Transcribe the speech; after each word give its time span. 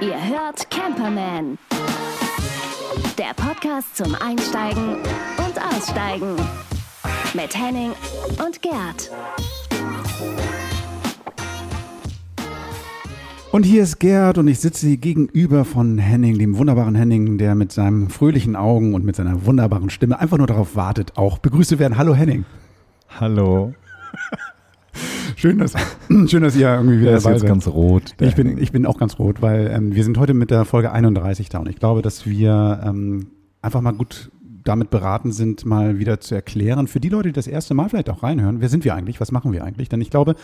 Ihr 0.00 0.28
hört 0.28 0.70
Camperman. 0.70 1.58
Der 3.18 3.32
Podcast 3.34 3.96
zum 3.96 4.14
Einsteigen 4.14 4.96
und 5.38 5.74
Aussteigen. 5.74 6.36
Mit 7.34 7.56
Henning 7.56 7.92
und 8.44 8.60
Gerd. 8.62 9.10
Und 13.52 13.62
hier 13.62 13.84
ist 13.84 14.00
Gerd 14.00 14.38
und 14.38 14.48
ich 14.48 14.58
sitze 14.58 14.96
gegenüber 14.96 15.64
von 15.64 15.98
Henning, 15.98 16.38
dem 16.38 16.58
wunderbaren 16.58 16.96
Henning, 16.96 17.38
der 17.38 17.54
mit 17.54 17.70
seinen 17.70 18.08
fröhlichen 18.08 18.56
Augen 18.56 18.94
und 18.94 19.04
mit 19.04 19.14
seiner 19.14 19.46
wunderbaren 19.46 19.90
Stimme 19.90 20.18
einfach 20.18 20.38
nur 20.38 20.48
darauf 20.48 20.74
wartet, 20.74 21.16
auch 21.16 21.38
begrüßt 21.38 21.70
zu 21.70 21.78
werden. 21.78 21.96
Hallo 21.96 22.14
Henning. 22.14 22.44
Hallo. 23.20 23.72
Schön, 25.44 25.58
dass, 25.58 25.74
schön, 26.30 26.42
dass 26.42 26.56
ihr 26.56 26.72
irgendwie 26.74 27.00
wieder 27.00 27.10
Der 27.10 27.18
ist 27.18 27.26
dabei 27.26 27.34
jetzt 27.34 27.42
seid. 27.42 27.50
ganz 27.50 27.68
rot. 27.68 28.14
Ich 28.18 28.34
bin, 28.34 28.56
ich 28.56 28.72
bin 28.72 28.86
auch 28.86 28.96
ganz 28.96 29.18
rot, 29.18 29.42
weil 29.42 29.70
ähm, 29.70 29.94
wir 29.94 30.02
sind 30.02 30.16
heute 30.16 30.32
mit 30.32 30.50
der 30.50 30.64
Folge 30.64 30.90
31 30.90 31.50
da 31.50 31.58
und 31.58 31.68
ich 31.68 31.76
glaube, 31.76 32.00
dass 32.00 32.24
wir 32.24 32.80
ähm, 32.82 33.26
einfach 33.60 33.82
mal 33.82 33.92
gut 33.92 34.30
damit 34.64 34.88
beraten 34.88 35.32
sind, 35.32 35.66
mal 35.66 35.98
wieder 35.98 36.18
zu 36.18 36.34
erklären, 36.34 36.86
für 36.86 36.98
die 36.98 37.10
Leute, 37.10 37.28
die 37.28 37.34
das 37.34 37.46
erste 37.46 37.74
Mal 37.74 37.90
vielleicht 37.90 38.08
auch 38.08 38.22
reinhören, 38.22 38.62
wer 38.62 38.70
sind 38.70 38.86
wir 38.86 38.94
eigentlich, 38.94 39.20
was 39.20 39.32
machen 39.32 39.52
wir 39.52 39.64
eigentlich? 39.64 39.90
Denn 39.90 40.00
ich 40.00 40.08
glaube, 40.08 40.34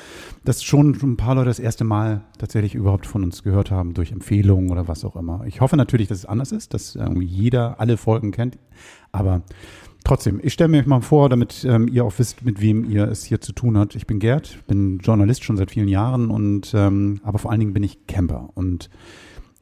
dass 0.44 0.62
schon 0.62 0.94
ein 1.02 1.16
paar 1.16 1.34
Leute 1.34 1.46
das 1.48 1.60
erste 1.60 1.84
Mal 1.84 2.20
tatsächlich 2.36 2.74
überhaupt 2.74 3.06
von 3.06 3.24
uns 3.24 3.42
gehört 3.42 3.70
haben, 3.70 3.94
durch 3.94 4.12
Empfehlungen 4.12 4.70
oder 4.70 4.86
was 4.86 5.06
auch 5.06 5.16
immer. 5.16 5.44
Ich 5.46 5.62
hoffe 5.62 5.78
natürlich, 5.78 6.08
dass 6.08 6.18
es 6.18 6.26
anders 6.26 6.52
ist, 6.52 6.74
dass 6.74 6.94
irgendwie 6.94 7.24
jeder 7.24 7.80
alle 7.80 7.96
Folgen 7.96 8.32
kennt, 8.32 8.58
aber 9.12 9.40
Trotzdem, 10.04 10.40
ich 10.42 10.54
stelle 10.54 10.68
mir 10.68 10.86
mal 10.86 11.02
vor, 11.02 11.28
damit 11.28 11.64
ähm, 11.64 11.88
ihr 11.88 12.04
auch 12.04 12.14
wisst, 12.18 12.44
mit 12.44 12.60
wem 12.60 12.84
ihr 12.88 13.08
es 13.08 13.24
hier 13.24 13.40
zu 13.40 13.52
tun 13.52 13.76
habt. 13.76 13.94
Ich 13.94 14.06
bin 14.06 14.18
Gerd, 14.18 14.66
bin 14.66 14.98
Journalist 14.98 15.44
schon 15.44 15.56
seit 15.56 15.70
vielen 15.70 15.88
Jahren 15.88 16.30
und 16.30 16.72
ähm, 16.74 17.20
aber 17.22 17.38
vor 17.38 17.50
allen 17.50 17.60
Dingen 17.60 17.74
bin 17.74 17.82
ich 17.82 18.06
Camper 18.06 18.50
und 18.54 18.88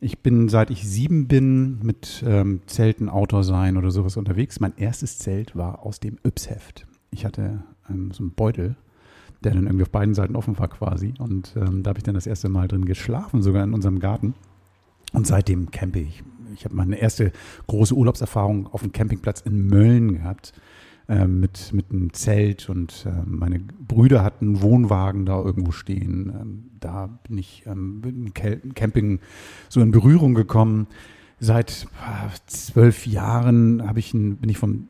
ich 0.00 0.20
bin 0.20 0.48
seit 0.48 0.70
ich 0.70 0.88
sieben 0.88 1.26
bin 1.26 1.80
mit 1.82 2.22
ähm, 2.26 2.60
Zelten, 2.66 3.08
Outdoor 3.08 3.42
sein 3.42 3.76
oder 3.76 3.90
sowas 3.90 4.16
unterwegs. 4.16 4.60
Mein 4.60 4.74
erstes 4.76 5.18
Zelt 5.18 5.56
war 5.56 5.84
aus 5.84 5.98
dem 5.98 6.18
Yps-Heft. 6.22 6.86
Ich 7.10 7.24
hatte 7.24 7.64
ähm, 7.90 8.12
so 8.12 8.22
einen 8.22 8.32
Beutel, 8.32 8.76
der 9.42 9.54
dann 9.54 9.66
irgendwie 9.66 9.82
auf 9.82 9.90
beiden 9.90 10.14
Seiten 10.14 10.36
offen 10.36 10.56
war 10.58 10.68
quasi 10.68 11.14
und 11.18 11.54
ähm, 11.56 11.82
da 11.82 11.90
habe 11.90 11.98
ich 11.98 12.04
dann 12.04 12.14
das 12.14 12.28
erste 12.28 12.48
Mal 12.48 12.68
drin 12.68 12.84
geschlafen, 12.84 13.42
sogar 13.42 13.64
in 13.64 13.74
unserem 13.74 13.98
Garten. 13.98 14.34
Und 15.12 15.26
seitdem 15.26 15.70
campe 15.70 16.00
ich. 16.00 16.22
Ich 16.54 16.64
habe 16.64 16.74
meine 16.74 16.96
erste 16.96 17.32
große 17.66 17.94
Urlaubserfahrung 17.94 18.66
auf 18.68 18.82
dem 18.82 18.92
Campingplatz 18.92 19.40
in 19.40 19.66
Mölln 19.66 20.14
gehabt. 20.14 20.52
ähm, 21.08 21.40
mit, 21.40 21.72
mit 21.72 21.90
einem 21.90 22.12
Zelt 22.12 22.68
und 22.68 23.06
äh, 23.06 23.22
meine 23.24 23.60
Brüder 23.60 24.22
hatten 24.22 24.46
einen 24.46 24.62
Wohnwagen 24.62 25.24
da 25.24 25.42
irgendwo 25.42 25.72
stehen. 25.72 26.32
Ähm, 26.38 26.64
da 26.80 27.06
bin 27.26 27.38
ich 27.38 27.64
ähm, 27.66 28.00
mit 28.00 28.14
dem 28.14 28.74
Camping 28.74 29.20
so 29.68 29.80
in 29.80 29.90
Berührung 29.90 30.34
gekommen. 30.34 30.86
Seit 31.40 31.86
ah, 32.04 32.28
zwölf 32.46 33.06
Jahren 33.06 33.82
ich 33.96 34.12
ein, 34.12 34.36
bin 34.36 34.50
ich 34.50 34.58
vom 34.58 34.88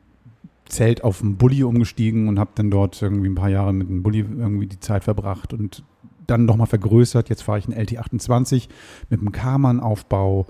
Zelt 0.65 1.03
auf 1.03 1.21
einen 1.21 1.37
Bulli 1.37 1.63
umgestiegen 1.63 2.27
und 2.27 2.37
habe 2.37 2.51
dann 2.55 2.69
dort 2.69 3.01
irgendwie 3.01 3.29
ein 3.29 3.35
paar 3.35 3.49
Jahre 3.49 3.73
mit 3.73 3.87
dem 3.87 4.03
Bulli 4.03 4.19
irgendwie 4.19 4.67
die 4.67 4.79
Zeit 4.79 5.03
verbracht 5.03 5.53
und 5.53 5.83
dann 6.27 6.45
nochmal 6.45 6.67
vergrößert. 6.67 7.29
Jetzt 7.29 7.43
fahre 7.43 7.59
ich 7.59 7.65
einen 7.65 7.77
LT28 7.77 8.67
mit 9.09 9.21
einem 9.21 9.31
Karmann-Aufbau 9.31 10.47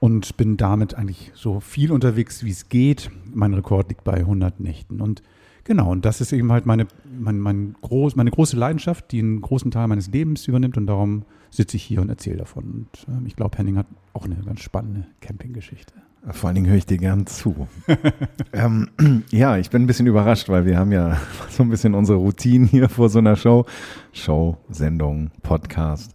und 0.00 0.36
bin 0.38 0.56
damit 0.56 0.94
eigentlich 0.94 1.30
so 1.34 1.60
viel 1.60 1.92
unterwegs, 1.92 2.42
wie 2.42 2.50
es 2.50 2.68
geht. 2.68 3.10
Mein 3.32 3.54
Rekord 3.54 3.90
liegt 3.90 4.02
bei 4.02 4.14
100 4.14 4.58
Nächten. 4.58 5.00
Und 5.00 5.22
genau, 5.62 5.92
und 5.92 6.04
das 6.06 6.22
ist 6.22 6.32
eben 6.32 6.50
halt 6.50 6.64
meine, 6.66 6.88
mein, 7.04 7.38
mein 7.38 7.76
groß, 7.82 8.16
meine 8.16 8.30
große 8.30 8.56
Leidenschaft, 8.56 9.12
die 9.12 9.20
einen 9.20 9.42
großen 9.42 9.70
Teil 9.70 9.86
meines 9.88 10.10
Lebens 10.10 10.48
übernimmt. 10.48 10.78
Und 10.78 10.86
darum 10.86 11.24
sitze 11.50 11.76
ich 11.76 11.82
hier 11.82 12.00
und 12.00 12.08
erzähle 12.08 12.38
davon. 12.38 12.64
Und 12.64 13.06
ähm, 13.08 13.26
ich 13.26 13.36
glaube, 13.36 13.58
Henning 13.58 13.76
hat 13.76 13.86
auch 14.14 14.24
eine 14.24 14.36
ganz 14.36 14.60
spannende 14.62 15.06
Campinggeschichte. 15.20 15.92
Vor 16.30 16.48
allen 16.48 16.54
Dingen 16.54 16.68
höre 16.68 16.76
ich 16.76 16.86
dir 16.86 16.98
gern 16.98 17.26
zu. 17.26 17.68
ähm, 18.52 18.88
ja, 19.30 19.58
ich 19.58 19.68
bin 19.68 19.82
ein 19.82 19.86
bisschen 19.86 20.06
überrascht, 20.06 20.48
weil 20.48 20.64
wir 20.64 20.78
haben 20.78 20.92
ja 20.92 21.18
so 21.50 21.62
ein 21.62 21.68
bisschen 21.68 21.94
unsere 21.94 22.18
Routine 22.18 22.66
hier 22.66 22.88
vor 22.88 23.10
so 23.10 23.18
einer 23.18 23.36
Show. 23.36 23.66
Show, 24.12 24.56
Sendung, 24.70 25.30
Podcast. 25.42 26.12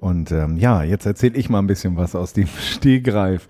Und 0.00 0.32
ähm, 0.32 0.56
ja, 0.56 0.82
jetzt 0.82 1.06
erzähle 1.06 1.36
ich 1.36 1.48
mal 1.48 1.58
ein 1.58 1.66
bisschen 1.66 1.96
was 1.96 2.14
aus 2.14 2.32
dem 2.32 2.46
Stehgreif. 2.60 3.48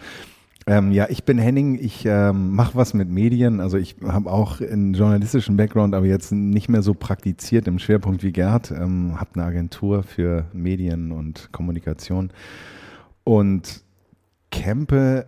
Ähm, 0.68 0.90
ja, 0.90 1.06
ich 1.08 1.22
bin 1.22 1.38
Henning, 1.38 1.78
ich 1.80 2.04
ähm, 2.06 2.50
mache 2.50 2.74
was 2.74 2.92
mit 2.92 3.08
Medien. 3.08 3.60
Also 3.60 3.78
ich 3.78 3.96
habe 4.02 4.30
auch 4.30 4.60
einen 4.60 4.94
journalistischen 4.94 5.56
Background, 5.56 5.94
aber 5.94 6.06
jetzt 6.06 6.32
nicht 6.32 6.68
mehr 6.68 6.82
so 6.82 6.92
praktiziert 6.92 7.68
im 7.68 7.78
Schwerpunkt 7.78 8.24
wie 8.24 8.32
Gerd. 8.32 8.72
Ähm, 8.72 9.20
habe 9.20 9.30
eine 9.34 9.44
Agentur 9.44 10.02
für 10.02 10.46
Medien 10.52 11.12
und 11.12 11.50
Kommunikation 11.52 12.32
und 13.22 13.84
campe 14.50 15.26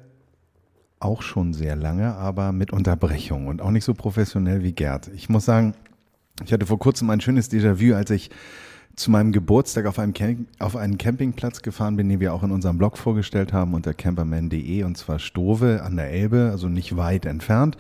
auch 1.01 1.23
schon 1.23 1.55
sehr 1.55 1.77
lange, 1.77 2.15
aber 2.15 2.51
mit 2.51 2.73
Unterbrechung 2.73 3.47
und 3.47 3.63
auch 3.63 3.71
nicht 3.71 3.85
so 3.85 3.95
professionell 3.95 4.65
wie 4.65 4.73
Gerd. 4.73 5.09
Ich 5.15 5.29
muss 5.29 5.45
sagen, 5.45 5.75
ich 6.45 6.53
hatte 6.53 6.67
vor 6.67 6.79
kurzem 6.79 7.11
ein 7.11 7.21
schönes 7.21 7.51
Déjà-vu, 7.51 7.95
als 7.95 8.11
ich 8.11 8.31
zu 8.99 9.11
meinem 9.11 9.33
Geburtstag 9.33 9.87
auf, 9.87 9.99
einem 9.99 10.13
Camp 10.13 10.47
auf 10.59 10.77
einen 10.77 10.99
Campingplatz 10.99 11.63
gefahren 11.63 11.97
bin, 11.97 12.09
den 12.09 12.21
wir 12.21 12.35
auch 12.35 12.43
in 12.43 12.51
unserem 12.51 12.79
Blog 12.79 12.99
vorgestellt 12.99 13.53
haben 13.53 13.75
unter 13.75 13.95
camperman.de 13.95 14.83
und 14.83 14.99
zwar 14.99 15.19
Stove 15.19 15.83
an 15.85 15.97
der 15.97 16.11
Elbe, 16.11 16.49
also 16.51 16.69
nicht 16.69 16.97
weit 16.97 17.25
entfernt. 17.25 17.77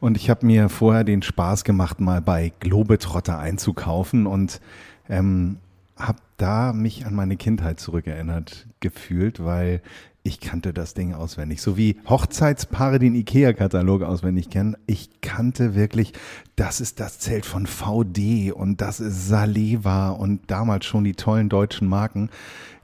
Und 0.00 0.16
ich 0.16 0.30
habe 0.30 0.46
mir 0.46 0.68
vorher 0.68 1.04
den 1.04 1.22
Spaß 1.22 1.64
gemacht, 1.64 2.00
mal 2.00 2.20
bei 2.20 2.52
Globetrotter 2.60 3.38
einzukaufen 3.38 4.26
und 4.26 4.60
ähm, 5.08 5.58
habe 5.96 6.18
da 6.38 6.72
mich 6.72 7.06
an 7.06 7.14
meine 7.14 7.36
Kindheit 7.36 7.78
zurückerinnert 7.78 8.66
gefühlt, 8.80 9.44
weil 9.44 9.82
ich 10.26 10.40
kannte 10.40 10.72
das 10.72 10.94
Ding 10.94 11.12
auswendig. 11.12 11.60
So 11.60 11.76
wie 11.76 11.98
Hochzeitspaare 12.08 12.98
den 12.98 13.14
IKEA-Katalog 13.14 14.02
auswendig 14.02 14.48
kennen. 14.48 14.74
Ich 14.86 15.20
kannte 15.20 15.74
wirklich, 15.74 16.14
das 16.56 16.80
ist 16.80 16.98
das 16.98 17.18
Zelt 17.18 17.44
von 17.44 17.66
VD 17.66 18.50
und 18.50 18.80
das 18.80 19.00
ist 19.00 19.28
Saleva 19.28 20.08
und 20.08 20.50
damals 20.50 20.86
schon 20.86 21.04
die 21.04 21.12
tollen 21.12 21.50
deutschen 21.50 21.88
Marken. 21.88 22.30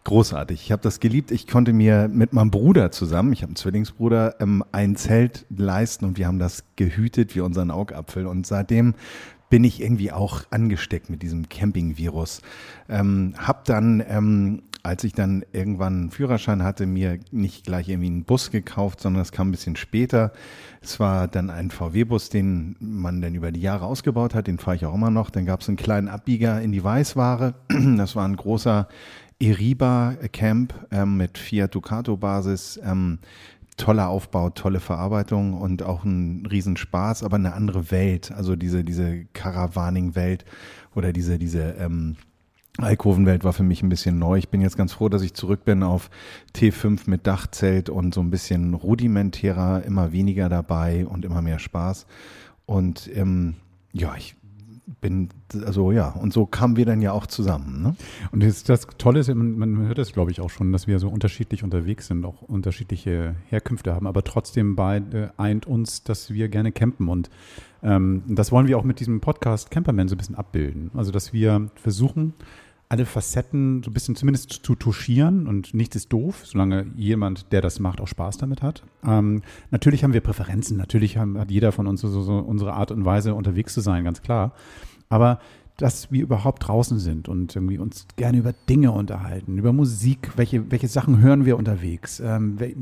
Großartig. 0.04 0.60
Ich 0.62 0.70
habe 0.70 0.82
das 0.82 1.00
geliebt. 1.00 1.30
Ich 1.30 1.46
konnte 1.46 1.72
mir 1.72 2.08
mit 2.08 2.34
meinem 2.34 2.50
Bruder 2.50 2.90
zusammen, 2.90 3.32
ich 3.32 3.40
habe 3.40 3.50
einen 3.50 3.56
Zwillingsbruder, 3.56 4.36
ähm, 4.40 4.62
ein 4.70 4.96
Zelt 4.96 5.46
leisten 5.48 6.04
und 6.04 6.18
wir 6.18 6.26
haben 6.26 6.38
das 6.38 6.64
gehütet 6.76 7.34
wie 7.34 7.40
unseren 7.40 7.70
Augapfel. 7.70 8.26
Und 8.26 8.46
seitdem 8.46 8.94
bin 9.50 9.64
ich 9.64 9.82
irgendwie 9.82 10.12
auch 10.12 10.44
angesteckt 10.50 11.10
mit 11.10 11.22
diesem 11.22 11.48
Camping-Virus. 11.48 12.40
Ähm, 12.88 13.34
hab 13.36 13.64
dann, 13.64 14.02
ähm, 14.08 14.62
als 14.82 15.04
ich 15.04 15.12
dann 15.12 15.44
irgendwann 15.52 15.94
einen 15.94 16.10
Führerschein 16.10 16.62
hatte, 16.62 16.86
mir 16.86 17.18
nicht 17.32 17.66
gleich 17.66 17.88
irgendwie 17.88 18.08
einen 18.08 18.24
Bus 18.24 18.50
gekauft, 18.50 19.00
sondern 19.00 19.22
es 19.22 19.32
kam 19.32 19.48
ein 19.48 19.50
bisschen 19.50 19.76
später. 19.76 20.32
Es 20.80 21.00
war 21.00 21.28
dann 21.28 21.50
ein 21.50 21.70
VW-Bus, 21.70 22.30
den 22.30 22.76
man 22.78 23.20
dann 23.20 23.34
über 23.34 23.52
die 23.52 23.60
Jahre 23.60 23.84
ausgebaut 23.84 24.34
hat, 24.34 24.46
den 24.46 24.58
fahre 24.58 24.76
ich 24.76 24.86
auch 24.86 24.94
immer 24.94 25.10
noch. 25.10 25.28
Dann 25.30 25.44
gab 25.44 25.60
es 25.60 25.68
einen 25.68 25.76
kleinen 25.76 26.08
Abbieger 26.08 26.62
in 26.62 26.72
die 26.72 26.82
Weißware. 26.82 27.54
Das 27.96 28.16
war 28.16 28.26
ein 28.26 28.36
großer 28.36 28.88
Eriba 29.40 30.16
Camp 30.32 30.74
ähm, 30.90 31.16
mit 31.16 31.38
Fiat 31.38 31.74
Ducato 31.74 32.16
Basis. 32.16 32.80
Ähm, 32.84 33.18
toller 33.80 34.08
Aufbau, 34.08 34.50
tolle 34.50 34.78
Verarbeitung 34.78 35.54
und 35.54 35.82
auch 35.82 36.04
ein 36.04 36.46
Riesenspaß, 36.46 37.22
aber 37.24 37.36
eine 37.36 37.54
andere 37.54 37.90
Welt. 37.90 38.30
Also 38.30 38.54
diese, 38.54 38.84
diese 38.84 39.24
Caravaning-Welt 39.32 40.44
oder 40.94 41.12
diese, 41.12 41.38
diese 41.38 41.76
ähm, 41.78 42.16
Alkovenwelt 42.78 43.42
war 43.42 43.52
für 43.52 43.62
mich 43.62 43.82
ein 43.82 43.88
bisschen 43.88 44.18
neu. 44.18 44.36
Ich 44.36 44.50
bin 44.50 44.60
jetzt 44.60 44.76
ganz 44.76 44.92
froh, 44.92 45.08
dass 45.08 45.22
ich 45.22 45.34
zurück 45.34 45.64
bin 45.64 45.82
auf 45.82 46.10
T5 46.54 47.08
mit 47.08 47.26
Dachzelt 47.26 47.88
und 47.88 48.14
so 48.14 48.20
ein 48.20 48.30
bisschen 48.30 48.74
rudimentärer, 48.74 49.82
immer 49.84 50.12
weniger 50.12 50.48
dabei 50.48 51.06
und 51.06 51.24
immer 51.24 51.40
mehr 51.40 51.58
Spaß. 51.58 52.06
Und 52.66 53.10
ähm, 53.14 53.56
ja, 53.92 54.14
ich 54.16 54.36
bin, 55.00 55.28
also 55.64 55.92
ja, 55.92 56.10
und 56.10 56.32
so 56.32 56.46
kamen 56.46 56.76
wir 56.76 56.86
dann 56.86 57.02
ja 57.02 57.12
auch 57.12 57.26
zusammen. 57.26 57.82
Ne? 57.82 57.96
Und 58.32 58.42
das, 58.42 58.64
das 58.64 58.86
Tolle 58.98 59.20
ist, 59.20 59.28
man, 59.28 59.58
man 59.58 59.86
hört 59.86 59.98
es, 59.98 60.12
glaube 60.12 60.30
ich, 60.30 60.40
auch 60.40 60.50
schon, 60.50 60.72
dass 60.72 60.86
wir 60.86 60.98
so 60.98 61.08
unterschiedlich 61.08 61.62
unterwegs 61.62 62.06
sind, 62.06 62.24
auch 62.24 62.42
unterschiedliche 62.42 63.34
Herkünfte 63.48 63.94
haben, 63.94 64.06
aber 64.06 64.24
trotzdem 64.24 64.76
beide 64.76 65.32
eint 65.36 65.66
uns, 65.66 66.02
dass 66.02 66.32
wir 66.32 66.48
gerne 66.48 66.72
campen. 66.72 67.08
Und 67.08 67.30
ähm, 67.82 68.22
das 68.28 68.52
wollen 68.52 68.68
wir 68.68 68.78
auch 68.78 68.84
mit 68.84 69.00
diesem 69.00 69.20
Podcast 69.20 69.70
Camperman 69.70 70.08
so 70.08 70.14
ein 70.14 70.18
bisschen 70.18 70.36
abbilden. 70.36 70.90
Also, 70.94 71.12
dass 71.12 71.32
wir 71.32 71.70
versuchen, 71.76 72.34
alle 72.90 73.06
Facetten 73.06 73.84
so 73.84 73.90
ein 73.90 73.94
bisschen 73.94 74.16
zumindest 74.16 74.50
zu 74.50 74.74
touchieren 74.74 75.46
und 75.46 75.72
nichts 75.74 75.94
ist 75.94 76.12
doof, 76.12 76.42
solange 76.44 76.86
jemand, 76.96 77.52
der 77.52 77.62
das 77.62 77.78
macht, 77.78 78.00
auch 78.00 78.08
Spaß 78.08 78.36
damit 78.38 78.62
hat. 78.62 78.82
Ähm, 79.06 79.42
natürlich 79.70 80.02
haben 80.02 80.12
wir 80.12 80.20
Präferenzen, 80.20 80.76
natürlich 80.76 81.16
haben, 81.16 81.38
hat 81.38 81.52
jeder 81.52 81.70
von 81.70 81.86
uns 81.86 82.00
so, 82.00 82.08
so 82.08 82.38
unsere 82.38 82.72
Art 82.72 82.90
und 82.90 83.04
Weise, 83.04 83.34
unterwegs 83.34 83.74
zu 83.74 83.80
sein, 83.80 84.02
ganz 84.02 84.22
klar. 84.22 84.54
Aber 85.08 85.38
dass 85.76 86.10
wir 86.10 86.20
überhaupt 86.20 86.66
draußen 86.66 86.98
sind 86.98 87.28
und 87.28 87.54
irgendwie 87.54 87.78
uns 87.78 88.06
gerne 88.16 88.38
über 88.38 88.52
Dinge 88.68 88.90
unterhalten, 88.90 89.56
über 89.56 89.72
Musik, 89.72 90.32
welche, 90.34 90.68
welche 90.72 90.88
Sachen 90.88 91.20
hören 91.20 91.44
wir 91.44 91.56
unterwegs. 91.56 92.18
Ähm, 92.18 92.58
wir, 92.58 92.74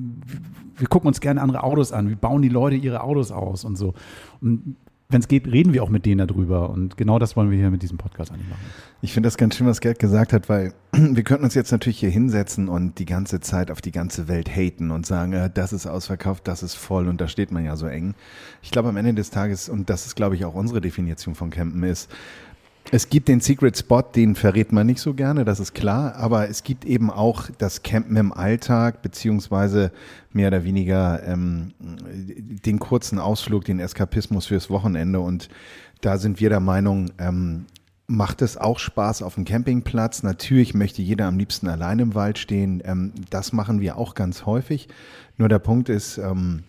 wir 0.74 0.88
gucken 0.88 1.08
uns 1.08 1.20
gerne 1.20 1.42
andere 1.42 1.64
Autos 1.64 1.92
an, 1.92 2.08
wie 2.08 2.14
bauen 2.14 2.40
die 2.40 2.48
Leute 2.48 2.76
ihre 2.76 3.02
Autos 3.02 3.30
aus 3.30 3.64
und 3.64 3.76
so. 3.76 3.92
Und 4.40 4.76
wenn 5.10 5.20
es 5.22 5.28
geht, 5.28 5.46
reden 5.46 5.72
wir 5.72 5.82
auch 5.82 5.88
mit 5.88 6.04
denen 6.04 6.28
darüber. 6.28 6.68
Und 6.68 6.98
genau 6.98 7.18
das 7.18 7.34
wollen 7.34 7.50
wir 7.50 7.56
hier 7.56 7.70
mit 7.70 7.82
diesem 7.82 7.96
Podcast 7.96 8.30
eigentlich 8.30 8.48
machen. 8.48 8.60
Ich 9.00 9.14
finde 9.14 9.28
das 9.28 9.38
ganz 9.38 9.56
schön, 9.56 9.66
was 9.66 9.80
Gerd 9.80 9.98
gesagt 9.98 10.34
hat, 10.34 10.50
weil 10.50 10.74
wir 10.92 11.22
könnten 11.22 11.44
uns 11.44 11.54
jetzt 11.54 11.72
natürlich 11.72 11.98
hier 11.98 12.10
hinsetzen 12.10 12.68
und 12.68 12.98
die 12.98 13.06
ganze 13.06 13.40
Zeit 13.40 13.70
auf 13.70 13.80
die 13.80 13.90
ganze 13.90 14.28
Welt 14.28 14.54
haten 14.54 14.90
und 14.90 15.06
sagen, 15.06 15.32
äh, 15.32 15.50
das 15.52 15.72
ist 15.72 15.86
ausverkauft, 15.86 16.46
das 16.46 16.62
ist 16.62 16.74
voll 16.74 17.08
und 17.08 17.22
da 17.22 17.26
steht 17.26 17.50
man 17.50 17.64
ja 17.64 17.76
so 17.76 17.86
eng. 17.86 18.14
Ich 18.60 18.70
glaube, 18.70 18.90
am 18.90 18.98
Ende 18.98 19.14
des 19.14 19.30
Tages, 19.30 19.70
und 19.70 19.88
das 19.88 20.04
ist, 20.04 20.14
glaube 20.14 20.34
ich, 20.34 20.44
auch 20.44 20.54
unsere 20.54 20.82
Definition 20.82 21.34
von 21.34 21.48
Campen, 21.48 21.84
ist, 21.84 22.10
es 22.90 23.08
gibt 23.08 23.28
den 23.28 23.40
Secret 23.40 23.76
Spot, 23.76 24.02
den 24.02 24.34
verrät 24.34 24.72
man 24.72 24.86
nicht 24.86 25.00
so 25.00 25.14
gerne, 25.14 25.44
das 25.44 25.60
ist 25.60 25.74
klar, 25.74 26.14
aber 26.16 26.48
es 26.48 26.62
gibt 26.62 26.84
eben 26.84 27.10
auch 27.10 27.50
das 27.58 27.82
Campen 27.82 28.16
im 28.16 28.32
Alltag, 28.32 29.02
beziehungsweise 29.02 29.92
mehr 30.32 30.48
oder 30.48 30.64
weniger 30.64 31.22
ähm, 31.26 31.74
den 31.78 32.78
kurzen 32.78 33.18
Ausflug, 33.18 33.64
den 33.64 33.80
Eskapismus 33.80 34.46
fürs 34.46 34.70
Wochenende. 34.70 35.20
Und 35.20 35.48
da 36.00 36.18
sind 36.18 36.40
wir 36.40 36.48
der 36.48 36.60
Meinung, 36.60 37.10
ähm, 37.18 37.66
macht 38.06 38.40
es 38.40 38.56
auch 38.56 38.78
Spaß 38.78 39.22
auf 39.22 39.34
dem 39.34 39.44
Campingplatz. 39.44 40.22
Natürlich 40.22 40.72
möchte 40.74 41.02
jeder 41.02 41.26
am 41.26 41.38
liebsten 41.38 41.68
allein 41.68 41.98
im 41.98 42.14
Wald 42.14 42.38
stehen. 42.38 42.82
Ähm, 42.84 43.12
das 43.30 43.52
machen 43.52 43.80
wir 43.80 43.98
auch 43.98 44.14
ganz 44.14 44.46
häufig. 44.46 44.88
Nur 45.36 45.48
der 45.48 45.58
Punkt 45.58 45.90
ist, 45.90 46.16
ähm, 46.18 46.62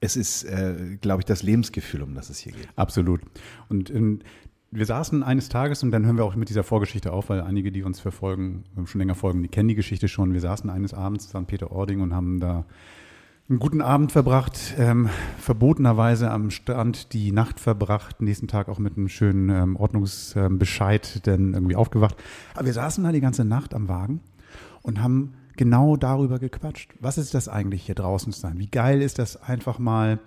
es 0.00 0.16
ist, 0.16 0.44
äh, 0.44 0.98
glaube 1.00 1.20
ich, 1.22 1.24
das 1.24 1.42
Lebensgefühl, 1.42 2.02
um 2.02 2.14
das 2.14 2.30
es 2.30 2.38
hier 2.38 2.52
geht. 2.52 2.68
Absolut. 2.76 3.20
Und 3.68 3.90
in, 3.90 4.22
wir 4.70 4.86
saßen 4.86 5.22
eines 5.22 5.48
Tages 5.48 5.82
und 5.82 5.90
dann 5.90 6.04
hören 6.04 6.16
wir 6.16 6.24
auch 6.24 6.34
mit 6.34 6.48
dieser 6.48 6.64
Vorgeschichte 6.64 7.12
auf, 7.12 7.28
weil 7.28 7.40
einige, 7.40 7.72
die 7.72 7.82
uns 7.82 8.00
verfolgen, 8.00 8.64
schon 8.84 8.98
länger 8.98 9.14
folgen, 9.14 9.42
die 9.42 9.48
kennen 9.48 9.68
die 9.68 9.74
Geschichte 9.74 10.08
schon. 10.08 10.32
Wir 10.32 10.40
saßen 10.40 10.68
eines 10.70 10.92
Abends 10.92 11.34
an 11.34 11.46
Peter-Ording 11.46 12.00
und 12.00 12.14
haben 12.14 12.40
da 12.40 12.64
einen 13.48 13.60
guten 13.60 13.80
Abend 13.80 14.10
verbracht, 14.10 14.74
ähm, 14.76 15.08
verbotenerweise 15.38 16.30
am 16.32 16.50
Strand 16.50 17.12
die 17.12 17.30
Nacht 17.30 17.60
verbracht, 17.60 18.20
nächsten 18.20 18.48
Tag 18.48 18.68
auch 18.68 18.80
mit 18.80 18.96
einem 18.96 19.08
schönen 19.08 19.50
ähm, 19.50 19.76
Ordnungsbescheid, 19.76 21.24
denn 21.26 21.54
irgendwie 21.54 21.76
aufgewacht. 21.76 22.16
Aber 22.54 22.66
wir 22.66 22.72
saßen 22.72 23.04
da 23.04 23.12
die 23.12 23.20
ganze 23.20 23.44
Nacht 23.44 23.72
am 23.72 23.88
Wagen 23.88 24.20
und 24.82 25.00
haben 25.00 25.34
genau 25.56 25.96
darüber 25.96 26.40
gequatscht. 26.40 26.94
Was 26.98 27.18
ist 27.18 27.34
das 27.34 27.48
eigentlich 27.48 27.86
hier 27.86 27.94
draußen 27.94 28.32
zu 28.32 28.40
sein? 28.40 28.58
Wie 28.58 28.68
geil 28.68 29.00
ist 29.00 29.20
das 29.20 29.40
einfach 29.40 29.78
mal 29.78 30.18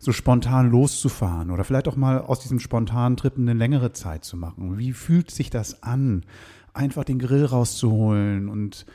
so 0.00 0.12
spontan 0.12 0.70
loszufahren 0.70 1.50
oder 1.50 1.62
vielleicht 1.62 1.86
auch 1.86 1.94
mal 1.94 2.22
aus 2.22 2.40
diesem 2.40 2.58
spontanen 2.58 3.18
Trip 3.18 3.36
eine 3.36 3.52
längere 3.52 3.92
Zeit 3.92 4.24
zu 4.24 4.36
machen. 4.38 4.78
Wie 4.78 4.94
fühlt 4.94 5.30
sich 5.30 5.50
das 5.50 5.82
an, 5.82 6.24
einfach 6.72 7.04
den 7.04 7.18
Grill 7.18 7.44
rauszuholen 7.44 8.48
und 8.48 8.86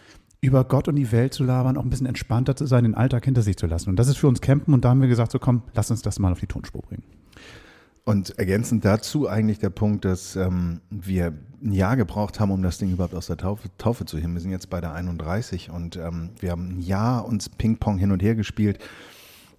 über 0.42 0.64
Gott 0.64 0.88
und 0.88 0.96
die 0.96 1.12
Welt 1.12 1.34
zu 1.34 1.44
labern, 1.44 1.78
auch 1.78 1.84
ein 1.84 1.92
bisschen 1.92 2.08
entspannter 2.08 2.56
zu 2.56 2.66
sein, 2.66 2.84
den 2.84 2.96
Alltag 2.96 3.24
hinter 3.24 3.44
sich 3.44 3.56
zu 3.56 3.68
lassen. 3.68 3.90
Und 3.92 3.98
das 3.98 4.08
ist 4.08 4.18
für 4.18 4.28
uns 4.28 4.42
Campen 4.42 4.74
und 4.74 4.84
da 4.84 4.90
haben 4.90 5.02
wir 5.02 5.08
gesagt, 5.08 5.32
so 5.32 5.38
komm, 5.38 5.62
lass 5.76 5.92
uns 5.92 6.02
das 6.02 6.18
mal 6.18 6.32
auf 6.32 6.40
die 6.40 6.48
Tonspur 6.48 6.82
bringen. 6.82 7.04
Und 8.04 8.38
ergänzend 8.40 8.84
dazu 8.84 9.28
eigentlich 9.28 9.60
der 9.60 9.72
Punkt, 9.72 10.06
dass 10.06 10.36
ähm, 10.36 10.82
wir 10.90 11.34
ein 11.64 11.72
Jahr 11.72 11.98
gebraucht 11.98 12.40
haben, 12.40 12.52
um 12.52 12.62
das 12.64 12.80
Ding 12.80 12.92
überhaupt 12.92 13.16
aus 13.16 13.28
der 13.28 13.38
Taufe, 13.38 13.70
Taufe 13.78 14.06
zu 14.06 14.18
heben. 14.18 14.34
Wir 14.34 14.42
sind 14.42 14.52
jetzt 14.52 14.70
bei 14.70 14.82
der 14.82 14.94
31 14.94 15.70
und 15.70 15.98
ähm, 15.98 16.32
wir 16.40 16.52
haben 16.52 16.78
ein 16.78 16.82
Jahr 16.82 17.26
uns 17.26 17.50
Ping-Pong 17.50 17.98
hin 17.98 18.12
und 18.12 18.22
her 18.22 18.36
gespielt 18.36 18.80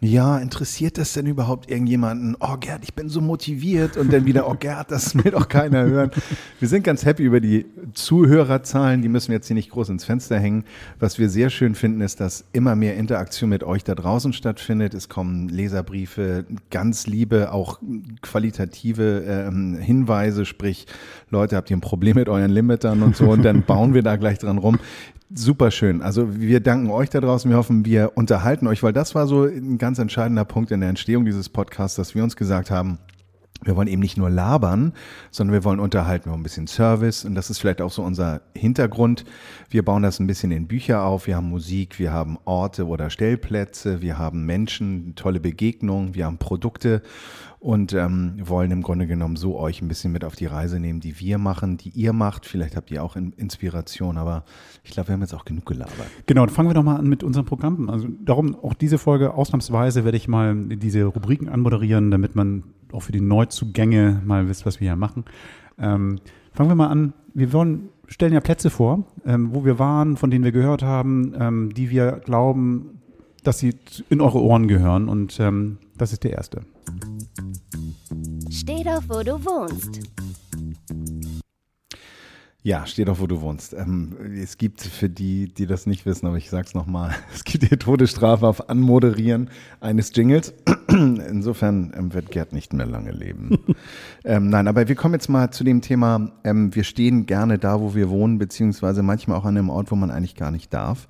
ja, 0.00 0.38
interessiert 0.38 0.98
das 0.98 1.14
denn 1.14 1.26
überhaupt 1.26 1.70
irgendjemanden? 1.70 2.36
Oh 2.38 2.56
Gerd, 2.58 2.82
ich 2.84 2.94
bin 2.94 3.08
so 3.08 3.22
motiviert 3.22 3.96
und 3.96 4.12
dann 4.12 4.26
wieder, 4.26 4.48
oh 4.48 4.54
Gerd, 4.54 4.90
das 4.90 5.14
will 5.14 5.30
doch 5.30 5.48
keiner 5.48 5.84
hören. 5.84 6.10
Wir 6.60 6.68
sind 6.68 6.84
ganz 6.84 7.04
happy 7.06 7.22
über 7.22 7.40
die 7.40 7.64
Zuhörerzahlen, 7.94 9.00
die 9.00 9.08
müssen 9.08 9.28
wir 9.28 9.36
jetzt 9.36 9.46
hier 9.46 9.54
nicht 9.54 9.70
groß 9.70 9.88
ins 9.88 10.04
Fenster 10.04 10.38
hängen. 10.38 10.64
Was 10.98 11.18
wir 11.18 11.30
sehr 11.30 11.48
schön 11.48 11.74
finden, 11.74 12.02
ist, 12.02 12.20
dass 12.20 12.44
immer 12.52 12.76
mehr 12.76 12.96
Interaktion 12.96 13.48
mit 13.48 13.64
euch 13.64 13.84
da 13.84 13.94
draußen 13.94 14.34
stattfindet. 14.34 14.92
Es 14.92 15.08
kommen 15.08 15.48
Leserbriefe, 15.48 16.44
ganz 16.70 17.06
liebe, 17.06 17.52
auch 17.52 17.80
qualitative 18.20 19.24
ähm, 19.26 19.78
Hinweise, 19.78 20.44
sprich, 20.44 20.86
Leute, 21.28 21.56
habt 21.56 21.70
ihr 21.70 21.76
ein 21.76 21.80
Problem 21.80 22.14
mit 22.14 22.28
euren 22.28 22.52
Limitern 22.52 23.02
und 23.02 23.16
so 23.16 23.28
und 23.30 23.42
dann 23.42 23.62
bauen 23.62 23.94
wir 23.94 24.02
da 24.02 24.14
gleich 24.14 24.38
dran 24.38 24.58
rum. 24.58 24.78
Super 25.34 25.72
schön. 25.72 26.00
Also 26.00 26.38
wir 26.38 26.60
danken 26.60 26.88
euch 26.88 27.10
da 27.10 27.20
draußen. 27.20 27.50
Wir 27.50 27.58
hoffen, 27.58 27.84
wir 27.84 28.12
unterhalten 28.14 28.68
euch, 28.68 28.84
weil 28.84 28.92
das 28.92 29.16
war 29.16 29.26
so 29.26 29.42
ein 29.42 29.76
ganz 29.76 29.98
entscheidender 29.98 30.44
Punkt 30.44 30.70
in 30.70 30.78
der 30.78 30.88
Entstehung 30.88 31.24
dieses 31.24 31.48
Podcasts, 31.48 31.96
dass 31.96 32.14
wir 32.14 32.22
uns 32.22 32.36
gesagt 32.36 32.70
haben, 32.70 32.98
wir 33.64 33.74
wollen 33.74 33.88
eben 33.88 34.02
nicht 34.02 34.16
nur 34.16 34.30
labern, 34.30 34.92
sondern 35.32 35.54
wir 35.54 35.64
wollen 35.64 35.80
unterhalten, 35.80 36.26
wir 36.26 36.32
wollen 36.32 36.40
ein 36.40 36.44
bisschen 36.44 36.68
Service 36.68 37.24
und 37.24 37.34
das 37.34 37.50
ist 37.50 37.58
vielleicht 37.58 37.80
auch 37.80 37.90
so 37.90 38.02
unser 38.02 38.42
Hintergrund. 38.54 39.24
Wir 39.68 39.84
bauen 39.84 40.02
das 40.02 40.20
ein 40.20 40.26
bisschen 40.28 40.52
in 40.52 40.68
Bücher 40.68 41.02
auf, 41.02 41.26
wir 41.26 41.36
haben 41.36 41.48
Musik, 41.48 41.98
wir 41.98 42.12
haben 42.12 42.38
Orte 42.44 42.86
oder 42.86 43.10
Stellplätze, 43.10 44.02
wir 44.02 44.18
haben 44.18 44.46
Menschen, 44.46 45.14
tolle 45.16 45.40
Begegnungen, 45.40 46.14
wir 46.14 46.26
haben 46.26 46.38
Produkte 46.38 47.02
und 47.66 47.92
ähm, 47.94 48.34
wollen 48.44 48.70
im 48.70 48.80
Grunde 48.80 49.08
genommen 49.08 49.34
so 49.34 49.58
euch 49.58 49.82
ein 49.82 49.88
bisschen 49.88 50.12
mit 50.12 50.24
auf 50.24 50.36
die 50.36 50.46
Reise 50.46 50.78
nehmen, 50.78 51.00
die 51.00 51.18
wir 51.18 51.36
machen, 51.36 51.76
die 51.76 51.88
ihr 51.88 52.12
macht. 52.12 52.46
Vielleicht 52.46 52.76
habt 52.76 52.92
ihr 52.92 53.02
auch 53.02 53.16
Inspiration, 53.16 54.18
aber 54.18 54.44
ich 54.84 54.92
glaube, 54.92 55.08
wir 55.08 55.14
haben 55.14 55.20
jetzt 55.22 55.34
auch 55.34 55.44
genug 55.44 55.66
gelabert. 55.66 56.06
Genau, 56.26 56.46
dann 56.46 56.54
fangen 56.54 56.68
wir 56.68 56.74
doch 56.74 56.84
mal 56.84 56.94
an 56.94 57.08
mit 57.08 57.24
unserem 57.24 57.44
Programm. 57.44 57.90
Also 57.90 58.06
darum 58.24 58.54
auch 58.54 58.72
diese 58.74 58.98
Folge 58.98 59.34
ausnahmsweise 59.34 60.04
werde 60.04 60.16
ich 60.16 60.28
mal 60.28 60.54
diese 60.54 61.06
Rubriken 61.06 61.48
anmoderieren, 61.48 62.12
damit 62.12 62.36
man 62.36 62.62
auch 62.92 63.00
für 63.00 63.10
die 63.10 63.20
Neuzugänge 63.20 64.22
mal 64.24 64.48
wisst, 64.48 64.64
was 64.64 64.78
wir 64.78 64.90
hier 64.90 64.96
machen. 64.96 65.24
Ähm, 65.76 66.20
fangen 66.52 66.70
wir 66.70 66.76
mal 66.76 66.86
an. 66.86 67.14
Wir 67.34 67.52
wollen, 67.52 67.88
stellen 68.06 68.32
ja 68.32 68.38
Plätze 68.38 68.70
vor, 68.70 69.08
ähm, 69.26 69.52
wo 69.52 69.64
wir 69.64 69.80
waren, 69.80 70.16
von 70.16 70.30
denen 70.30 70.44
wir 70.44 70.52
gehört 70.52 70.84
haben, 70.84 71.34
ähm, 71.36 71.74
die 71.74 71.90
wir 71.90 72.20
glauben, 72.24 73.00
dass 73.42 73.58
sie 73.58 73.74
in 74.08 74.20
eure 74.20 74.40
Ohren 74.40 74.68
gehören. 74.68 75.08
Und 75.08 75.40
ähm, 75.40 75.78
das 75.98 76.12
ist 76.12 76.22
der 76.22 76.34
erste. 76.34 76.60
Steh 78.50 78.82
doch, 78.84 79.02
wo 79.08 79.22
du 79.22 79.44
wohnst. 79.44 80.00
Ja, 82.66 82.84
steh 82.84 83.04
doch, 83.04 83.20
wo 83.20 83.28
du 83.28 83.42
wohnst. 83.42 83.74
Ähm, 83.74 84.16
es 84.42 84.58
gibt 84.58 84.80
für 84.80 85.08
die, 85.08 85.46
die 85.46 85.66
das 85.66 85.86
nicht 85.86 86.04
wissen, 86.04 86.26
aber 86.26 86.36
ich 86.36 86.50
sag's 86.50 86.74
nochmal, 86.74 87.14
es 87.32 87.44
gibt 87.44 87.62
hier 87.62 87.78
Todesstrafe 87.78 88.44
auf 88.44 88.68
Anmoderieren 88.68 89.50
eines 89.80 90.10
Jingles. 90.12 90.52
Insofern 90.88 91.92
ähm, 91.96 92.12
wird 92.12 92.32
Gerd 92.32 92.52
nicht 92.52 92.72
mehr 92.72 92.86
lange 92.86 93.12
leben. 93.12 93.56
ähm, 94.24 94.48
nein, 94.48 94.66
aber 94.66 94.88
wir 94.88 94.96
kommen 94.96 95.14
jetzt 95.14 95.28
mal 95.28 95.52
zu 95.52 95.62
dem 95.62 95.80
Thema, 95.80 96.32
ähm, 96.42 96.74
wir 96.74 96.82
stehen 96.82 97.26
gerne 97.26 97.60
da, 97.60 97.80
wo 97.80 97.94
wir 97.94 98.10
wohnen, 98.10 98.38
beziehungsweise 98.38 99.04
manchmal 99.04 99.38
auch 99.38 99.44
an 99.44 99.56
einem 99.56 99.70
Ort, 99.70 99.92
wo 99.92 99.94
man 99.94 100.10
eigentlich 100.10 100.34
gar 100.34 100.50
nicht 100.50 100.74
darf. 100.74 101.06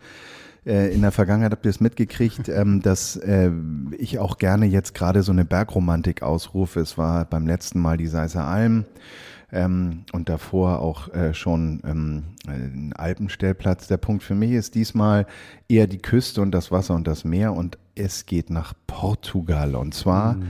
Äh, 0.67 0.93
in 0.93 1.03
der 1.03 1.13
Vergangenheit 1.13 1.53
habt 1.53 1.65
ihr 1.65 1.71
es 1.71 1.81
mitgekriegt, 1.81 2.49
ähm, 2.51 2.83
dass 2.83 3.17
äh, 3.17 3.51
ich 3.97 4.19
auch 4.19 4.39
gerne 4.39 4.67
jetzt 4.67 4.95
gerade 4.95 5.23
so 5.23 5.33
eine 5.33 5.45
Bergromantik 5.45 6.23
ausrufe. 6.23 6.81
Es 6.81 6.99
war 6.99 7.25
beim 7.25 7.47
letzten 7.47 7.81
Mal 7.81 7.97
die 7.97 8.09
Seiser 8.09 8.45
Alm 8.45 8.85
ähm, 9.53 10.05
und 10.13 10.29
davor 10.29 10.81
auch 10.81 11.13
äh, 11.15 11.33
schon 11.33 11.81
ähm, 11.85 12.25
ein 12.49 12.93
Alpenstellplatz. 12.97 13.87
Der 13.87 13.97
Punkt 13.97 14.25
für 14.25 14.35
mich 14.35 14.53
ist 14.53 14.75
diesmal 14.75 15.27
eher 15.69 15.87
die 15.87 15.99
Küste 15.99 16.43
und 16.43 16.51
das 16.51 16.73
Wasser 16.73 16.95
und 16.95 17.07
das 17.07 17.25
Meer 17.25 17.55
und 17.55 17.79
es 17.95 18.27
geht 18.27 18.51
nach 18.51 18.75
Portugal 18.87 19.75
und 19.75 19.95
zwar 19.95 20.35
mm. 20.35 20.45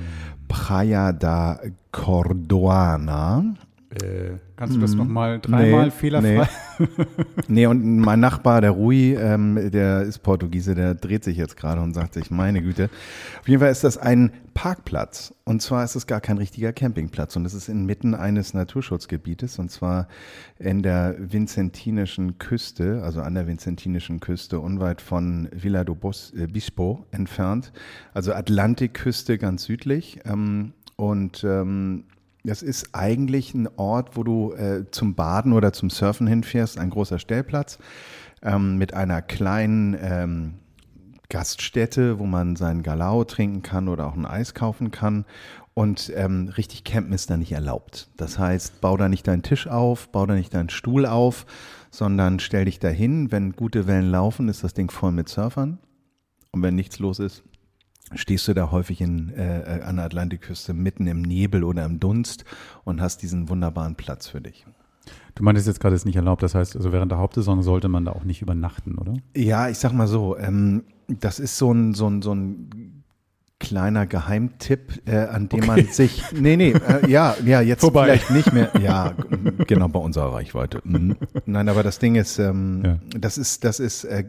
Praia 0.49 1.13
da 1.13 1.61
Cordoana. 1.93 3.55
Äh, 3.91 4.39
kannst 4.57 4.75
du 4.75 4.81
das 4.81 4.95
mm, 4.95 4.99
nochmal 4.99 5.41
dreimal 5.41 5.85
nee, 5.85 5.91
fehlerfrei? 5.93 6.49
Nee. 6.79 6.87
nee, 7.49 7.67
und 7.67 7.99
mein 7.99 8.19
Nachbar, 8.19 8.61
der 8.61 8.73
Rui, 8.73 9.15
ähm, 9.15 9.71
der 9.71 10.03
ist 10.03 10.19
Portugiese, 10.25 10.75
der 10.75 10.95
dreht 10.95 11.23
sich 11.23 11.37
jetzt 11.37 11.57
gerade 11.57 11.81
und 11.81 11.95
sagt 11.95 12.15
sich, 12.15 12.33
meine 12.33 12.63
Güte. 12.63 12.91
Auf 13.41 13.49
jeden 13.49 13.61
Fall 13.61 13.71
ist 13.71 13.85
das 13.85 13.97
ein 13.97 14.33
Parkplatz. 14.55 15.35
Und 15.45 15.63
zwar 15.63 15.85
ist 15.85 15.95
es 15.95 16.09
gar 16.09 16.21
kein 16.21 16.37
richtiger 16.37 16.73
Campingplatz. 16.73 17.37
Und 17.37 17.45
es 17.45 17.55
ist 17.55 17.69
inmitten 17.69 18.17
eines 18.17 18.55
Naturschutzgebietes. 18.55 19.61
Und 19.61 19.71
zwar 19.71 20.09
in 20.59 20.83
der 20.83 21.15
vincentinischen 21.19 22.39
Küste, 22.39 23.03
also 23.05 23.21
an 23.21 23.35
der 23.35 23.47
vincentinischen 23.47 24.19
Küste, 24.19 24.59
unweit 24.59 25.01
von 25.01 25.49
Villa 25.53 25.85
do 25.85 25.97
äh, 26.37 26.47
Bispo 26.49 27.07
entfernt. 27.13 27.73
Also 28.15 28.33
Atlantikküste 28.33 29.39
ganz 29.39 29.63
südlich. 29.63 30.19
Ähm, 30.25 30.73
und 30.97 31.45
ähm, 31.45 32.05
das 32.47 32.63
ist 32.63 32.95
eigentlich 32.95 33.55
ein 33.55 33.69
Ort, 33.77 34.17
wo 34.17 34.23
du 34.23 34.53
äh, 34.53 34.85
zum 34.91 35.15
Baden 35.15 35.53
oder 35.53 35.73
zum 35.73 35.91
Surfen 35.91 36.27
hinfährst, 36.27 36.79
ein 36.79 36.91
großer 36.91 37.19
Stellplatz 37.19 37.79
ähm, 38.43 38.79
mit 38.79 38.95
einer 38.95 39.21
kleinen 39.23 39.97
ähm, 40.01 40.55
Gaststätte, 41.29 42.19
wo 42.19 42.27
man 42.27 42.57
seinen 42.57 42.83
Galao 42.83 43.25
trinken 43.25 43.63
kann 43.63 43.89
oder 43.89 44.07
auch 44.07 44.15
ein 44.15 44.27
Eis 44.27 44.55
kaufen 44.55 44.91
kann. 44.91 45.25
Und 45.75 46.11
ähm, 46.15 46.49
richtig 46.57 46.85
campen 46.85 47.13
ist 47.13 47.29
da 47.29 47.37
nicht 47.37 47.53
erlaubt. 47.53 48.09
Das 48.17 48.39
heißt, 48.39 48.81
bau 48.81 48.97
da 48.97 49.09
nicht 49.09 49.27
deinen 49.27 49.43
Tisch 49.43 49.67
auf, 49.67 50.09
bau 50.09 50.25
da 50.25 50.35
nicht 50.35 50.55
deinen 50.55 50.71
Stuhl 50.71 51.05
auf, 51.05 51.45
sondern 51.91 52.39
stell 52.39 52.65
dich 52.65 52.79
dahin. 52.79 53.31
Wenn 53.31 53.53
gute 53.53 53.87
Wellen 53.87 54.11
laufen, 54.11 54.49
ist 54.49 54.65
das 54.65 54.73
Ding 54.73 54.91
voll 54.91 55.13
mit 55.13 55.29
Surfern. 55.29 55.79
Und 56.53 56.63
wenn 56.63 56.77
nichts 56.77 56.99
los 56.99 57.19
ist, 57.19 57.43
stehst 58.15 58.47
du 58.49 58.55
da 58.55 58.71
häufig 58.71 59.01
in, 59.01 59.31
äh, 59.31 59.81
an 59.85 59.97
der 59.97 60.05
Atlantikküste 60.05 60.75
mitten 60.75 61.07
im 61.07 61.23
Nebel 61.23 61.65
oder 61.65 61.85
im 61.85 61.99
Dunst 62.01 62.45
und 62.85 63.01
hast 63.01 63.23
diesen 63.23 63.49
wunderbaren 63.49 63.97
Platz 63.97 64.29
für 64.29 64.41
dich. 64.41 64.67
Du 65.35 65.43
meintest 65.43 65.67
jetzt 65.67 65.81
gerade, 65.81 65.95
es 65.95 66.03
ist 66.03 66.07
nicht 66.07 66.17
erlaubt, 66.17 66.43
das 66.43 66.55
heißt, 66.55 66.77
also 66.77 66.93
während 66.93 67.13
der 67.13 67.19
Hauptsaison 67.19 67.63
sollte 67.63 67.89
man 67.89 68.05
da 68.05 68.13
auch 68.13 68.25
nicht 68.25 68.43
übernachten, 68.43 68.97
oder? 68.97 69.15
Ja, 69.37 69.69
ich 69.69 69.79
sag 69.79 69.93
mal 69.93 70.07
so, 70.07 70.37
ähm, 70.39 70.85
das 71.09 71.39
ist 71.39 71.59
so 71.59 71.73
ein, 71.73 71.95
so 71.95 72.09
ein, 72.09 72.23
so 72.23 72.35
ein 72.35 72.86
kleiner 73.59 74.07
Geheimtipp, 74.07 75.03
äh, 75.07 75.17
an 75.17 75.49
dem 75.49 75.61
okay. 75.61 75.67
man 75.67 75.87
sich, 75.87 76.23
nee, 76.33 76.57
nee, 76.57 76.73
äh, 76.73 77.09
ja, 77.09 77.35
ja, 77.45 77.63
jetzt 77.63 77.81
Vorbei. 77.81 78.05
vielleicht 78.05 78.31
nicht 78.31 78.53
mehr, 78.53 78.71
ja, 78.83 79.15
genau 79.67 79.89
bei 79.89 79.99
unserer 79.99 80.35
Reichweite. 80.35 80.83
Mhm. 80.85 81.17
Nein, 81.47 81.69
aber 81.71 81.83
das 81.83 81.99
Ding 81.99 82.17
ist, 82.17 82.39
ähm, 82.39 82.83
ja. 82.85 82.99
das 83.19 83.39
ist, 83.39 83.65
das 83.65 83.81
ist, 83.81 84.05
äh, 84.05 84.25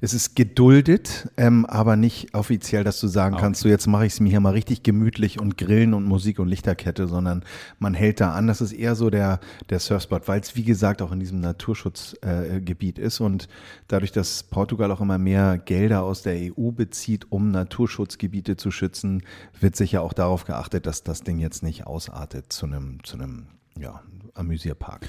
es 0.00 0.14
ist 0.14 0.34
geduldet, 0.34 1.28
ähm, 1.36 1.64
aber 1.66 1.94
nicht 1.94 2.34
offiziell, 2.34 2.82
dass 2.82 2.98
du 2.98 3.06
sagen 3.06 3.36
ah, 3.36 3.40
kannst, 3.40 3.60
so 3.60 3.68
jetzt 3.68 3.86
mache 3.86 4.04
ich 4.06 4.14
es 4.14 4.20
mir 4.20 4.30
hier 4.30 4.40
mal 4.40 4.52
richtig 4.52 4.82
gemütlich 4.82 5.40
und 5.40 5.56
Grillen 5.56 5.94
und 5.94 6.04
Musik 6.04 6.40
und 6.40 6.48
Lichterkette, 6.48 7.06
sondern 7.06 7.44
man 7.78 7.94
hält 7.94 8.20
da 8.20 8.32
an. 8.32 8.48
Das 8.48 8.60
ist 8.60 8.72
eher 8.72 8.96
so 8.96 9.10
der, 9.10 9.38
der 9.70 9.78
Surfspot, 9.78 10.26
weil 10.26 10.40
es 10.40 10.56
wie 10.56 10.64
gesagt 10.64 11.02
auch 11.02 11.12
in 11.12 11.20
diesem 11.20 11.38
Naturschutzgebiet 11.38 12.98
äh, 12.98 13.02
ist 13.02 13.20
und 13.20 13.46
dadurch, 13.86 14.10
dass 14.10 14.42
Portugal 14.42 14.90
auch 14.90 15.00
immer 15.00 15.18
mehr 15.18 15.56
Gelder 15.56 16.02
aus 16.02 16.22
der 16.22 16.34
EU 16.34 16.72
bezieht, 16.72 17.30
um 17.30 17.52
Naturschutzgebiete 17.52 18.55
zu 18.56 18.70
schützen, 18.70 19.22
wird 19.58 19.76
sicher 19.76 20.02
auch 20.02 20.12
darauf 20.12 20.44
geachtet, 20.44 20.86
dass 20.86 21.02
das 21.02 21.22
Ding 21.22 21.38
jetzt 21.38 21.62
nicht 21.62 21.86
ausartet 21.86 22.52
zu 22.52 22.66
einem, 22.66 23.02
zu 23.04 23.16
einem 23.16 23.46
ja, 23.78 24.02
Amüsierpark. 24.34 25.06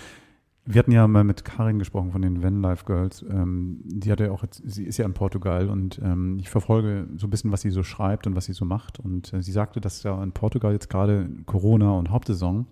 Wir 0.70 0.80
hatten 0.80 0.92
ja 0.92 1.08
mal 1.08 1.24
mit 1.24 1.46
Karin 1.46 1.80
gesprochen 1.80 2.12
von 2.12 2.22
den 2.22 2.44
Van 2.44 2.62
Life 2.62 2.84
Girls. 2.86 3.22
Ähm, 3.30 3.80
die 3.86 4.12
hat 4.12 4.20
ja 4.20 4.32
auch 4.32 4.44
jetzt, 4.44 4.62
sie 4.66 4.84
ist 4.84 4.98
ja 4.98 5.06
in 5.06 5.14
Portugal 5.14 5.70
und 5.70 6.00
ähm, 6.04 6.38
ich 6.40 6.50
verfolge 6.50 7.08
so 7.16 7.28
ein 7.28 7.30
bisschen, 7.30 7.54
was 7.54 7.62
sie 7.62 7.70
so 7.70 7.84
schreibt 7.84 8.28
und 8.28 8.36
was 8.36 8.46
sie 8.46 8.54
so 8.54 8.66
macht. 8.66 9.00
Und 9.00 9.32
äh, 9.32 9.42
sie 9.42 9.54
sagte, 9.54 9.80
dass 9.80 10.04
ja 10.04 10.22
in 10.22 10.34
Portugal 10.34 10.74
jetzt 10.74 10.90
gerade 10.90 11.30
Corona 11.46 11.92
und 11.92 12.10
Hauptsaison 12.10 12.68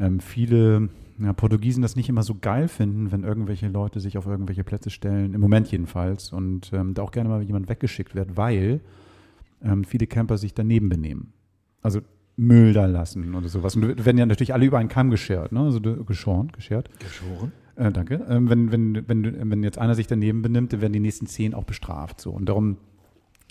ähm, 0.00 0.18
viele 0.18 0.88
ja, 1.18 1.32
Portugiesen 1.32 1.82
das 1.82 1.94
nicht 1.96 2.08
immer 2.08 2.22
so 2.22 2.34
geil 2.40 2.68
finden, 2.68 3.12
wenn 3.12 3.22
irgendwelche 3.22 3.68
Leute 3.68 4.00
sich 4.00 4.18
auf 4.18 4.26
irgendwelche 4.26 4.64
Plätze 4.64 4.90
stellen, 4.90 5.34
im 5.34 5.40
Moment 5.40 5.70
jedenfalls, 5.70 6.32
und 6.32 6.72
ähm, 6.72 6.94
da 6.94 7.02
auch 7.02 7.12
gerne 7.12 7.28
mal 7.28 7.42
jemand 7.42 7.68
weggeschickt 7.68 8.14
wird, 8.14 8.36
weil 8.36 8.80
ähm, 9.64 9.84
viele 9.84 10.06
Camper 10.06 10.38
sich 10.38 10.54
daneben 10.54 10.88
benehmen. 10.88 11.32
Also 11.80 12.00
Müll 12.36 12.72
da 12.72 12.86
lassen 12.86 13.34
oder 13.34 13.48
sowas. 13.48 13.76
Und 13.76 14.04
werden 14.04 14.18
ja 14.18 14.26
natürlich 14.26 14.54
alle 14.54 14.64
über 14.64 14.78
einen 14.78 14.88
Kamm 14.88 15.10
geschert, 15.10 15.52
ne? 15.52 15.60
Also 15.60 15.80
geschoren, 15.80 16.50
geschert. 16.52 16.88
Geschoren. 16.98 17.52
Äh, 17.76 17.92
danke. 17.92 18.24
Ähm, 18.28 18.48
wenn, 18.48 18.72
wenn, 18.72 19.08
wenn, 19.08 19.50
wenn 19.50 19.62
jetzt 19.62 19.78
einer 19.78 19.94
sich 19.94 20.06
daneben 20.06 20.42
benimmt, 20.42 20.72
dann 20.72 20.80
werden 20.80 20.92
die 20.92 21.00
nächsten 21.00 21.26
zehn 21.26 21.54
auch 21.54 21.64
bestraft. 21.64 22.20
So. 22.20 22.30
Und 22.30 22.48
darum 22.48 22.78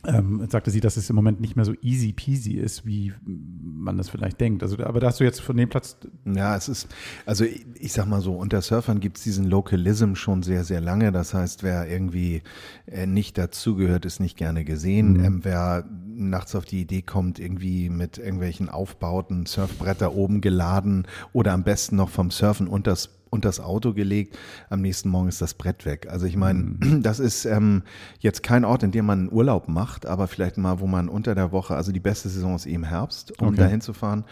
ähm, 0.08 0.48
sagte 0.50 0.72
sie, 0.72 0.80
dass 0.80 0.98
es 0.98 1.10
im 1.10 1.16
Moment 1.16 1.42
nicht 1.42 1.56
mehr 1.56 1.66
so 1.66 1.74
easy 1.82 2.12
peasy 2.12 2.54
ist, 2.54 2.86
wie 2.86 3.14
man 3.24 3.98
das 3.98 4.10
vielleicht 4.10 4.42
denkt. 4.42 4.64
Also, 4.64 4.78
aber 4.84 5.00
da 5.00 5.08
hast 5.08 5.20
du 5.20 5.24
jetzt 5.24 5.42
von 5.42 5.56
dem 5.56 5.70
Platz. 5.70 5.98
Ja, 6.26 6.56
es 6.56 6.70
ist, 6.70 6.88
also 7.26 7.44
ich, 7.44 7.66
ich 7.76 7.94
sag 7.94 8.08
mal 8.08 8.22
so, 8.22 8.34
unter 8.34 8.62
Surfern 8.62 9.00
gibt 9.00 9.18
es 9.18 9.24
diesen 9.24 9.46
Localism 9.46 10.16
schon 10.16 10.44
sehr, 10.44 10.64
sehr 10.64 10.82
lange. 10.82 11.12
Das 11.12 11.34
heißt, 11.34 11.64
wer 11.64 11.88
irgendwie 11.88 12.42
äh, 12.88 13.06
nicht 13.06 13.38
dazugehört, 13.38 14.06
ist 14.06 14.20
nicht 14.20 14.38
gerne 14.38 14.66
gesehen. 14.66 15.14
Mhm. 15.14 15.24
Ähm, 15.24 15.40
wer 15.44 15.86
nachts 16.08 16.56
auf 16.56 16.66
die 16.66 16.82
Idee 16.82 17.02
kommt, 17.02 17.40
irgendwie 17.40 17.90
mit 17.90 18.18
irgendwelchen 18.18 18.70
Aufbauten, 18.70 19.46
Surfbretter 19.46 20.14
oben 20.16 20.42
geladen 20.42 21.08
oder 21.34 21.54
am 21.54 21.64
besten 21.64 21.96
noch 21.96 22.10
vom 22.10 22.32
Surfen 22.32 22.68
unters 22.68 23.21
und 23.32 23.46
das 23.46 23.60
Auto 23.60 23.94
gelegt. 23.94 24.38
Am 24.70 24.82
nächsten 24.82 25.10
Morgen 25.10 25.30
ist 25.30 25.42
das 25.42 25.56
Brett 25.56 25.86
weg. 25.86 26.08
Also 26.12 26.28
ich 26.28 26.38
meine, 26.38 26.60
mhm. 26.60 27.02
das 27.04 27.20
ist 27.20 27.46
ähm, 27.46 27.82
jetzt 28.20 28.44
kein 28.44 28.64
Ort, 28.64 28.84
in 28.84 28.92
dem 28.92 29.06
man 29.06 29.32
Urlaub 29.32 29.68
macht, 29.68 30.06
aber 30.06 30.28
vielleicht 30.28 30.58
mal, 30.58 30.80
wo 30.80 30.86
man 30.86 31.10
unter 31.10 31.34
der 31.34 31.52
Woche, 31.52 31.76
also 31.76 31.92
die 31.92 32.00
beste 32.00 32.30
Saison 32.30 32.56
ist 32.56 32.68
eben 32.68 32.84
Herbst, 32.84 33.42
um 33.42 33.50
okay. 33.50 33.58
dahin 33.58 33.82
zu 33.82 33.94
fahren. 33.94 34.26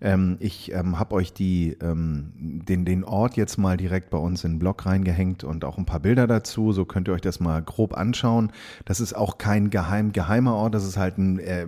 Ähm, 0.00 0.36
ich 0.40 0.72
ähm, 0.72 0.98
habe 0.98 1.14
euch 1.14 1.32
die, 1.32 1.76
ähm, 1.82 2.32
den, 2.36 2.84
den 2.84 3.04
Ort 3.04 3.36
jetzt 3.36 3.58
mal 3.58 3.76
direkt 3.76 4.10
bei 4.10 4.18
uns 4.18 4.42
in 4.44 4.54
den 4.54 4.58
Blog 4.58 4.86
reingehängt 4.86 5.44
und 5.44 5.64
auch 5.64 5.76
ein 5.76 5.86
paar 5.86 6.00
Bilder 6.00 6.26
dazu. 6.26 6.72
So 6.72 6.86
könnt 6.86 7.08
ihr 7.08 7.14
euch 7.14 7.20
das 7.20 7.40
mal 7.40 7.62
grob 7.62 7.96
anschauen. 7.96 8.52
Das 8.86 9.00
ist 9.00 9.14
auch 9.14 9.36
kein 9.38 9.68
geheim, 9.68 10.12
geheimer 10.12 10.54
Ort. 10.54 10.74
Das 10.74 10.84
ist 10.84 10.96
halt 10.96 11.18
ein 11.18 11.38
äh, 11.38 11.66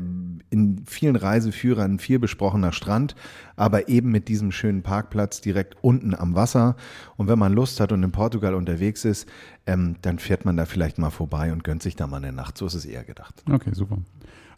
in 0.50 0.82
vielen 0.86 1.16
Reiseführern 1.16 1.98
viel 1.98 2.18
besprochener 2.18 2.72
Strand, 2.72 3.14
aber 3.58 3.88
eben 3.88 4.10
mit 4.10 4.28
diesem 4.28 4.52
schönen 4.52 4.82
Parkplatz 4.82 5.40
direkt 5.40 5.76
unten 5.82 6.14
am 6.14 6.34
Wasser. 6.34 6.76
Und 7.16 7.28
wenn 7.28 7.38
man 7.38 7.52
Lust 7.52 7.80
hat 7.80 7.92
und 7.92 8.02
in 8.02 8.12
Portugal 8.12 8.54
unterwegs 8.54 9.04
ist, 9.04 9.28
ähm, 9.66 9.96
dann 10.02 10.18
fährt 10.18 10.44
man 10.44 10.56
da 10.56 10.64
vielleicht 10.64 10.98
mal 10.98 11.10
vorbei 11.10 11.52
und 11.52 11.64
gönnt 11.64 11.82
sich 11.82 11.96
da 11.96 12.06
mal 12.06 12.18
eine 12.18 12.32
Nacht. 12.32 12.56
So 12.56 12.66
ist 12.66 12.74
es 12.74 12.84
eher 12.84 13.04
gedacht. 13.04 13.42
Okay, 13.50 13.70
super. 13.72 13.98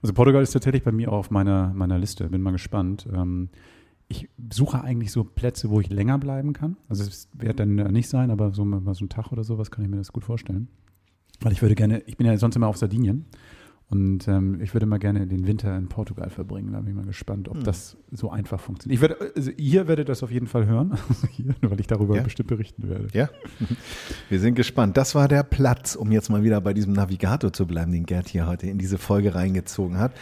Also 0.02 0.14
Portugal 0.14 0.42
ist 0.42 0.52
tatsächlich 0.52 0.82
bei 0.82 0.92
mir 0.92 1.12
auch 1.12 1.18
auf 1.18 1.30
meiner, 1.30 1.72
meiner 1.74 1.98
Liste. 1.98 2.28
Bin 2.28 2.42
mal 2.42 2.52
gespannt. 2.52 3.08
Ähm, 3.12 3.48
ich 4.08 4.28
suche 4.52 4.82
eigentlich 4.82 5.12
so 5.12 5.24
Plätze, 5.24 5.70
wo 5.70 5.80
ich 5.80 5.88
länger 5.88 6.18
bleiben 6.18 6.52
kann. 6.52 6.76
Also 6.88 7.04
es 7.04 7.28
wird 7.32 7.60
dann 7.60 7.74
nicht 7.74 8.08
sein, 8.08 8.30
aber 8.30 8.52
so 8.52 8.64
mal 8.64 8.94
so 8.94 9.04
ein 9.04 9.08
Tag 9.08 9.30
oder 9.32 9.44
sowas 9.44 9.70
kann 9.70 9.84
ich 9.84 9.90
mir 9.90 9.98
das 9.98 10.12
gut 10.12 10.24
vorstellen. 10.24 10.68
Weil 11.40 11.52
ich 11.52 11.62
würde 11.62 11.74
gerne, 11.74 12.00
ich 12.00 12.16
bin 12.16 12.26
ja 12.26 12.36
sonst 12.36 12.56
immer 12.56 12.66
auf 12.66 12.76
Sardinien 12.76 13.26
und 13.90 14.28
ähm, 14.28 14.60
ich 14.62 14.72
würde 14.72 14.86
mal 14.86 14.98
gerne 14.98 15.26
den 15.26 15.48
Winter 15.48 15.76
in 15.76 15.88
Portugal 15.88 16.30
verbringen. 16.30 16.72
Da 16.72 16.80
bin 16.80 16.90
ich 16.90 16.94
mal 16.94 17.06
gespannt, 17.06 17.48
ob 17.48 17.56
hm. 17.56 17.64
das 17.64 17.96
so 18.12 18.30
einfach 18.30 18.60
funktioniert. 18.60 18.94
Ich 18.94 19.00
werde, 19.00 19.32
also 19.34 19.50
ihr 19.56 19.88
werdet 19.88 20.08
das 20.08 20.22
auf 20.22 20.30
jeden 20.30 20.46
Fall 20.46 20.66
hören, 20.66 20.96
hier, 21.30 21.56
weil 21.60 21.80
ich 21.80 21.88
darüber 21.88 22.14
ja. 22.14 22.22
bestimmt 22.22 22.48
berichten 22.48 22.88
werde. 22.88 23.08
Ja, 23.12 23.28
wir 24.28 24.38
sind 24.38 24.54
gespannt. 24.54 24.96
Das 24.96 25.16
war 25.16 25.26
der 25.26 25.42
Platz, 25.42 25.96
um 25.96 26.12
jetzt 26.12 26.30
mal 26.30 26.44
wieder 26.44 26.60
bei 26.60 26.72
diesem 26.72 26.92
Navigator 26.92 27.52
zu 27.52 27.66
bleiben, 27.66 27.90
den 27.90 28.06
Gerd 28.06 28.28
hier 28.28 28.46
heute 28.46 28.68
in 28.68 28.78
diese 28.78 28.96
Folge 28.96 29.34
reingezogen 29.34 29.98
hat. 29.98 30.12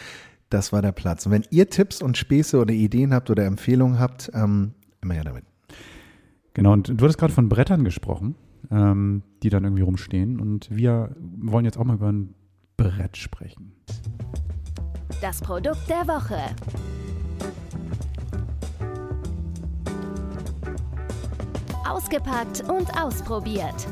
Das 0.49 0.73
war 0.73 0.81
der 0.81 0.91
Platz. 0.91 1.27
Und 1.27 1.31
wenn 1.31 1.43
ihr 1.51 1.69
Tipps 1.69 2.01
und 2.01 2.17
Späße 2.17 2.57
oder 2.57 2.73
Ideen 2.73 3.13
habt 3.13 3.29
oder 3.29 3.45
Empfehlungen 3.45 3.99
habt, 3.99 4.31
ähm, 4.33 4.71
immer 5.01 5.13
her 5.13 5.25
damit. 5.25 5.43
Genau, 6.55 6.73
und 6.73 6.89
du 6.89 7.03
hattest 7.03 7.19
gerade 7.19 7.33
von 7.33 7.49
Brettern 7.49 7.83
gesprochen, 7.83 8.33
ähm, 8.71 9.21
die 9.43 9.49
dann 9.49 9.63
irgendwie 9.63 9.83
rumstehen. 9.83 10.39
Und 10.39 10.75
wir 10.75 11.15
wollen 11.19 11.65
jetzt 11.65 11.77
auch 11.77 11.85
mal 11.85 11.93
über 11.93 12.11
ein 12.11 12.33
Brett 12.79 13.17
sprechen. 13.17 13.73
Das 15.21 15.41
Produkt 15.41 15.89
der 15.89 16.07
Woche. 16.07 16.39
Ausgepackt 21.85 22.63
und 22.69 22.89
ausprobiert. 22.97 23.85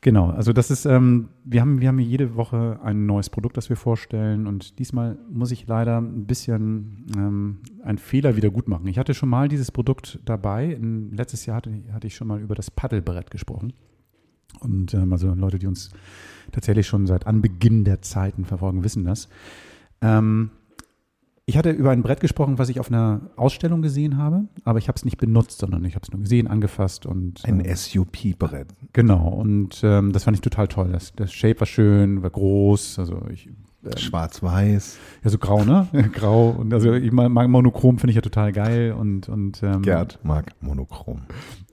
Genau, 0.00 0.30
also 0.30 0.54
das 0.54 0.70
ist, 0.70 0.86
ähm, 0.86 1.28
wir 1.44 1.60
haben, 1.60 1.82
wir 1.82 1.88
haben 1.88 1.98
jede 1.98 2.36
Woche 2.36 2.80
ein 2.82 3.04
neues 3.04 3.28
Produkt, 3.28 3.58
das 3.58 3.68
wir 3.68 3.76
vorstellen 3.76 4.46
und 4.46 4.78
diesmal 4.78 5.18
muss 5.30 5.50
ich 5.50 5.66
leider 5.66 6.00
ein 6.00 6.26
bisschen 6.26 7.06
ähm, 7.18 7.58
einen 7.82 7.98
Fehler 7.98 8.34
wieder 8.36 8.48
gut 8.48 8.66
machen. 8.66 8.86
Ich 8.86 8.98
hatte 8.98 9.12
schon 9.12 9.28
mal 9.28 9.48
dieses 9.48 9.70
Produkt 9.70 10.20
dabei. 10.24 10.72
In, 10.72 11.12
letztes 11.12 11.44
Jahr 11.44 11.58
hatte, 11.58 11.82
hatte 11.92 12.06
ich 12.06 12.14
schon 12.16 12.28
mal 12.28 12.40
über 12.40 12.54
das 12.54 12.70
Paddelbrett 12.70 13.30
gesprochen. 13.30 13.74
Und 14.60 14.94
ähm, 14.94 15.12
also 15.12 15.32
Leute, 15.34 15.58
die 15.58 15.66
uns 15.66 15.90
tatsächlich 16.52 16.86
schon 16.86 17.06
seit 17.06 17.26
Anbeginn 17.26 17.84
der 17.84 18.02
Zeiten 18.02 18.44
verfolgen, 18.44 18.84
wissen 18.84 19.04
das. 19.04 19.28
Ähm, 20.00 20.50
ich 21.48 21.56
hatte 21.56 21.70
über 21.70 21.90
ein 21.90 22.02
Brett 22.02 22.18
gesprochen, 22.18 22.58
was 22.58 22.68
ich 22.68 22.80
auf 22.80 22.90
einer 22.90 23.20
Ausstellung 23.36 23.80
gesehen 23.80 24.16
habe, 24.16 24.48
aber 24.64 24.80
ich 24.80 24.88
habe 24.88 24.96
es 24.96 25.04
nicht 25.04 25.16
benutzt, 25.16 25.60
sondern 25.60 25.84
ich 25.84 25.94
habe 25.94 26.02
es 26.02 26.10
nur 26.10 26.20
gesehen, 26.20 26.48
angefasst 26.48 27.06
und 27.06 27.44
ein 27.44 27.60
äh, 27.60 27.76
SUP-Brett. 27.76 28.66
Genau 28.92 29.28
und 29.28 29.80
ähm, 29.84 30.12
das 30.12 30.24
fand 30.24 30.36
ich 30.36 30.40
total 30.40 30.66
toll. 30.66 30.90
Das, 30.90 31.12
das 31.14 31.32
Shape 31.32 31.60
war 31.60 31.66
schön, 31.68 32.22
war 32.22 32.30
groß, 32.30 32.98
also 32.98 33.22
ich 33.32 33.48
ähm, 33.86 33.96
Schwarz-Weiß. 33.96 34.98
Ja, 35.24 35.30
so 35.30 35.38
grau, 35.38 35.64
ne? 35.64 35.88
grau. 36.12 36.50
Und 36.50 36.72
also 36.72 36.92
ich 36.92 37.12
mag 37.12 37.48
Monochrom, 37.48 37.98
finde 37.98 38.10
ich 38.10 38.16
ja 38.16 38.22
total 38.22 38.52
geil. 38.52 38.92
Und, 38.92 39.28
und, 39.28 39.62
ähm, 39.62 39.82
Gerd 39.82 40.18
mag 40.22 40.52
Monochrom. 40.60 41.22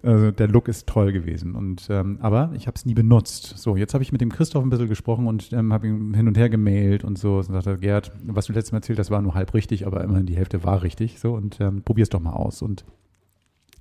Also 0.01 0.31
der 0.31 0.47
Look 0.47 0.67
ist 0.67 0.87
toll 0.87 1.11
gewesen. 1.11 1.55
Und, 1.55 1.87
ähm, 1.89 2.19
aber 2.21 2.51
ich 2.55 2.67
habe 2.67 2.75
es 2.75 2.85
nie 2.85 2.93
benutzt. 2.93 3.57
So, 3.57 3.75
jetzt 3.75 3.93
habe 3.93 4.03
ich 4.03 4.11
mit 4.11 4.21
dem 4.21 4.31
Christoph 4.31 4.63
ein 4.63 4.69
bisschen 4.69 4.89
gesprochen 4.89 5.27
und 5.27 5.51
ähm, 5.53 5.73
habe 5.73 5.87
ihm 5.87 6.13
hin 6.13 6.27
und 6.27 6.37
her 6.37 6.49
gemailt 6.49 7.03
und 7.03 7.17
so. 7.17 7.37
Und 7.37 7.43
sagte, 7.43 7.77
Gerd, 7.77 8.11
was 8.25 8.45
du 8.45 8.53
letztes 8.53 8.71
Mal 8.71 8.79
erzählt 8.79 8.99
hast, 8.99 9.11
war 9.11 9.21
nur 9.21 9.33
halb 9.33 9.53
richtig, 9.53 9.87
aber 9.87 10.03
immerhin 10.03 10.25
die 10.25 10.35
Hälfte 10.35 10.63
war 10.63 10.83
richtig. 10.83 11.19
So, 11.19 11.33
und 11.33 11.59
ähm, 11.61 11.83
probier 11.83 12.03
es 12.03 12.09
doch 12.09 12.19
mal 12.19 12.33
aus. 12.33 12.61
Und 12.61 12.85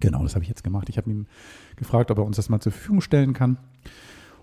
genau, 0.00 0.22
das 0.22 0.34
habe 0.34 0.44
ich 0.44 0.48
jetzt 0.48 0.64
gemacht. 0.64 0.88
Ich 0.88 0.96
habe 0.96 1.10
ihm 1.10 1.26
gefragt, 1.76 2.10
ob 2.10 2.18
er 2.18 2.24
uns 2.24 2.36
das 2.36 2.48
mal 2.48 2.60
zur 2.60 2.72
Verfügung 2.72 3.00
stellen 3.00 3.32
kann. 3.32 3.58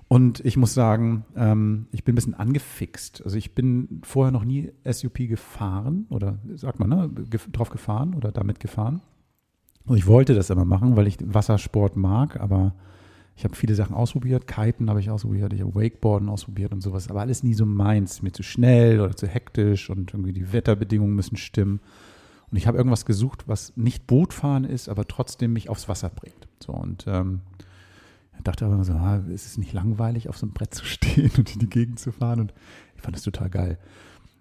Und 0.10 0.44
ich 0.44 0.58
muss 0.58 0.74
sagen, 0.74 1.24
ähm, 1.36 1.86
ich 1.92 2.04
bin 2.04 2.14
ein 2.14 2.16
bisschen 2.16 2.34
angefixt. 2.34 3.22
Also 3.24 3.38
ich 3.38 3.54
bin 3.54 4.02
vorher 4.04 4.32
noch 4.32 4.44
nie 4.44 4.72
SUP 4.84 5.20
gefahren 5.20 6.08
oder 6.10 6.40
sagt 6.56 6.80
man, 6.80 6.90
ne, 6.90 7.10
drauf 7.52 7.70
gefahren 7.70 8.16
oder 8.16 8.32
damit 8.32 8.60
gefahren. 8.60 9.02
Und 9.86 9.98
ich 9.98 10.08
wollte 10.08 10.34
das 10.34 10.50
immer 10.50 10.66
machen, 10.66 10.96
weil 10.96 11.06
ich 11.06 11.18
Wassersport 11.22 11.96
mag, 11.96 12.40
aber 12.40 12.74
ich 13.36 13.44
habe 13.44 13.56
viele 13.56 13.76
Sachen 13.76 13.96
ausprobiert. 13.96 14.48
Kiten 14.48 14.90
habe 14.90 15.00
ich 15.00 15.12
ausprobiert, 15.12 15.54
ich 15.54 15.62
habe 15.62 15.76
Wakeboarden 15.76 16.28
ausprobiert 16.28 16.74
und 16.74 16.82
sowas, 16.82 17.08
aber 17.08 17.22
alles 17.22 17.44
nie 17.44 17.54
so 17.54 17.68
meins. 17.68 18.24
Mir 18.24 18.32
zu 18.32 18.44
schnell 18.44 19.02
oder 19.02 19.16
zu 19.16 19.28
hektisch 19.28 19.92
und 19.92 20.12
irgendwie 20.12 20.34
die 20.34 20.52
Wetterbedingungen 20.52 21.16
müssen 21.16 21.38
stimmen. 21.38 21.82
Und 22.50 22.58
ich 22.58 22.66
habe 22.66 22.80
irgendwas 22.80 23.06
gesucht, 23.06 23.48
was 23.48 23.78
nicht 23.78 24.08
Bootfahren 24.08 24.64
ist, 24.64 24.90
aber 24.90 25.06
trotzdem 25.08 25.54
mich 25.54 25.70
aufs 25.70 25.88
Wasser 25.88 26.10
bringt. 26.10 26.48
So 26.60 26.74
und 26.74 27.06
ähm, 27.08 27.42
ich 28.40 28.44
dachte 28.46 28.66
aber 28.66 28.82
so, 28.86 28.94
ah, 28.94 29.22
ist 29.34 29.46
es 29.46 29.58
nicht 29.58 29.74
langweilig, 29.74 30.30
auf 30.30 30.38
so 30.38 30.46
einem 30.46 30.54
Brett 30.54 30.74
zu 30.74 30.86
stehen 30.86 31.32
und 31.38 31.54
in 31.54 31.60
die 31.60 31.70
Gegend 31.70 32.00
zu 32.00 32.12
fahren? 32.12 32.40
Und 32.40 32.54
ich 32.96 33.02
fand 33.02 33.16
das 33.16 33.24
total 33.24 33.50
geil. 33.50 33.78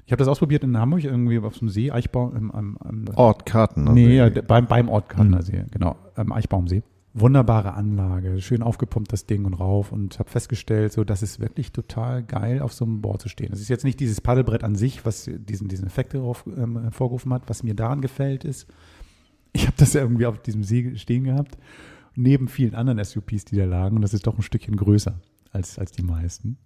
Ich 0.06 0.12
habe 0.12 0.20
das 0.20 0.28
ausprobiert 0.28 0.62
in 0.62 0.78
Hamburg, 0.78 1.04
irgendwie 1.04 1.38
auf 1.40 1.56
so 1.56 1.62
einem 1.62 1.68
See, 1.68 1.90
Eichbaum. 1.90 2.34
Im, 2.34 2.50
am, 2.52 2.78
am, 2.78 3.04
Ort 3.16 3.44
Karten. 3.44 3.84
Nee, 3.92 4.16
ja, 4.16 4.30
beim, 4.30 4.66
beim 4.66 4.88
Ort 4.88 5.08
Kartener 5.08 5.42
See, 5.42 5.64
genau, 5.70 5.96
am 6.14 6.32
Eichbaumsee. 6.32 6.82
wunderbare 7.12 7.74
Anlage, 7.74 8.40
schön 8.40 8.62
aufgepumpt 8.62 9.12
das 9.12 9.26
Ding 9.26 9.44
und 9.44 9.54
rauf 9.54 9.90
und 9.90 10.18
habe 10.20 10.30
festgestellt, 10.30 10.92
so, 10.92 11.02
das 11.02 11.24
ist 11.24 11.40
wirklich 11.40 11.72
total 11.72 12.22
geil, 12.22 12.62
auf 12.62 12.72
so 12.72 12.84
einem 12.84 13.02
Board 13.02 13.20
zu 13.20 13.28
stehen. 13.28 13.52
Es 13.52 13.60
ist 13.60 13.68
jetzt 13.68 13.84
nicht 13.84 13.98
dieses 13.98 14.20
Paddelbrett 14.20 14.62
an 14.62 14.76
sich, 14.76 15.04
was 15.04 15.28
diesen, 15.30 15.66
diesen 15.66 15.86
Effekt 15.88 16.14
darauf 16.14 16.44
ähm, 16.46 16.80
hervorgerufen 16.80 17.34
hat. 17.34 17.42
Was 17.48 17.64
mir 17.64 17.74
daran 17.74 18.00
gefällt, 18.00 18.44
ist, 18.44 18.68
ich 19.52 19.66
habe 19.66 19.76
das 19.76 19.92
ja 19.92 20.02
irgendwie 20.02 20.26
auf 20.26 20.40
diesem 20.40 20.62
See 20.62 20.94
stehen 20.96 21.24
gehabt, 21.24 21.58
neben 22.18 22.48
vielen 22.48 22.74
anderen 22.74 23.02
SUPs, 23.02 23.44
die 23.44 23.56
da 23.56 23.64
lagen, 23.64 23.96
und 23.96 24.02
das 24.02 24.12
ist 24.12 24.26
doch 24.26 24.36
ein 24.36 24.42
Stückchen 24.42 24.76
größer 24.76 25.20
als, 25.52 25.78
als 25.78 25.92
die 25.92 26.02
meisten. 26.02 26.58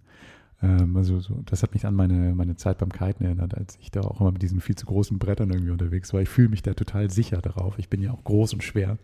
Ähm, 0.61 0.97
also 0.97 1.19
so, 1.19 1.41
das 1.45 1.61
hat 1.61 1.73
mich 1.73 1.85
an 1.85 1.95
meine, 1.95 2.33
meine 2.35 2.55
Zeit 2.55 2.79
beim 2.79 2.91
Kiten 2.91 3.23
erinnert, 3.23 3.55
als 3.55 3.77
ich 3.79 3.91
da 3.91 4.01
auch 4.01 4.19
immer 4.19 4.31
mit 4.31 4.41
diesen 4.41 4.61
viel 4.61 4.75
zu 4.75 4.85
großen 4.85 5.19
Brettern 5.19 5.51
irgendwie 5.51 5.71
unterwegs 5.71 6.11
war. 6.13 6.21
Ich 6.21 6.29
fühle 6.29 6.49
mich 6.49 6.63
da 6.63 6.73
total 6.73 7.11
sicher 7.11 7.41
darauf. 7.41 7.77
Ich 7.77 7.89
bin 7.89 8.01
ja 8.01 8.11
auch 8.11 8.23
groß 8.23 8.53
und 8.53 8.63
schwer 8.63 8.97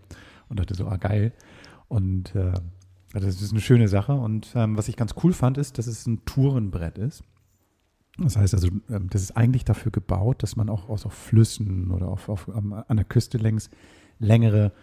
und 0.49 0.59
dachte 0.59 0.73
so, 0.73 0.87
ah 0.87 0.97
geil. 0.97 1.33
Und 1.87 2.35
äh, 2.35 2.53
das 3.13 3.41
ist 3.41 3.51
eine 3.51 3.61
schöne 3.61 3.87
Sache. 3.87 4.13
Und 4.13 4.51
ähm, 4.55 4.75
was 4.75 4.87
ich 4.87 4.95
ganz 4.95 5.13
cool 5.23 5.33
fand, 5.33 5.57
ist, 5.57 5.77
dass 5.77 5.87
es 5.87 6.07
ein 6.07 6.25
Tourenbrett 6.25 6.97
ist. 6.97 7.23
Das 8.17 8.37
heißt 8.37 8.53
also, 8.53 8.69
ähm, 8.89 9.07
das 9.09 9.21
ist 9.21 9.37
eigentlich 9.37 9.65
dafür 9.65 9.91
gebaut, 9.91 10.41
dass 10.41 10.55
man 10.55 10.69
auch 10.69 10.89
aus 10.89 11.05
auf 11.05 11.13
Flüssen 11.13 11.91
oder 11.91 12.07
auf, 12.07 12.27
auf, 12.27 12.49
an 12.49 12.97
der 12.97 13.05
Küste 13.05 13.37
längs 13.37 13.69
längere 14.19 14.73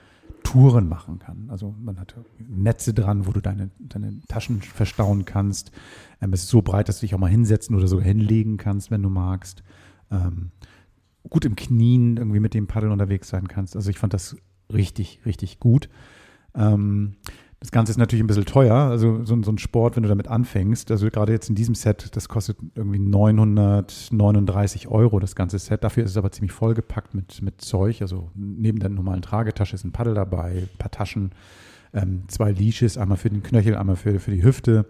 Touren 0.43 0.89
machen 0.89 1.19
kann. 1.19 1.49
Also 1.51 1.75
man 1.79 1.99
hat 1.99 2.15
Netze 2.39 2.95
dran, 2.95 3.27
wo 3.27 3.33
du 3.33 3.41
deine, 3.41 3.71
deine 3.79 4.21
Taschen 4.29 4.63
verstauen 4.63 5.25
kannst. 5.25 5.73
Ähm, 6.21 6.33
es 6.33 6.45
ist 6.45 6.51
so 6.51 6.63
breit, 6.63 6.89
dass 6.89 7.01
du 7.01 7.07
dich 7.07 7.15
auch 7.15 7.19
mal 7.19 7.31
hinsetzen 7.31 7.75
oder 7.77 7.89
sogar 7.89 8.05
hinlegen 8.05 8.57
kannst, 8.57 8.91
wenn 8.91 9.03
du 9.03 9.11
magst. 9.11 9.63
Ähm, 10.11 10.53
gut 11.29 11.45
im 11.45 11.57
Knien 11.57 12.17
irgendwie 12.17 12.41
mit 12.41 12.55
dem 12.55 12.67
Paddel 12.67 12.91
unterwegs 12.91 13.29
sein 13.29 13.49
kannst. 13.49 13.77
Also 13.77 13.91
ich 13.91 13.99
fand 13.99 14.15
das 14.15 14.37
richtig, 14.73 15.21
richtig 15.27 15.59
gut. 15.59 15.89
Ähm, 16.55 17.17
das 17.61 17.71
Ganze 17.71 17.91
ist 17.91 17.97
natürlich 17.97 18.23
ein 18.23 18.27
bisschen 18.27 18.45
teuer, 18.45 18.75
also 18.75 19.25
so, 19.25 19.43
so, 19.43 19.51
ein 19.51 19.59
Sport, 19.59 19.97
wenn 19.97 20.03
du 20.03 20.11
damit 20.11 20.29
anfängst, 20.29 20.91
also 20.91 21.09
gerade 21.09 21.33
jetzt 21.33 21.49
in 21.49 21.55
diesem 21.55 21.75
Set, 21.75 22.15
das 22.15 22.29
kostet 22.29 22.59
irgendwie 22.75 22.99
939 22.99 24.89
Euro, 24.89 25.21
das 25.21 25.35
ganze 25.35 25.59
Set. 25.59 25.83
Dafür 25.83 26.05
ist 26.05 26.11
es 26.11 26.19
aber 26.19 26.31
ziemlich 26.31 26.53
vollgepackt 26.53 27.15
mit, 27.15 27.41
mit 27.41 27.63
Zeug, 27.63 28.03
also 28.03 28.31
neben 28.35 28.79
der 28.79 28.91
normalen 28.91 29.23
Tragetasche 29.23 29.75
ist 29.75 29.85
ein 29.85 29.93
Paddel 29.93 30.13
dabei, 30.15 30.69
ein 30.71 30.79
paar 30.79 30.91
Taschen, 30.91 31.31
ähm, 31.95 32.25
zwei 32.29 32.53
Leashes, 32.53 32.99
einmal 32.99 33.17
für 33.17 33.31
den 33.31 33.43
Knöchel, 33.43 33.75
einmal 33.75 33.97
für, 33.97 34.21
für 34.21 34.33
die 34.33 34.43
Hüfte, 34.43 34.85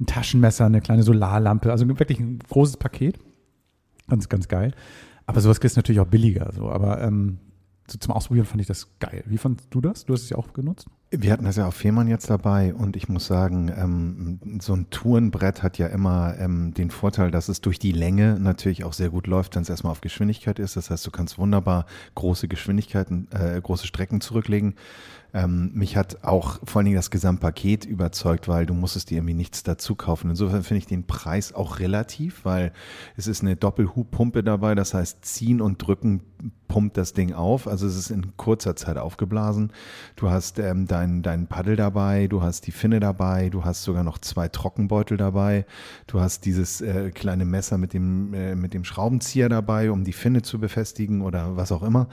ein 0.00 0.06
Taschenmesser, 0.06 0.66
eine 0.66 0.80
kleine 0.80 1.02
Solarlampe, 1.02 1.72
also 1.72 1.88
wirklich 1.88 2.20
ein 2.20 2.38
großes 2.38 2.76
Paket. 2.76 3.18
Ganz, 4.08 4.28
ganz 4.28 4.46
geil. 4.46 4.72
Aber 5.26 5.40
sowas 5.40 5.58
kriegst 5.60 5.76
du 5.76 5.80
natürlich 5.80 6.00
auch 6.00 6.06
billiger, 6.06 6.52
so, 6.52 6.68
aber 6.70 7.02
ähm, 7.02 7.38
so 7.86 7.98
zum 7.98 8.12
Ausprobieren 8.12 8.46
fand 8.46 8.60
ich 8.60 8.66
das 8.66 8.88
geil. 8.98 9.22
Wie 9.26 9.38
fandest 9.38 9.68
du 9.70 9.80
das? 9.80 10.04
Du 10.04 10.14
hast 10.14 10.22
es 10.22 10.30
ja 10.30 10.38
auch 10.38 10.52
genutzt? 10.52 10.88
Wir 11.10 11.32
hatten 11.32 11.44
das 11.44 11.56
ja 11.56 11.66
auf 11.66 11.74
Fehmarn 11.74 12.08
jetzt 12.08 12.28
dabei 12.28 12.74
und 12.74 12.96
ich 12.96 13.08
muss 13.08 13.26
sagen, 13.26 13.70
ähm, 13.76 14.60
so 14.60 14.74
ein 14.74 14.90
Tourenbrett 14.90 15.62
hat 15.62 15.78
ja 15.78 15.86
immer 15.86 16.34
ähm, 16.38 16.74
den 16.74 16.90
Vorteil, 16.90 17.30
dass 17.30 17.48
es 17.48 17.60
durch 17.60 17.78
die 17.78 17.92
Länge 17.92 18.38
natürlich 18.40 18.84
auch 18.84 18.94
sehr 18.94 19.10
gut 19.10 19.26
läuft, 19.26 19.54
wenn 19.54 19.62
es 19.62 19.68
erstmal 19.68 19.92
auf 19.92 20.00
Geschwindigkeit 20.00 20.58
ist. 20.58 20.76
Das 20.76 20.90
heißt, 20.90 21.06
du 21.06 21.10
kannst 21.10 21.38
wunderbar 21.38 21.86
große 22.14 22.48
Geschwindigkeiten, 22.48 23.28
äh, 23.30 23.60
große 23.60 23.86
Strecken 23.86 24.20
zurücklegen. 24.20 24.74
Ähm, 25.34 25.72
mich 25.74 25.96
hat 25.96 26.22
auch 26.22 26.60
vor 26.62 26.78
allen 26.78 26.86
Dingen 26.86 26.96
das 26.96 27.10
Gesamtpaket 27.10 27.84
überzeugt, 27.84 28.46
weil 28.46 28.66
du 28.66 28.72
musstest 28.72 29.10
dir 29.10 29.18
irgendwie 29.18 29.34
nichts 29.34 29.64
dazu 29.64 29.96
kaufen. 29.96 30.30
Insofern 30.30 30.62
finde 30.62 30.78
ich 30.78 30.86
den 30.86 31.08
Preis 31.08 31.52
auch 31.52 31.80
relativ, 31.80 32.44
weil 32.44 32.72
es 33.16 33.26
ist 33.26 33.42
eine 33.42 33.56
Doppelhubpumpe 33.56 34.44
dabei, 34.44 34.76
das 34.76 34.94
heißt 34.94 35.24
ziehen 35.24 35.60
und 35.60 35.78
drücken 35.78 36.22
pumpt 36.68 36.96
das 36.96 37.12
Ding 37.12 37.32
auf. 37.32 37.68
Also 37.68 37.86
es 37.86 37.96
ist 37.96 38.10
in 38.10 38.36
kurzer 38.36 38.74
Zeit 38.74 38.96
aufgeblasen. 38.96 39.72
Du 40.16 40.30
hast 40.30 40.58
ähm, 40.58 40.86
dein, 40.86 41.22
dein 41.22 41.46
Paddel 41.46 41.76
dabei, 41.76 42.26
du 42.26 42.42
hast 42.42 42.66
die 42.66 42.72
Finne 42.72 43.00
dabei, 43.00 43.48
du 43.48 43.64
hast 43.64 43.84
sogar 43.84 44.02
noch 44.02 44.18
zwei 44.18 44.48
Trockenbeutel 44.48 45.16
dabei, 45.16 45.66
du 46.06 46.20
hast 46.20 46.44
dieses 46.44 46.80
äh, 46.80 47.10
kleine 47.10 47.44
Messer 47.44 47.78
mit 47.78 47.92
dem, 47.92 48.34
äh, 48.34 48.54
mit 48.54 48.74
dem 48.74 48.84
Schraubenzieher 48.84 49.48
dabei, 49.48 49.90
um 49.90 50.04
die 50.04 50.12
Finne 50.12 50.42
zu 50.42 50.58
befestigen 50.58 51.22
oder 51.22 51.56
was 51.56 51.70
auch 51.70 51.82
immer. 51.82 52.08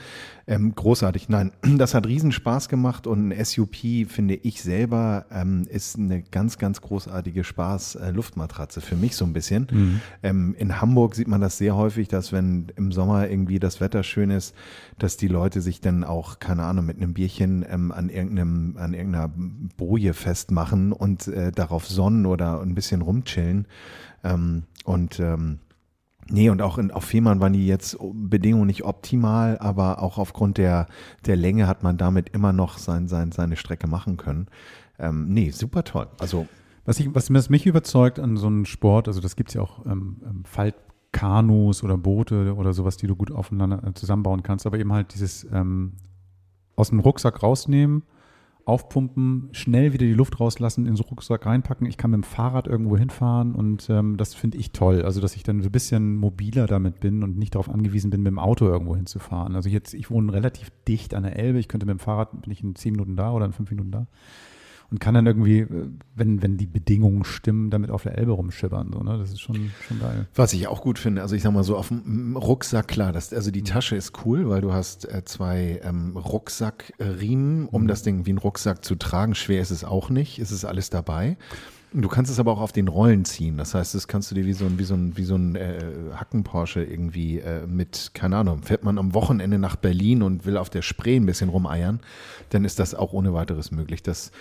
Ähm, 0.48 0.76
großartig. 0.76 1.30
Nein, 1.30 1.52
das 1.78 1.94
hat 1.94 2.06
riesen 2.06 2.32
Spaß 2.32 2.70
gemacht 2.70 3.08
und 3.12 3.30
ein 3.30 3.46
SUP, 3.46 3.76
finde 4.08 4.36
ich 4.36 4.62
selber, 4.62 5.26
ähm, 5.32 5.68
ist 5.70 5.98
eine 5.98 6.22
ganz, 6.22 6.58
ganz 6.58 6.80
großartige 6.80 7.44
Spaß-Luftmatratze 7.44 8.80
äh, 8.80 8.84
für 8.84 8.96
mich 8.96 9.18
so 9.18 9.26
ein 9.26 9.34
bisschen. 9.34 9.68
Mhm. 9.70 10.02
Ähm, 10.24 10.56
in 10.58 10.80
Hamburg 10.80 11.16
sieht 11.16 11.28
man 11.28 11.42
das 11.42 11.58
sehr 11.58 11.76
häufig, 11.76 12.08
dass 12.08 12.32
wenn 12.32 12.72
im 12.78 12.94
Sommer 12.94 13.30
irgendwie 13.30 13.60
das 13.60 13.82
Wetter 13.82 14.04
schön 14.04 14.30
ist, 14.30 14.56
dass 14.98 15.18
die 15.18 15.28
Leute 15.28 15.60
sich 15.60 15.82
dann 15.82 16.06
auch, 16.06 16.40
keine 16.40 16.64
Ahnung, 16.64 16.86
mit 16.86 16.98
einem 16.98 17.14
Bierchen 17.14 17.66
ähm, 17.70 17.92
an 17.92 18.08
irgendeinem, 18.10 18.78
an 18.78 18.94
irgendeiner 18.94 19.30
Boje 19.76 20.14
festmachen 20.14 20.94
und 20.94 21.28
äh, 21.28 21.52
darauf 21.52 21.88
sonnen 21.88 22.26
oder 22.26 22.62
ein 22.62 22.76
bisschen 22.76 23.02
rumchillen. 23.02 23.68
Ähm, 24.24 24.64
und 24.86 25.20
ähm, 25.20 25.60
Nee, 26.32 26.50
und 26.50 26.62
auch 26.62 26.78
in, 26.78 26.92
auf 26.92 27.04
Fehmarn 27.04 27.42
waren 27.42 27.54
die 27.54 27.68
jetzt 27.68 27.98
Bedingungen 28.14 28.68
nicht 28.68 28.86
optimal, 28.86 29.58
aber 29.60 30.02
auch 30.02 30.18
aufgrund 30.18 30.58
der, 30.58 30.88
der 31.26 31.36
Länge 31.36 31.68
hat 31.68 31.84
man 31.84 31.98
damit 31.98 32.30
immer 32.30 32.54
noch 32.54 32.78
sein, 32.78 33.08
sein, 33.08 33.32
seine 33.32 33.58
Strecke 33.58 33.88
machen 33.88 34.18
können. 34.18 34.48
Ähm, 34.98 35.28
nee, 35.30 35.50
super 35.50 35.84
toll. 35.84 36.08
Also 36.20 36.48
was, 36.86 37.00
ich, 37.00 37.14
was 37.14 37.50
mich 37.50 37.66
überzeugt 37.66 38.20
an 38.20 38.38
so 38.38 38.48
einem 38.48 38.66
Sport, 38.66 39.08
also 39.08 39.20
das 39.20 39.36
gibt 39.36 39.50
es 39.50 39.56
ja 39.56 39.62
auch 39.62 39.86
ähm, 39.86 40.22
ähm 40.26 40.46
Falt, 40.46 40.76
Kanus 41.12 41.84
oder 41.84 41.98
Boote 41.98 42.56
oder 42.56 42.74
sowas, 42.74 42.96
die 42.96 43.08
du 43.08 43.16
gut 43.16 43.32
aufeinander 43.32 43.84
äh, 43.86 43.94
zusammenbauen 43.94 44.44
kannst, 44.44 44.66
aber 44.66 44.80
eben 44.80 44.94
halt 44.94 45.14
dieses 45.14 45.46
ähm, 45.52 45.94
aus 46.76 46.90
dem 46.90 47.00
Rucksack 47.00 47.44
rausnehmen, 47.44 48.04
aufpumpen, 48.66 49.50
schnell 49.52 49.94
wieder 49.94 50.06
die 50.06 50.14
Luft 50.14 50.40
rauslassen, 50.40 50.86
in 50.86 50.96
so 50.96 51.04
Rucksack 51.04 51.46
reinpacken. 51.46 51.88
Ich 51.88 51.98
kann 51.98 52.12
mit 52.12 52.20
dem 52.20 52.24
Fahrrad 52.24 52.68
irgendwo 52.68 52.98
hinfahren 52.98 53.54
und 53.56 53.90
ähm, 53.90 54.18
das 54.18 54.34
finde 54.34 54.58
ich 54.58 54.72
toll. 54.72 55.04
Also, 55.04 55.22
dass 55.22 55.36
ich 55.36 55.44
dann 55.44 55.62
so 55.62 55.70
ein 55.70 55.72
bisschen 55.72 56.16
mobiler 56.16 56.68
damit 56.68 57.00
bin 57.00 57.24
und 57.24 57.38
nicht 57.38 57.56
darauf 57.56 57.70
angewiesen 57.70 58.10
bin, 58.10 58.22
mit 58.22 58.32
dem 58.32 58.40
Auto 58.40 58.68
irgendwo 58.68 58.96
hinzufahren. 58.96 59.56
Also 59.56 59.70
jetzt, 59.70 59.94
ich 59.94 60.10
wohne 60.12 60.34
relativ 60.34 60.72
dicht 60.88 61.14
an 61.14 61.24
der 61.24 61.38
Elbe. 61.38 61.60
Ich 61.60 61.68
könnte 61.68 61.86
mit 61.86 61.98
dem 61.98 62.00
Fahrrad, 62.00 62.42
bin 62.42 62.52
ich 62.52 62.64
in 62.64 62.76
zehn 62.76 62.94
Minuten 62.94 63.16
da 63.16 63.32
oder 63.32 63.46
in 63.46 63.54
fünf 63.54 63.70
Minuten 63.72 63.92
da 63.92 64.08
und 64.92 65.00
kann 65.00 65.14
dann 65.14 65.26
irgendwie, 65.26 65.60
äh, 65.60 65.88
wenn, 66.16 66.42
wenn 66.44 66.58
die 66.58 66.66
Bedingungen 66.66 67.24
stimmen, 67.24 67.70
damit 67.70 67.90
auf 67.90 68.04
der 68.04 68.18
Elbe 68.18 68.34
rumschippern. 68.34 68.92
So, 68.94 69.00
ne? 69.00 69.18
Das 69.18 69.32
ist 69.32 69.40
schon, 69.40 69.72
schon 69.88 70.00
geil. 70.00 70.28
Was 70.36 70.52
ich 70.54 70.68
auch 70.68 70.82
gut 70.82 71.00
finde, 71.00 71.22
also 71.22 71.34
ich 71.34 71.42
sag 71.42 71.54
mal 71.54 71.64
so, 71.64 71.78
auf 71.78 71.88
dem 71.88 72.36
Rucksack, 72.36 72.90
klar, 72.90 73.14
das, 73.14 73.34
also 73.34 73.52
die 73.52 73.62
mhm. 73.62 73.66
Tasche 73.66 73.96
ist 73.96 74.26
cool, 74.26 74.50
weil 74.50 74.62
du 74.62 74.74
hast 74.74 75.06
äh, 75.12 75.24
zwei 75.24 75.80
ähm, 75.84 76.18
Rucksackriemen, 76.18 77.68
um 77.68 77.84
mhm. 77.84 77.88
das 77.88 78.04
Ding 78.04 78.26
wie 78.26 78.34
ein 78.34 78.38
Rucksack 78.38 78.84
zu 78.84 78.96
tragen. 78.96 79.34
Schwer 79.34 79.62
ist 79.62 79.72
es 79.72 79.86
auch 79.86 80.10
nicht, 80.10 80.40
es 80.40 80.52
ist 80.52 80.66
alles 80.66 80.90
dabei. 80.90 81.38
Du 81.94 82.08
kannst 82.08 82.32
es 82.32 82.40
aber 82.40 82.54
auch 82.54 82.62
auf 82.62 82.72
den 82.72 82.88
Rollen 82.88 83.26
ziehen. 83.26 83.58
Das 83.58 83.74
heißt, 83.74 83.96
das 83.96 84.08
kannst 84.08 84.32
du 84.32 84.36
dir 84.36 84.46
wie 84.46 84.54
so 84.54 84.66
ein, 84.66 84.80
wie 84.80 84.86
so 84.86 84.94
ein, 84.94 85.18
wie 85.18 85.26
so 85.26 85.36
ein 85.36 85.56
äh, 85.56 85.84
Hacken-Porsche 86.16 86.84
irgendwie 86.84 87.40
äh, 87.40 87.68
mit, 87.68 88.12
keine 88.14 88.38
Ahnung, 88.38 88.64
fährt 88.64 88.86
man 88.86 88.98
am 88.98 89.14
Wochenende 89.14 89.60
nach 89.60 89.76
Berlin 89.76 90.22
und 90.22 90.46
will 90.46 90.56
auf 90.56 90.70
der 90.70 90.84
Spree 90.84 91.18
ein 91.18 91.26
bisschen 91.26 91.50
rumeiern, 91.50 92.00
dann 92.50 92.64
ist 92.64 92.80
das 92.80 92.96
auch 92.96 93.12
ohne 93.12 93.34
weiteres 93.34 93.72
möglich. 93.72 94.04
Das 94.04 94.32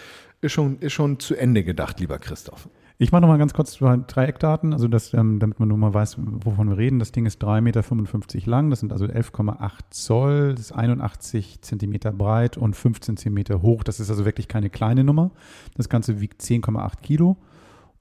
ist 0.41 0.53
schon, 0.53 0.79
ist 0.79 0.93
schon 0.93 1.19
zu 1.21 1.35
Ende 1.37 1.65
gedacht, 1.65 2.01
lieber 2.01 2.19
Christoph. 2.19 2.69
Ich 3.03 3.13
mache 3.13 3.23
nochmal 3.23 3.39
ganz 3.39 3.55
kurz 3.55 3.79
drei 3.79 4.27
Eckdaten, 4.27 4.75
also 4.75 4.87
das, 4.87 5.15
ähm, 5.15 5.39
damit 5.39 5.59
man 5.59 5.71
nur 5.71 5.79
mal 5.79 5.95
weiß, 5.95 6.19
wovon 6.19 6.69
wir 6.69 6.77
reden. 6.77 6.99
Das 6.99 7.13
Ding 7.13 7.25
ist 7.25 7.43
3,55 7.43 7.61
Meter 7.61 8.51
lang, 8.51 8.69
das 8.69 8.81
sind 8.81 8.93
also 8.93 9.07
11,8 9.07 9.71
Zoll, 9.89 10.51
das 10.51 10.67
ist 10.67 10.73
81 10.73 11.63
Zentimeter 11.63 12.13
breit 12.13 12.59
und 12.59 12.77
15 12.77 13.17
Zentimeter 13.17 13.63
hoch. 13.63 13.85
Das 13.85 14.01
ist 14.01 14.11
also 14.11 14.27
wirklich 14.27 14.49
keine 14.49 14.69
kleine 14.69 15.03
Nummer. 15.03 15.31
Das 15.77 15.89
Ganze 15.89 16.21
wiegt 16.21 16.43
10,8 16.43 17.01
Kilo. 17.01 17.39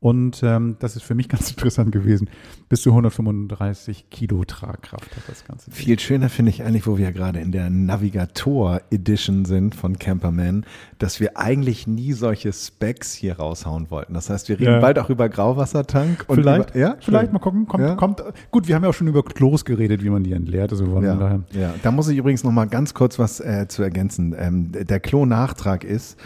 Und 0.02 0.44
ähm, 0.44 0.78
das 0.80 0.96
ist 0.96 1.04
für 1.04 1.14
mich 1.14 1.28
ganz 1.30 1.50
interessant 1.50 1.92
gewesen. 1.92 2.30
Bis 2.70 2.82
zu 2.82 2.92
135 2.92 4.10
Kilo 4.10 4.46
Tragkraft 4.46 5.16
hat 5.16 5.24
das 5.28 5.44
Ganze. 5.46 5.72
Viel 5.72 6.00
schöner 6.00 6.30
finde 6.30 6.52
ich 6.52 6.64
eigentlich, 6.64 6.88
wo 6.88 6.98
wir 6.98 7.12
gerade 7.12 7.40
in 7.40 7.52
der 7.52 7.70
Navigator 7.70 8.82
Edition 8.92 9.44
sind 9.44 9.76
von 9.76 10.00
Camperman, 10.00 10.66
dass 11.00 11.20
wir 11.20 11.38
eigentlich 11.38 11.86
nie 11.86 12.14
solche 12.14 12.54
Specs 12.54 13.14
hier 13.14 13.38
raushauen 13.38 13.92
wollten. 13.92 14.14
Das 14.14 14.30
heißt, 14.30 14.48
wir 14.48 14.60
reden 14.60 14.74
ja. 14.74 14.80
bald 14.80 15.00
auch 15.00 15.10
über 15.10 15.28
Grauwassertank. 15.28 16.24
Und 16.28 16.38
vielleicht, 16.38 16.72
über, 16.72 16.80
ja, 16.80 16.96
vielleicht 17.02 17.34
mal 17.34 17.40
gucken. 17.40 17.68
Kommt, 17.68 17.84
ja? 17.84 17.96
kommt, 17.96 18.24
gut, 18.52 18.68
wir 18.70 18.76
haben 18.76 18.84
ja 18.84 18.90
auch 18.90 18.94
schon 18.94 19.08
über 19.08 19.24
Klos 19.24 19.66
geredet, 19.66 20.02
wie 20.02 20.10
man 20.10 20.24
die 20.24 20.32
entleert. 20.32 20.72
Also 20.72 20.86
ja, 21.02 21.16
daher. 21.16 21.44
ja, 21.52 21.74
da 21.84 21.92
muss 21.92 22.08
ich 22.08 22.18
übrigens 22.18 22.46
noch 22.46 22.52
mal 22.52 22.68
ganz 22.68 22.94
kurz 22.94 23.20
was 23.20 23.42
äh, 23.42 23.68
zu 23.68 23.84
ergänzen. 23.84 24.34
Ähm, 24.38 24.72
der 24.72 25.02
Klo-Nachtrag 25.02 25.84
ist, 25.84 26.18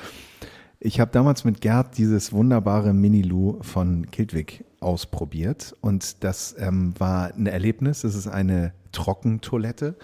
ich 0.83 0.99
habe 0.99 1.11
damals 1.11 1.45
mit 1.45 1.61
Gerd 1.61 1.97
dieses 1.97 2.33
wunderbare 2.33 2.93
Mini-Lu 2.93 3.59
von 3.61 4.11
Kildwick 4.11 4.65
ausprobiert 4.81 5.73
und 5.79 6.25
das 6.25 6.55
ähm, 6.59 6.93
war 6.99 7.33
ein 7.33 7.47
Erlebnis. 7.47 8.03
Es 8.03 8.15
ist 8.15 8.27
eine 8.27 8.73
Trockentoilette, 8.91 9.95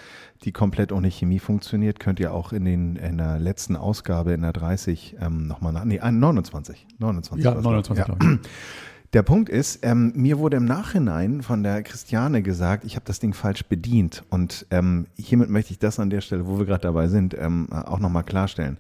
die 0.43 0.53
komplett 0.53 0.93
ohne 0.93 1.11
Chemie 1.11 1.39
funktioniert. 1.39 1.99
Könnt 1.99 2.21
ihr 2.21 2.33
auch 2.33 2.53
in, 2.53 2.63
den, 2.63 2.95
in 2.95 3.17
der 3.17 3.39
letzten 3.39 3.75
Ausgabe, 3.75 4.31
in 4.31 4.41
der 4.41 4.53
30, 4.53 5.17
ähm, 5.19 5.47
nochmal 5.47 5.73
nach, 5.73 5.83
nee, 5.83 5.99
29, 5.99 6.87
29. 6.97 7.43
Ja, 7.43 7.55
29, 7.55 8.07
ja. 8.07 8.17
Der 9.13 9.23
Punkt 9.23 9.49
ist, 9.49 9.79
ähm, 9.81 10.13
mir 10.15 10.37
wurde 10.37 10.57
im 10.57 10.65
Nachhinein 10.65 11.41
von 11.41 11.63
der 11.63 11.81
Christiane 11.81 12.43
gesagt, 12.43 12.83
ich 12.83 12.95
habe 12.95 13.05
das 13.07 13.19
Ding 13.19 13.33
falsch 13.33 13.65
bedient. 13.65 14.23
Und 14.29 14.67
ähm, 14.69 15.07
hiermit 15.17 15.49
möchte 15.49 15.71
ich 15.71 15.79
das 15.79 15.99
an 15.99 16.11
der 16.11 16.21
Stelle, 16.21 16.45
wo 16.45 16.59
wir 16.59 16.67
gerade 16.67 16.83
dabei 16.83 17.07
sind, 17.07 17.35
ähm, 17.35 17.71
auch 17.71 17.97
nochmal 17.97 18.23
klarstellen. 18.23 18.77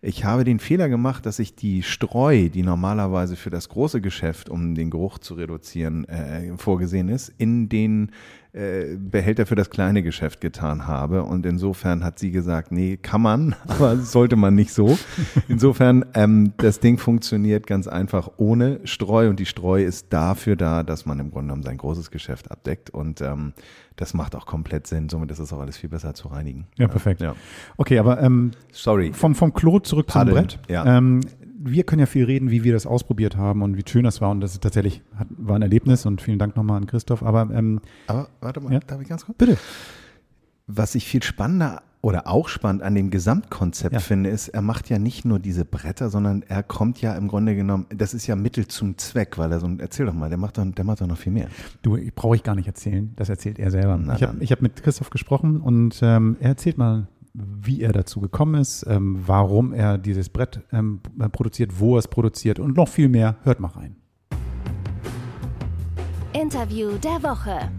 Ich 0.00 0.24
habe 0.24 0.44
den 0.44 0.60
Fehler 0.60 0.88
gemacht, 0.88 1.26
dass 1.26 1.40
ich 1.40 1.56
die 1.56 1.82
Streu, 1.82 2.48
die 2.48 2.62
normalerweise 2.62 3.34
für 3.34 3.50
das 3.50 3.68
große 3.70 4.00
Geschäft, 4.00 4.48
um 4.48 4.76
den 4.76 4.88
Geruch 4.88 5.18
zu 5.18 5.34
reduzieren, 5.34 6.04
äh, 6.04 6.56
vorgesehen 6.58 7.08
ist, 7.08 7.32
in 7.38 7.68
den 7.68 8.12
äh, 8.54 8.96
Behälter 8.98 9.46
für 9.46 9.54
das 9.54 9.70
kleine 9.70 10.02
Geschäft 10.02 10.42
getan 10.42 10.86
habe. 10.86 11.22
Und 11.22 11.46
insofern 11.46 12.04
hat 12.04 12.18
sie 12.18 12.30
gesagt, 12.30 12.70
nee, 12.70 12.98
kann 12.98 13.22
man, 13.22 13.54
aber 13.66 13.96
sollte 13.96 14.36
man 14.36 14.54
nicht 14.54 14.74
so. 14.74 14.98
Insofern, 15.48 16.04
ähm, 16.14 16.52
das 16.58 16.78
Ding 16.78 16.98
funktioniert 16.98 17.66
ganz 17.66 17.88
einfach 17.88 18.30
ohne 18.36 18.80
Streu 18.84 19.30
und 19.30 19.40
die 19.40 19.46
Streu 19.46 19.82
ist 19.82 20.12
dafür 20.12 20.56
da, 20.56 20.82
dass 20.82 21.06
man 21.06 21.18
im 21.18 21.30
Grunde 21.30 21.46
genommen 21.46 21.62
sein 21.62 21.78
großes 21.78 22.10
Geschäft 22.10 22.50
abdeckt 22.50 22.90
und 22.90 23.22
ähm, 23.22 23.54
das 23.96 24.14
macht 24.14 24.34
auch 24.34 24.46
komplett 24.46 24.86
Sinn. 24.86 25.08
Somit 25.08 25.30
ist 25.30 25.38
es 25.38 25.52
auch 25.52 25.60
alles 25.60 25.76
viel 25.76 25.90
besser 25.90 26.14
zu 26.14 26.28
reinigen. 26.28 26.66
Ja, 26.76 26.88
perfekt. 26.88 27.20
Ja. 27.20 27.34
Okay, 27.76 27.98
aber 27.98 28.20
ähm, 28.20 28.52
sorry. 28.70 29.12
Vom, 29.12 29.34
vom 29.34 29.52
Klo 29.52 29.78
zurück 29.78 30.06
Paddeln. 30.08 30.48
zum 30.48 30.58
Brett. 30.58 30.70
Ja. 30.70 30.98
Ähm, 30.98 31.20
wir 31.64 31.84
können 31.84 32.00
ja 32.00 32.06
viel 32.06 32.24
reden, 32.24 32.50
wie 32.50 32.64
wir 32.64 32.72
das 32.72 32.86
ausprobiert 32.86 33.36
haben 33.36 33.62
und 33.62 33.76
wie 33.76 33.84
schön 33.86 34.04
das 34.04 34.20
war. 34.20 34.30
Und 34.30 34.40
das 34.40 34.52
ist 34.52 34.62
tatsächlich 34.62 35.02
hat, 35.14 35.28
war 35.30 35.56
ein 35.56 35.62
Erlebnis 35.62 36.06
und 36.06 36.20
vielen 36.20 36.38
Dank 36.38 36.56
nochmal 36.56 36.78
an 36.78 36.86
Christoph. 36.86 37.22
Aber, 37.22 37.48
ähm, 37.54 37.80
aber 38.06 38.28
warte 38.40 38.60
mal, 38.60 38.72
ja? 38.72 38.80
darf 38.80 39.00
ich 39.00 39.08
ganz 39.08 39.24
kurz? 39.24 39.38
Bitte. 39.38 39.56
Was 40.66 40.94
ich 40.94 41.06
viel 41.06 41.22
spannender 41.22 41.82
oder 42.02 42.26
auch 42.26 42.48
spannend 42.48 42.82
an 42.82 42.96
dem 42.96 43.10
Gesamtkonzept 43.10 43.92
ja. 43.92 44.00
finde, 44.00 44.30
ist, 44.30 44.48
er 44.48 44.60
macht 44.60 44.90
ja 44.90 44.98
nicht 44.98 45.24
nur 45.24 45.38
diese 45.38 45.64
Bretter, 45.64 46.10
sondern 46.10 46.42
er 46.42 46.64
kommt 46.64 47.00
ja 47.00 47.14
im 47.14 47.28
Grunde 47.28 47.54
genommen, 47.54 47.86
das 47.90 48.12
ist 48.12 48.26
ja 48.26 48.34
Mittel 48.34 48.66
zum 48.66 48.98
Zweck, 48.98 49.38
weil 49.38 49.52
er 49.52 49.60
so, 49.60 49.70
erzähl 49.78 50.06
doch 50.06 50.12
mal, 50.12 50.28
der 50.28 50.38
macht 50.38 50.58
doch, 50.58 50.66
der 50.66 50.84
macht 50.84 51.00
doch 51.00 51.06
noch 51.06 51.16
viel 51.16 51.32
mehr. 51.32 51.46
Du, 51.82 51.96
brauche 52.14 52.34
ich 52.34 52.42
gar 52.42 52.56
nicht 52.56 52.66
erzählen, 52.66 53.12
das 53.14 53.28
erzählt 53.28 53.60
er 53.60 53.70
selber. 53.70 53.96
Na, 53.96 54.16
ich 54.16 54.22
habe 54.22 54.44
hab 54.44 54.62
mit 54.62 54.82
Christoph 54.82 55.10
gesprochen 55.10 55.60
und 55.60 56.00
ähm, 56.02 56.36
er 56.40 56.50
erzählt 56.50 56.76
mal 56.76 57.06
wie 57.34 57.80
er 57.80 57.92
dazu 57.92 58.20
gekommen 58.20 58.60
ist, 58.60 58.84
ähm, 58.88 59.18
warum 59.26 59.72
er 59.72 59.98
dieses 59.98 60.28
Brett 60.28 60.60
ähm, 60.72 61.00
produziert, 61.32 61.78
wo 61.78 61.96
er 61.96 62.00
es 62.00 62.08
produziert 62.08 62.58
und 62.58 62.76
noch 62.76 62.88
viel 62.88 63.08
mehr. 63.08 63.36
Hört 63.42 63.60
mal 63.60 63.68
rein. 63.68 63.96
Interview 66.32 66.98
der 66.98 67.22
Woche. 67.22 67.70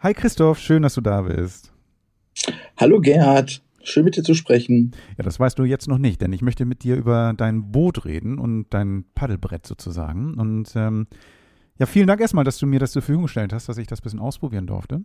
Hi 0.00 0.14
Christoph, 0.14 0.58
schön, 0.58 0.82
dass 0.82 0.94
du 0.94 1.00
da 1.00 1.22
bist. 1.22 1.72
Hallo 2.78 3.00
Gerhard, 3.00 3.62
schön 3.82 4.04
mit 4.04 4.16
dir 4.16 4.22
zu 4.22 4.34
sprechen. 4.34 4.92
Ja, 5.18 5.24
das 5.24 5.38
weißt 5.38 5.58
du 5.58 5.64
jetzt 5.64 5.88
noch 5.88 5.98
nicht, 5.98 6.22
denn 6.22 6.32
ich 6.32 6.40
möchte 6.40 6.64
mit 6.64 6.82
dir 6.82 6.96
über 6.96 7.34
dein 7.36 7.70
Boot 7.70 8.06
reden 8.06 8.38
und 8.38 8.66
dein 8.70 9.04
Paddelbrett 9.14 9.66
sozusagen. 9.66 10.34
Und 10.34 10.72
ähm, 10.74 11.06
ja, 11.78 11.86
vielen 11.86 12.06
Dank 12.06 12.20
erstmal, 12.20 12.44
dass 12.44 12.58
du 12.58 12.66
mir 12.66 12.78
das 12.78 12.92
zur 12.92 13.02
Verfügung 13.02 13.24
gestellt 13.24 13.52
hast, 13.52 13.68
dass 13.68 13.76
ich 13.76 13.86
das 13.86 14.00
ein 14.00 14.04
bisschen 14.04 14.20
ausprobieren 14.20 14.66
durfte. 14.66 15.02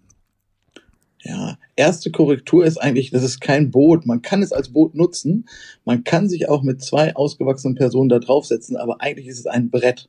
Ja, 1.28 1.58
erste 1.76 2.12
Korrektur 2.12 2.66
ist 2.66 2.78
eigentlich, 2.78 3.10
das 3.10 3.24
ist 3.24 3.42
kein 3.42 3.72
Boot. 3.72 4.06
Man 4.06 4.22
kann 4.22 4.44
es 4.44 4.52
als 4.52 4.70
Boot 4.70 4.94
nutzen. 4.94 5.48
Man 5.84 6.04
kann 6.04 6.30
sich 6.30 6.48
auch 6.50 6.62
mit 6.62 6.84
zwei 6.84 7.16
ausgewachsenen 7.16 7.74
Personen 7.74 8.10
da 8.10 8.20
draufsetzen, 8.20 8.78
aber 8.78 9.02
eigentlich 9.02 9.28
ist 9.28 9.40
es 9.40 9.48
ein 9.48 9.72
Brett. 9.72 10.08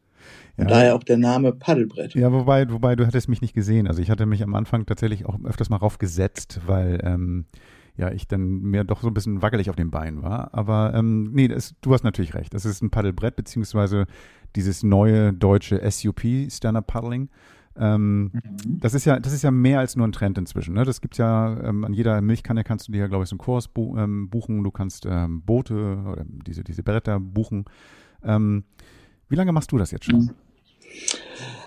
Ja. 0.59 0.67
Daher 0.67 0.95
auch 0.95 1.03
der 1.03 1.17
Name 1.17 1.53
Paddelbrett. 1.53 2.15
Ja, 2.15 2.33
wobei, 2.33 2.71
wobei 2.71 2.97
du 2.97 3.07
hattest 3.07 3.31
mich 3.31 3.41
nicht 3.41 3.55
gesehen. 3.55 3.87
Also 3.87 4.03
ich 4.03 4.11
hatte 4.11 4.27
mich 4.27 4.43
am 4.43 4.55
Anfang 4.55 4.85
tatsächlich 4.85 5.25
auch 5.25 5.39
öfters 5.43 5.71
mal 5.71 5.77
raufgesetzt, 5.77 6.61
weil 6.67 7.01
ähm, 7.03 7.47
ja 7.97 8.11
ich 8.11 8.29
dann 8.29 8.61
mir 8.61 8.85
doch 8.85 9.01
so 9.01 9.09
ein 9.09 9.15
bisschen 9.15 9.41
wackelig 9.41 9.71
auf 9.71 9.77
den 9.77 9.91
Beinen 9.91 10.23
war. 10.23 10.53
Aber 10.53 10.93
ähm, 10.95 11.31
nee, 11.33 11.49
das, 11.49 11.75
du 11.81 11.95
hast 11.95 12.05
natürlich 12.05 12.35
recht. 12.35 12.53
Das 12.53 12.67
ist 12.67 12.83
ein 12.83 12.91
Paddelbrett, 12.91 13.37
beziehungsweise 13.37 14.07
dieses 14.55 14.83
neue 14.83 15.33
deutsche 15.33 15.81
SUP, 15.91 16.51
Stand-Up 16.51 16.87
Paddling. 16.87 17.31
Ähm, 17.79 18.33
mhm. 18.33 18.81
Das 18.81 18.95
ist 18.95 19.05
ja, 19.05 19.19
das 19.21 19.33
ist 19.33 19.43
ja 19.43 19.51
mehr 19.51 19.81
als 19.81 19.97
nur 19.97 20.07
ein 20.07 20.13
Trend 20.13 20.39
inzwischen. 20.39 20.75
Ne? 20.75 20.85
Das 20.85 21.01
gibt 21.01 21.19
ja 21.19 21.59
ähm, 21.63 21.85
an 21.85 21.93
jeder 21.93 22.21
Milchkanne 22.21 22.65
kannst 22.65 22.89
du 22.89 22.93
dir, 22.93 23.09
glaube 23.09 23.25
ich, 23.25 23.31
so 23.31 23.35
einen 23.35 23.39
Kurs 23.39 23.69
bu 23.69 23.97
ähm, 23.99 24.31
buchen. 24.31 24.65
Du 24.65 24.71
kannst 24.71 25.07
ähm, 25.07 25.43
Boote 25.43 25.75
oder 26.11 26.25
diese, 26.27 26.65
diese 26.65 26.83
Bretter 26.83 27.21
buchen. 27.21 27.65
Ähm, 28.25 28.65
wie 29.29 29.37
lange 29.37 29.53
machst 29.53 29.73
du 29.73 29.79
das 29.79 29.91
jetzt 29.91 30.07
schon? 30.07 30.17
Mhm. 30.17 30.31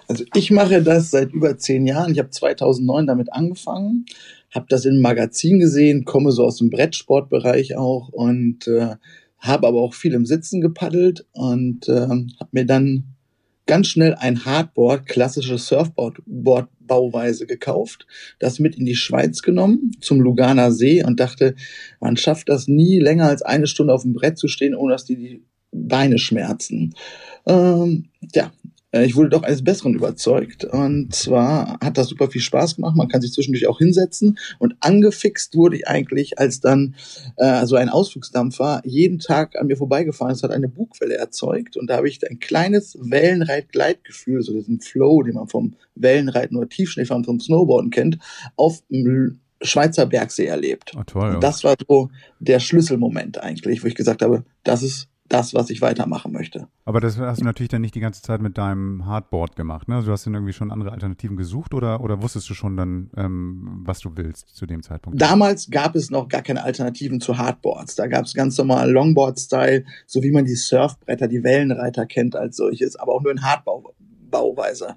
Also 0.07 0.23
ich 0.33 0.49
mache 0.49 0.81
das 0.81 1.11
seit 1.11 1.31
über 1.33 1.57
zehn 1.57 1.85
Jahren. 1.85 2.11
Ich 2.11 2.19
habe 2.19 2.31
2009 2.31 3.05
damit 3.05 3.31
angefangen, 3.31 4.05
habe 4.53 4.65
das 4.67 4.85
im 4.85 5.01
Magazin 5.01 5.59
gesehen, 5.59 6.03
komme 6.03 6.31
so 6.31 6.45
aus 6.45 6.57
dem 6.57 6.71
Brettsportbereich 6.71 7.77
auch 7.77 8.09
und 8.09 8.67
äh, 8.67 8.95
habe 9.37 9.67
aber 9.67 9.81
auch 9.81 9.93
viel 9.93 10.13
im 10.13 10.25
Sitzen 10.25 10.61
gepaddelt 10.61 11.27
und 11.31 11.87
äh, 11.87 12.07
habe 12.07 12.49
mir 12.51 12.65
dann 12.65 13.15
ganz 13.69 13.87
schnell 13.87 14.15
ein 14.15 14.45
Hardboard, 14.45 15.05
klassische 15.05 15.59
Surfboard-Bauweise 15.59 17.45
gekauft, 17.45 18.07
das 18.39 18.57
mit 18.57 18.75
in 18.75 18.83
die 18.83 18.95
Schweiz 18.95 19.43
genommen, 19.43 19.91
zum 20.01 20.21
Luganer 20.21 20.71
See 20.71 21.03
und 21.03 21.19
dachte, 21.19 21.53
man 21.99 22.17
schafft 22.17 22.49
das 22.49 22.67
nie 22.67 22.97
länger 22.99 23.27
als 23.27 23.43
eine 23.43 23.67
Stunde 23.67 23.93
auf 23.93 24.01
dem 24.01 24.13
Brett 24.13 24.39
zu 24.39 24.47
stehen, 24.47 24.73
ohne 24.73 24.93
dass 24.93 25.05
die, 25.05 25.17
die 25.17 25.43
Beine 25.71 26.17
schmerzen. 26.17 26.95
Ähm, 27.45 28.09
ja, 28.33 28.51
ich 28.91 29.15
wurde 29.15 29.29
doch 29.29 29.43
eines 29.43 29.63
Besseren 29.63 29.93
überzeugt. 29.93 30.65
Und 30.65 31.13
zwar 31.13 31.77
hat 31.79 31.97
das 31.97 32.07
super 32.07 32.29
viel 32.29 32.41
Spaß 32.41 32.77
gemacht. 32.77 32.95
Man 32.95 33.07
kann 33.07 33.21
sich 33.21 33.31
zwischendurch 33.33 33.67
auch 33.67 33.77
hinsetzen. 33.77 34.39
Und 34.57 34.75
angefixt 34.79 35.55
wurde 35.55 35.77
ich 35.77 35.87
eigentlich, 35.87 36.39
als 36.39 36.59
dann 36.59 36.95
äh, 37.37 37.65
so 37.67 37.75
ein 37.75 37.89
Ausflugsdampfer 37.89 38.81
jeden 38.83 39.19
Tag 39.19 39.55
an 39.59 39.67
mir 39.67 39.77
vorbeigefahren 39.77 40.33
ist, 40.33 40.41
hat 40.41 40.51
eine 40.51 40.69
Bugwelle 40.69 41.15
erzeugt. 41.15 41.77
Und 41.77 41.89
da 41.89 41.97
habe 41.97 42.09
ich 42.09 42.19
ein 42.27 42.39
kleines 42.39 42.97
Wellenreit-Gleitgefühl, 42.99 44.41
so 44.41 44.53
diesen 44.53 44.81
Flow, 44.81 45.21
den 45.21 45.35
man 45.35 45.47
vom 45.47 45.75
Wellenreiten 45.93 46.57
oder 46.57 46.67
Tiefschneefahren 46.67 47.23
vom 47.23 47.39
Snowboarden 47.39 47.91
kennt, 47.91 48.17
auf 48.55 48.81
dem 48.89 49.39
Schweizer 49.61 50.05
Bergsee 50.05 50.45
erlebt. 50.45 50.93
Oh, 50.97 51.03
toll, 51.05 51.33
ja. 51.33 51.39
Das 51.39 51.63
war 51.63 51.75
so 51.87 52.09
der 52.39 52.59
Schlüsselmoment 52.59 53.39
eigentlich, 53.39 53.83
wo 53.83 53.87
ich 53.87 53.95
gesagt 53.95 54.21
habe, 54.21 54.45
das 54.63 54.83
ist 54.83 55.08
das, 55.29 55.53
was 55.53 55.69
ich 55.69 55.81
weitermachen 55.81 56.31
möchte. 56.31 56.67
Aber 56.85 56.99
das 56.99 57.17
hast 57.17 57.41
du 57.41 57.45
natürlich 57.45 57.69
dann 57.69 57.81
nicht 57.81 57.95
die 57.95 57.99
ganze 57.99 58.21
Zeit 58.21 58.41
mit 58.41 58.57
deinem 58.57 59.05
Hardboard 59.05 59.55
gemacht, 59.55 59.87
ne? 59.87 59.95
Also 59.95 60.07
du 60.07 60.11
hast 60.11 60.25
dann 60.25 60.33
irgendwie 60.33 60.53
schon 60.53 60.71
andere 60.71 60.91
Alternativen 60.91 61.37
gesucht 61.37 61.73
oder, 61.73 62.01
oder 62.01 62.21
wusstest 62.21 62.49
du 62.49 62.53
schon 62.53 62.75
dann, 62.75 63.11
ähm, 63.15 63.81
was 63.85 63.99
du 63.99 64.11
willst 64.15 64.55
zu 64.55 64.65
dem 64.65 64.83
Zeitpunkt? 64.83 65.21
Damals 65.21 65.69
gab 65.69 65.95
es 65.95 66.09
noch 66.09 66.27
gar 66.27 66.41
keine 66.41 66.63
Alternativen 66.63 67.21
zu 67.21 67.37
Hardboards. 67.37 67.95
Da 67.95 68.07
gab 68.07 68.25
es 68.25 68.33
ganz 68.33 68.57
normal 68.57 68.91
Longboard-Style, 68.91 69.85
so 70.05 70.23
wie 70.23 70.31
man 70.31 70.45
die 70.45 70.55
Surfbretter, 70.55 71.27
die 71.27 71.43
Wellenreiter 71.43 72.05
kennt 72.05 72.35
als 72.35 72.57
solches, 72.57 72.95
aber 72.95 73.13
auch 73.13 73.21
nur 73.21 73.31
in 73.31 73.43
Hardbauweise. 73.43 74.95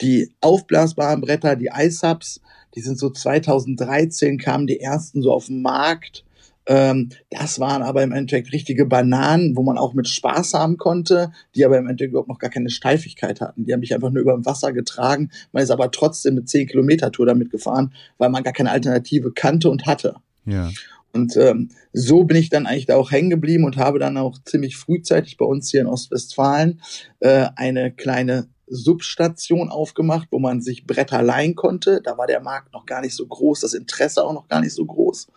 Die 0.00 0.34
aufblasbaren 0.40 1.20
Bretter, 1.20 1.56
die 1.56 1.70
iSubs, 1.72 2.40
die 2.74 2.80
sind 2.82 2.98
so 2.98 3.10
2013 3.10 4.38
kamen 4.38 4.66
die 4.66 4.80
ersten 4.80 5.22
so 5.22 5.32
auf 5.32 5.46
den 5.46 5.62
Markt 5.62 6.25
ähm, 6.66 7.10
das 7.30 7.60
waren 7.60 7.82
aber 7.82 8.02
im 8.02 8.12
Endeffekt 8.12 8.52
richtige 8.52 8.86
Bananen, 8.86 9.56
wo 9.56 9.62
man 9.62 9.78
auch 9.78 9.94
mit 9.94 10.08
Spaß 10.08 10.54
haben 10.54 10.76
konnte, 10.76 11.30
die 11.54 11.64
aber 11.64 11.78
im 11.78 11.86
Endeffekt 11.86 12.10
überhaupt 12.10 12.28
noch 12.28 12.38
gar 12.38 12.50
keine 12.50 12.70
Steifigkeit 12.70 13.40
hatten. 13.40 13.64
Die 13.64 13.72
haben 13.72 13.80
mich 13.80 13.94
einfach 13.94 14.10
nur 14.10 14.22
über 14.22 14.34
dem 14.34 14.44
Wasser 14.44 14.72
getragen. 14.72 15.30
Man 15.52 15.62
ist 15.62 15.70
aber 15.70 15.90
trotzdem 15.90 16.34
eine 16.34 16.44
10 16.44 16.66
Kilometer 16.66 17.12
Tour 17.12 17.26
damit 17.26 17.50
gefahren, 17.50 17.92
weil 18.18 18.30
man 18.30 18.42
gar 18.42 18.52
keine 18.52 18.72
Alternative 18.72 19.32
kannte 19.32 19.70
und 19.70 19.86
hatte. 19.86 20.16
Ja. 20.44 20.70
Und 21.12 21.36
ähm, 21.36 21.70
so 21.92 22.24
bin 22.24 22.36
ich 22.36 22.50
dann 22.50 22.66
eigentlich 22.66 22.86
da 22.86 22.96
auch 22.96 23.10
hängen 23.10 23.30
geblieben 23.30 23.64
und 23.64 23.78
habe 23.78 23.98
dann 23.98 24.18
auch 24.18 24.36
ziemlich 24.44 24.76
frühzeitig 24.76 25.38
bei 25.38 25.46
uns 25.46 25.70
hier 25.70 25.80
in 25.80 25.86
Ostwestfalen 25.86 26.82
äh, 27.20 27.46
eine 27.56 27.90
kleine 27.90 28.48
Substation 28.66 29.70
aufgemacht, 29.70 30.28
wo 30.30 30.38
man 30.38 30.60
sich 30.60 30.86
Bretter 30.86 31.22
leihen 31.22 31.54
konnte. 31.54 32.00
Da 32.02 32.18
war 32.18 32.26
der 32.26 32.40
Markt 32.40 32.72
noch 32.72 32.86
gar 32.86 33.00
nicht 33.00 33.14
so 33.14 33.26
groß, 33.26 33.60
das 33.60 33.74
Interesse 33.74 34.24
auch 34.24 34.32
noch 34.32 34.48
gar 34.48 34.60
nicht 34.60 34.74
so 34.74 34.84
groß. 34.84 35.28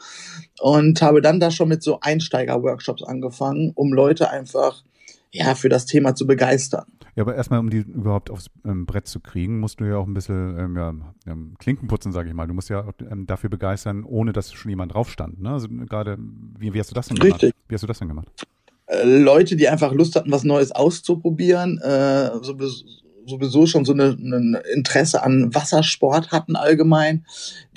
Und 0.61 1.01
habe 1.01 1.21
dann 1.21 1.39
da 1.39 1.51
schon 1.51 1.69
mit 1.69 1.83
so 1.83 1.99
Einsteiger-Workshops 1.99 3.03
angefangen, 3.03 3.71
um 3.75 3.93
Leute 3.93 4.29
einfach 4.29 4.83
ja, 5.31 5.55
für 5.55 5.69
das 5.69 5.85
Thema 5.85 6.15
zu 6.15 6.25
begeistern. 6.25 6.85
Ja, 7.15 7.23
aber 7.23 7.35
erstmal, 7.35 7.59
um 7.59 7.69
die 7.69 7.79
überhaupt 7.79 8.29
aufs 8.29 8.47
ähm, 8.65 8.85
Brett 8.85 9.07
zu 9.07 9.19
kriegen, 9.19 9.59
musst 9.59 9.79
du 9.79 9.85
ja 9.85 9.97
auch 9.97 10.07
ein 10.07 10.13
bisschen 10.13 10.57
ähm, 10.57 10.75
ja, 10.77 10.93
ähm, 11.27 11.55
Klinken 11.59 11.87
putzen, 11.87 12.11
sage 12.11 12.29
ich 12.29 12.35
mal. 12.35 12.47
Du 12.47 12.53
musst 12.53 12.69
ja 12.69 12.87
ähm, 13.11 13.25
dafür 13.25 13.49
begeistern, 13.49 14.03
ohne 14.03 14.31
dass 14.31 14.53
schon 14.53 14.69
jemand 14.69 14.93
drauf 14.93 15.09
stand. 15.09 15.41
Ne? 15.41 15.51
Also 15.51 15.67
gerade, 15.67 16.17
wie, 16.57 16.73
wie 16.73 16.79
hast 16.79 16.91
du 16.91 16.95
das 16.95 17.07
denn 17.07 17.17
gemacht? 17.17 17.43
Richtig. 17.43 17.55
Wie 17.67 17.75
hast 17.75 17.81
du 17.81 17.87
das 17.87 17.99
denn 17.99 18.07
gemacht? 18.07 18.29
Äh, 18.85 19.03
Leute, 19.03 19.55
die 19.55 19.67
einfach 19.67 19.91
Lust 19.91 20.15
hatten, 20.15 20.31
was 20.31 20.43
Neues 20.43 20.71
auszuprobieren, 20.71 21.79
äh, 21.79 22.31
so, 22.41 22.55
sowieso 23.29 23.65
schon 23.65 23.85
so 23.85 23.93
ein 23.93 24.57
Interesse 24.73 25.23
an 25.23 25.53
Wassersport 25.53 26.31
hatten 26.31 26.55
allgemein. 26.55 27.25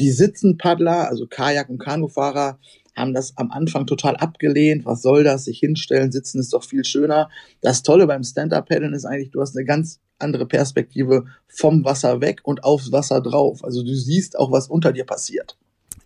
Die 0.01 0.11
Sitzenpaddler, 0.11 1.09
also 1.09 1.27
Kajak- 1.27 1.69
und 1.69 1.79
Kanufahrer, 1.79 2.59
haben 2.95 3.15
das 3.15 3.37
am 3.37 3.51
Anfang 3.51 3.87
total 3.87 4.17
abgelehnt. 4.17 4.85
Was 4.85 5.03
soll 5.03 5.25
das? 5.25 5.45
Sich 5.45 5.59
hinstellen, 5.59 6.12
sitzen 6.12 6.41
ist 6.41 6.53
doch 6.53 6.65
viel 6.65 6.85
schöner. 6.85 7.31
Das 7.61 7.83
Tolle 7.83 8.07
beim 8.07 8.23
Stand-Up-Paddeln 8.23 8.93
ist 8.93 9.05
eigentlich, 9.05 9.31
du 9.31 9.41
hast 9.41 9.57
eine 9.57 9.65
ganz 9.65 10.01
andere 10.19 10.47
Perspektive 10.47 11.25
vom 11.49 11.85
Wasser 11.85 12.21
weg 12.21 12.41
und 12.45 12.65
aufs 12.65 12.93
Wasser 12.93 13.21
drauf. 13.21 13.65
Also 13.65 13.83
du 13.83 13.95
siehst 13.95 14.38
auch, 14.38 14.53
was 14.53 14.69
unter 14.69 14.93
dir 14.93 15.05
passiert. 15.05 15.57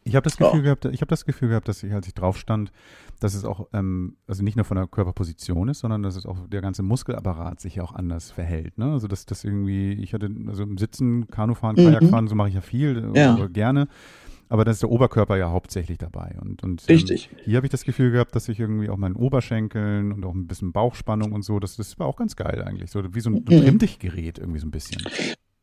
Ich 0.05 0.15
habe 0.15 0.25
das 0.25 0.37
Gefühl 0.37 0.61
ja. 0.61 0.75
gehabt, 0.75 0.85
ich 0.85 1.01
habe 1.01 1.11
das 1.11 1.25
Gefühl 1.25 1.49
gehabt, 1.49 1.67
dass 1.67 1.83
ich, 1.83 1.93
als 1.93 2.07
ich 2.07 2.15
drauf 2.15 2.39
stand, 2.39 2.71
dass 3.21 3.35
es 3.35 3.45
auch, 3.45 3.69
ähm, 3.73 4.17
also 4.27 4.43
nicht 4.43 4.57
nur 4.57 4.65
von 4.65 4.77
der 4.77 4.87
Körperposition 4.87 5.69
ist, 5.69 5.81
sondern 5.81 6.03
dass 6.03 6.17
es 6.17 6.27
auch 6.27 6.47
der 6.49 6.61
ganze 6.61 6.83
Muskelapparat 6.83 7.61
sich 7.61 7.77
ja 7.77 7.83
auch 7.83 7.95
anders 7.95 8.31
verhält. 8.31 8.79
Ne? 8.79 8.93
Also 8.93 9.09
dass 9.09 9.27
das 9.27 9.45
irgendwie, 9.45 9.93
ich 9.93 10.13
hatte, 10.13 10.31
also 10.47 10.63
im 10.63 10.79
Sitzen, 10.79 11.29
Kanufahren, 11.29 11.77
mhm. 11.77 11.93
Kajakfahren, 11.93 12.29
so 12.29 12.35
mache 12.35 12.49
ich 12.49 12.55
ja 12.55 12.61
viel, 12.61 13.11
äh, 13.15 13.19
ja. 13.19 13.47
gerne. 13.47 13.89
Aber 14.49 14.65
dann 14.65 14.73
ist 14.73 14.83
der 14.83 14.91
Oberkörper 14.91 15.37
ja 15.37 15.51
hauptsächlich 15.51 15.99
dabei. 15.99 16.37
Und, 16.41 16.63
und 16.63 16.83
ähm, 16.83 16.95
Richtig. 16.95 17.31
Ähm, 17.33 17.39
hier 17.45 17.57
habe 17.57 17.67
ich 17.67 17.71
das 17.71 17.85
Gefühl 17.85 18.13
gehabt, 18.13 18.35
dass 18.37 18.49
ich 18.49 18.61
irgendwie 18.61 18.89
auch 18.89 18.97
meinen 18.97 19.17
Oberschenkeln 19.17 20.13
und 20.13 20.25
auch 20.25 20.35
ein 20.35 20.47
bisschen 20.47 20.73
Bauchspannung 20.73 21.33
und 21.33 21.43
so, 21.43 21.59
das, 21.59 21.77
das 21.77 21.99
war 21.99 22.07
auch 22.07 22.17
ganz 22.17 22.37
geil 22.37 22.63
eigentlich. 22.63 22.91
So 22.91 23.03
wie 23.15 23.21
so 23.21 23.31
ein 23.31 23.35
mhm. 23.35 23.47
Trimmdichtgerät 23.47 24.39
irgendwie 24.39 24.61
so 24.61 24.67
ein 24.67 24.71
bisschen. 24.71 25.03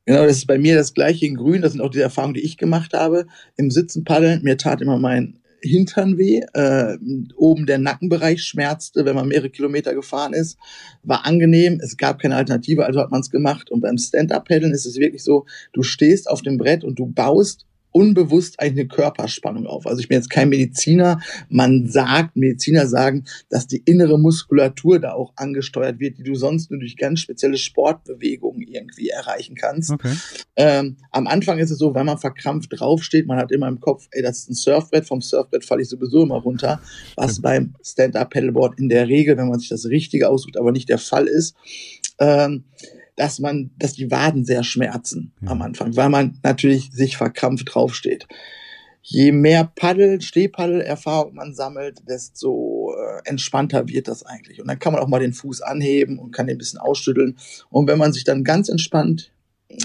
Genau, 0.06 0.26
das 0.26 0.38
ist 0.38 0.48
bei 0.48 0.58
mir 0.58 0.76
das 0.76 0.94
gleiche 0.94 1.26
in 1.26 1.36
Grün. 1.36 1.62
Das 1.62 1.72
sind 1.72 1.82
auch 1.82 1.92
die 1.92 2.00
Erfahrungen, 2.00 2.34
die 2.34 2.42
ich 2.42 2.58
gemacht 2.58 2.94
habe. 2.94 3.26
Im 3.56 3.72
Sitzen 3.72 4.04
paddeln, 4.04 4.44
mir 4.44 4.58
tat 4.58 4.82
immer 4.82 5.00
mein 5.00 5.40
Hintern 5.64 6.18
weh. 6.18 6.42
Äh, 6.54 6.98
oben 7.36 7.66
der 7.66 7.78
Nackenbereich 7.78 8.44
schmerzte, 8.44 9.06
wenn 9.06 9.16
man 9.16 9.28
mehrere 9.28 9.50
Kilometer 9.50 9.94
gefahren 9.94 10.34
ist. 10.34 10.58
War 11.04 11.26
angenehm. 11.26 11.80
Es 11.82 11.98
gab 11.98 12.20
keine 12.20 12.36
Alternative, 12.36 12.86
also 12.86 13.00
hat 13.00 13.12
man 13.12 13.22
es 13.22 13.30
gemacht. 13.30 13.72
Und 13.72 13.82
beim 13.82 13.98
Stand-Up-Paddeln 13.98 14.74
ist 14.74 14.86
es 14.86 14.98
wirklich 14.98 15.24
so, 15.24 15.46
du 15.72 15.84
stehst 15.84 16.30
auf 16.30 16.42
dem 16.42 16.58
Brett 16.58 16.84
und 16.84 17.00
du 17.00 17.08
baust 17.08 17.66
unbewusst 17.94 18.60
eigentlich 18.60 18.80
eine 18.82 18.88
Körperspannung 18.88 19.68
auf. 19.68 19.88
Also 19.88 20.02
ich 20.02 20.10
bin 20.10 20.18
jetzt 20.18 20.30
kein 20.30 20.50
Mediziner. 20.50 21.22
Man 21.48 21.88
sagt, 21.88 22.36
Mediziner 22.36 22.88
sagen, 22.88 23.24
dass 23.50 23.68
die 23.68 23.82
innere 23.86 24.20
Muskulatur 24.20 25.00
da 25.00 25.14
auch 25.14 25.32
angesteuert 25.36 26.00
wird, 26.00 26.18
die 26.18 26.24
du 26.24 26.36
sonst 26.36 26.72
nur 26.72 26.80
durch 26.80 26.98
ganz 26.98 27.22
spezielle 27.22 27.58
Sportbewegungen 27.58 28.62
irgendwie 28.62 29.10
erreichen 29.10 29.56
kannst. 29.56 29.92
Okay. 29.92 30.14
Ähm, 30.56 30.98
am 31.12 31.28
Anfang 31.28 31.60
ist 31.60 31.72
es 31.72 31.78
so, 31.78 31.96
wenn 31.96 32.06
man 32.06 32.18
verkrampft 32.18 32.70
draufsteht, 32.72 33.28
man 33.28 33.38
hat 33.38 33.52
immer 33.52 33.68
im 33.68 33.80
Kopf, 33.80 34.08
ey, 34.12 34.22
das 34.22 34.40
ist 34.40 34.50
ein 34.50 34.56
Surfbrett, 34.56 35.06
vom 35.06 35.22
Surfbrett 35.22 35.64
falle 35.64 35.84
ich 35.84 35.90
sowieso 35.90 36.24
immer 36.24 36.38
runter, 36.38 36.82
was 37.16 37.42
beim 37.42 37.76
Stand-Up-Paddleboard 37.84 38.80
in 38.80 38.90
der 38.90 39.08
Regel, 39.08 39.38
wenn 39.38 39.50
man 39.50 39.60
sich 39.60 39.70
das 39.70 39.86
Richtige 39.86 40.30
aussucht, 40.30 40.58
aber 40.58 40.72
nicht 40.72 40.90
der 40.90 40.98
Fall 40.98 41.28
ist. 41.28 41.56
Ähm, 42.20 42.66
dass 43.16 43.40
man, 43.40 43.72
dass 43.78 43.94
die 43.94 44.12
Waden 44.12 44.46
sehr 44.46 44.64
schmerzen 44.64 45.34
ja. 45.42 45.50
am 45.50 45.62
Anfang, 45.62 45.96
weil 45.96 46.10
man 46.10 46.40
natürlich 46.44 46.92
sich 46.92 47.18
verkrampft 47.18 47.74
draufsteht. 47.74 48.28
Je 49.06 49.34
mehr 49.34 49.70
Paddel, 49.76 50.22
Stehpaddel-Erfahrung 50.22 51.36
man 51.36 51.54
sammelt, 51.54 52.08
desto 52.08 52.94
äh, 52.96 53.30
entspannter 53.30 53.88
wird 53.90 54.08
das 54.08 54.26
eigentlich. 54.26 54.62
Und 54.62 54.68
dann 54.70 54.80
kann 54.80 54.94
man 54.94 55.02
auch 55.02 55.10
mal 55.10 55.20
den 55.20 55.34
Fuß 55.34 55.62
anheben 55.62 56.18
und 56.18 56.32
kann 56.32 56.48
den 56.48 56.56
ein 56.56 56.58
bisschen 56.58 56.80
ausschütteln. 56.80 57.38
Und 57.70 57.88
wenn 57.88 57.98
man 57.98 58.14
sich 58.14 58.24
dann 58.24 58.46
ganz 58.46 58.70
entspannt 58.70 59.32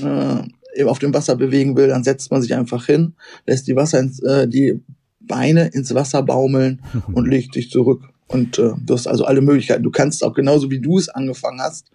äh, 0.01 0.85
auf 0.85 1.01
dem 1.01 1.13
Wasser 1.13 1.35
bewegen 1.35 1.77
will, 1.77 1.89
dann 1.89 2.05
setzt 2.05 2.31
man 2.31 2.43
sich 2.43 2.55
einfach 2.55 2.87
hin, 2.87 3.15
lässt 3.45 3.67
die 3.67 3.75
Wasser 3.75 3.99
ins, 3.99 4.23
äh, 4.23 4.47
die 4.47 4.81
Beine 5.21 5.67
ins 5.67 5.93
Wasser 5.95 6.23
baumeln 6.23 6.81
und 7.13 7.27
legt 7.27 7.55
sich 7.55 7.71
zurück. 7.71 8.03
Und 8.29 8.59
äh, 8.59 8.73
du 8.85 8.95
hast 8.95 9.09
also 9.09 9.25
alle 9.25 9.41
Möglichkeiten. 9.41 9.83
Du 9.83 9.91
kannst 9.91 10.23
auch 10.23 10.35
genauso 10.35 10.71
wie 10.71 10.81
du 10.81 10.99
es 10.99 11.09
angefangen 11.09 11.61
hast, 11.61 11.91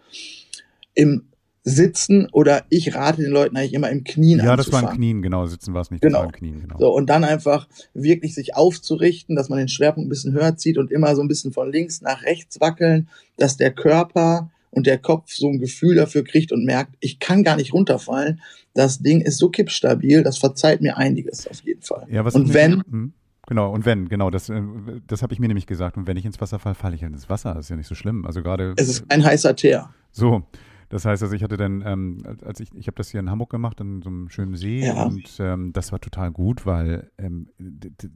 im 0.93 1.27
Sitzen 1.65 2.27
oder 2.33 2.65
ich 2.69 2.93
rate 2.93 3.21
den 3.21 3.31
Leuten 3.31 3.55
eigentlich 3.55 3.73
immer 3.73 3.89
im 3.89 4.03
Knien 4.03 4.39
Ja, 4.39 4.57
das 4.57 4.71
war 4.73 4.81
im 4.81 4.97
Knien, 4.97 5.21
genau. 5.21 5.45
Sitzen 5.45 5.73
war 5.73 5.81
es 5.81 5.91
nicht, 5.91 6.01
genau. 6.01 6.17
das 6.17 6.19
war 6.19 6.33
im 6.33 6.37
Knien, 6.37 6.59
genau. 6.61 6.77
So, 6.77 6.93
und 6.93 7.09
dann 7.09 7.23
einfach 7.23 7.69
wirklich 7.93 8.35
sich 8.35 8.55
aufzurichten, 8.55 9.35
dass 9.35 9.47
man 9.47 9.59
den 9.59 9.69
Schwerpunkt 9.69 10.07
ein 10.07 10.09
bisschen 10.09 10.33
höher 10.33 10.57
zieht 10.57 10.77
und 10.77 10.91
immer 10.91 11.15
so 11.15 11.21
ein 11.21 11.29
bisschen 11.29 11.53
von 11.53 11.71
links 11.71 12.01
nach 12.01 12.23
rechts 12.23 12.59
wackeln, 12.59 13.07
dass 13.37 13.55
der 13.55 13.71
Körper 13.71 14.51
und 14.71 14.87
der 14.87 14.97
Kopf 14.97 15.31
so 15.31 15.47
ein 15.47 15.59
Gefühl 15.59 15.95
dafür 15.95 16.25
kriegt 16.25 16.51
und 16.51 16.65
merkt, 16.65 16.95
ich 16.99 17.19
kann 17.19 17.43
gar 17.43 17.55
nicht 17.55 17.73
runterfallen. 17.73 18.41
Das 18.73 18.99
Ding 18.99 19.21
ist 19.21 19.37
so 19.37 19.49
kippstabil, 19.49 20.23
das 20.23 20.37
verzeiht 20.37 20.81
mir 20.81 20.97
einiges 20.97 21.47
auf 21.47 21.61
jeden 21.61 21.81
Fall. 21.81 22.07
Ja, 22.09 22.25
was 22.25 22.35
und 22.35 22.53
wenn, 22.53 22.83
hm? 22.89 23.13
Genau, 23.47 23.71
und 23.71 23.85
wenn, 23.85 24.09
genau, 24.09 24.29
das, 24.29 24.49
äh, 24.49 24.61
das 25.07 25.21
habe 25.21 25.33
ich 25.33 25.39
mir 25.39 25.47
nämlich 25.47 25.67
gesagt. 25.67 25.97
Und 25.97 26.07
wenn 26.07 26.17
ich 26.17 26.25
ins 26.25 26.39
Wasser 26.39 26.59
falle, 26.59 26.75
falle 26.75 26.95
ich 26.95 27.03
halt 27.03 27.13
ins 27.13 27.29
Wasser. 27.29 27.53
Das 27.53 27.65
ist 27.65 27.69
ja 27.69 27.75
nicht 27.75 27.87
so 27.87 27.95
schlimm. 27.95 28.25
Also 28.25 28.41
gerade. 28.41 28.73
Es 28.77 28.87
ist 28.87 29.05
ein 29.09 29.23
heißer 29.23 29.55
Teer. 29.55 29.89
So. 30.11 30.43
Das 30.89 31.05
heißt, 31.05 31.23
also 31.23 31.35
ich 31.35 31.43
hatte 31.43 31.57
dann, 31.57 31.83
ähm, 31.85 32.23
als 32.43 32.59
ich, 32.59 32.69
ich 32.75 32.87
habe 32.87 32.95
das 32.95 33.09
hier 33.09 33.19
in 33.19 33.29
Hamburg 33.29 33.49
gemacht, 33.49 33.79
an 33.81 34.01
so 34.01 34.09
einem 34.09 34.29
schönen 34.29 34.55
See 34.55 34.85
ja. 34.85 35.03
und 35.03 35.37
ähm, 35.39 35.73
das 35.73 35.91
war 35.91 35.99
total 35.99 36.31
gut, 36.31 36.65
weil 36.65 37.11
ähm, 37.17 37.49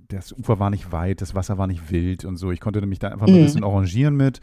das 0.07 0.33
Ufer 0.33 0.59
war 0.59 0.69
nicht 0.69 0.91
weit, 0.91 1.21
das 1.21 1.35
Wasser 1.35 1.57
war 1.57 1.67
nicht 1.67 1.91
wild 1.91 2.25
und 2.25 2.37
so. 2.37 2.51
Ich 2.51 2.59
konnte 2.59 2.85
mich 2.85 2.99
da 2.99 3.09
einfach 3.09 3.27
mhm. 3.27 3.33
mal 3.33 3.39
ein 3.39 3.45
bisschen 3.45 3.63
arrangieren 3.63 4.15
mit 4.15 4.41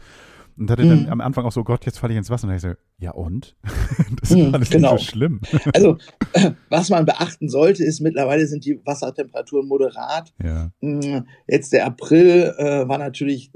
und 0.57 0.71
hatte 0.71 0.87
dann 0.87 1.03
mhm. 1.03 1.09
am 1.09 1.21
Anfang 1.21 1.45
auch 1.45 1.51
so, 1.51 1.63
Gott, 1.63 1.85
jetzt 1.85 1.99
falle 1.99 2.13
ich 2.13 2.17
ins 2.17 2.29
Wasser. 2.29 2.47
Und 2.47 2.51
dann 2.51 2.55
ich 2.55 2.61
so, 2.61 2.73
ja 2.97 3.11
und? 3.11 3.55
das 4.21 4.31
ist 4.31 4.37
mhm, 4.37 4.53
alles 4.53 4.69
genau. 4.69 4.93
nicht 4.93 5.05
so 5.05 5.11
schlimm. 5.11 5.41
also, 5.73 5.97
was 6.69 6.89
man 6.89 7.05
beachten 7.05 7.49
sollte, 7.49 7.83
ist, 7.83 7.99
mittlerweile 7.99 8.47
sind 8.47 8.65
die 8.65 8.79
Wassertemperaturen 8.85 9.67
moderat. 9.67 10.33
Ja. 10.41 10.71
Mm, 10.81 11.25
jetzt 11.47 11.73
der 11.73 11.85
April 11.85 12.53
äh, 12.57 12.87
war 12.87 12.97
natürlich 12.97 13.51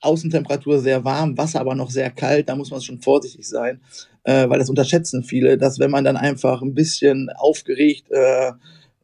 Außentemperatur 0.00 0.78
sehr 0.78 1.04
warm, 1.04 1.36
Wasser 1.36 1.60
aber 1.60 1.74
noch 1.74 1.90
sehr 1.90 2.10
kalt, 2.10 2.48
da 2.48 2.56
muss 2.56 2.70
man 2.70 2.80
schon 2.80 3.00
vorsichtig 3.00 3.48
sein, 3.48 3.80
äh, 4.24 4.48
weil 4.48 4.58
das 4.58 4.70
unterschätzen 4.70 5.22
viele, 5.22 5.58
dass 5.58 5.78
wenn 5.78 5.90
man 5.90 6.04
dann 6.04 6.16
einfach 6.16 6.62
ein 6.62 6.74
bisschen 6.74 7.30
aufgeregt, 7.36 8.10
äh, 8.10 8.52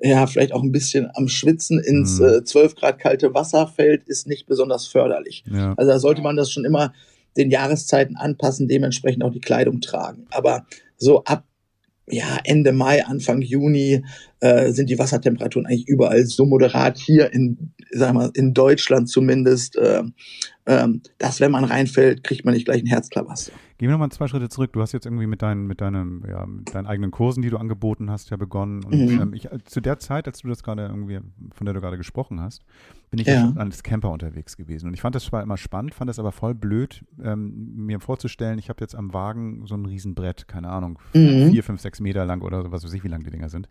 ja, 0.00 0.26
vielleicht 0.26 0.52
auch 0.52 0.62
ein 0.62 0.72
bisschen 0.72 1.11
am 1.14 1.28
Schwitzen 1.28 1.78
ins 1.78 2.18
mhm. 2.18 2.26
äh, 2.26 2.44
12 2.44 2.74
Grad 2.74 2.98
kalte 2.98 3.33
Wasser 3.35 3.66
fällt, 3.66 4.04
ist 4.04 4.26
nicht 4.26 4.46
besonders 4.46 4.87
förderlich. 4.87 5.44
Ja. 5.50 5.74
Also 5.76 5.90
da 5.92 5.98
sollte 5.98 6.22
man 6.22 6.37
das 6.37 6.50
schon 6.50 6.64
immer 6.64 6.92
den 7.37 7.50
Jahreszeiten 7.50 8.16
anpassen, 8.16 8.68
dementsprechend 8.68 9.24
auch 9.24 9.33
die 9.33 9.40
Kleidung 9.40 9.80
tragen. 9.80 10.26
Aber 10.30 10.66
so 10.96 11.24
ab 11.24 11.44
ja, 12.07 12.38
Ende 12.45 12.73
Mai, 12.73 13.05
Anfang 13.07 13.40
Juni 13.40 14.05
äh, 14.40 14.73
sind 14.73 14.90
die 14.90 14.99
Wassertemperaturen 14.99 15.67
eigentlich 15.67 15.88
überall 15.88 16.27
so 16.27 16.45
moderat 16.45 16.99
hier 16.99 17.33
in, 17.33 17.73
sagen 17.93 18.19
wir, 18.19 18.31
in 18.35 18.53
Deutschland 18.53 19.09
zumindest, 19.09 19.77
äh, 19.77 20.03
ähm, 20.67 21.03
dass 21.19 21.40
wenn 21.40 21.51
man 21.51 21.64
reinfällt, 21.64 22.23
kriegt 22.25 22.45
man 22.45 22.55
nicht 22.55 22.67
gleich 22.67 22.83
ein 22.83 22.87
Herzklabaster. 22.87 23.53
Gehen 23.79 23.88
wir 23.88 23.93
nochmal 23.93 24.11
zwei 24.11 24.29
Schritte 24.29 24.49
zurück. 24.49 24.73
Du 24.73 24.81
hast 24.81 24.93
jetzt 24.93 25.05
irgendwie 25.05 25.27
mit 25.27 25.43
deinen, 25.43 25.67
mit 25.67 25.81
deinem, 25.81 26.25
ja, 26.29 26.47
mit 26.47 26.75
deinen 26.75 26.87
eigenen 26.87 27.11
Kursen, 27.11 27.43
die 27.43 27.51
du 27.51 27.57
angeboten 27.57 28.11
hast, 28.11 28.31
ja 28.31 28.37
begonnen. 28.37 28.85
Und 28.85 28.95
mhm. 28.95 29.21
ähm, 29.21 29.35
ich, 29.35 29.51
äh, 29.51 29.59
zu 29.64 29.81
der 29.81 29.99
Zeit, 29.99 30.27
als 30.27 30.40
du 30.40 30.49
das 30.49 30.62
gerade 30.62 30.87
irgendwie, 30.87 31.21
von 31.53 31.64
der 31.64 31.75
du 31.75 31.81
gerade 31.81 31.97
gesprochen 31.97 32.40
hast, 32.40 32.64
bin 33.14 33.20
ich 33.20 33.29
ja. 33.29 33.53
als 33.57 33.83
Camper 33.85 34.11
unterwegs 34.11 34.57
gewesen. 34.57 34.88
Und 34.88 34.94
ich 34.94 35.00
fand 35.00 35.14
das 35.14 35.24
zwar 35.24 35.42
immer 35.42 35.57
spannend, 35.57 35.94
fand 35.94 36.09
das 36.09 36.18
aber 36.18 36.33
voll 36.33 36.55
blöd, 36.55 37.05
ähm, 37.22 37.74
mir 37.77 38.00
vorzustellen, 38.00 38.59
ich 38.59 38.68
habe 38.68 38.81
jetzt 38.81 38.96
am 38.96 39.12
Wagen 39.12 39.66
so 39.66 39.77
ein 39.77 39.87
Riesenbrett, 39.87 40.48
keine 40.48 40.68
Ahnung, 40.68 40.98
mhm. 41.12 41.50
vier, 41.50 41.62
fünf, 41.62 41.81
sechs 41.81 42.00
Meter 42.00 42.24
lang 42.24 42.42
oder 42.42 42.72
was 42.72 42.85
weiß 42.85 42.92
ich, 42.92 43.05
wie 43.05 43.09
lang 43.09 43.22
die 43.22 43.31
Dinger 43.31 43.48
sind. 43.48 43.68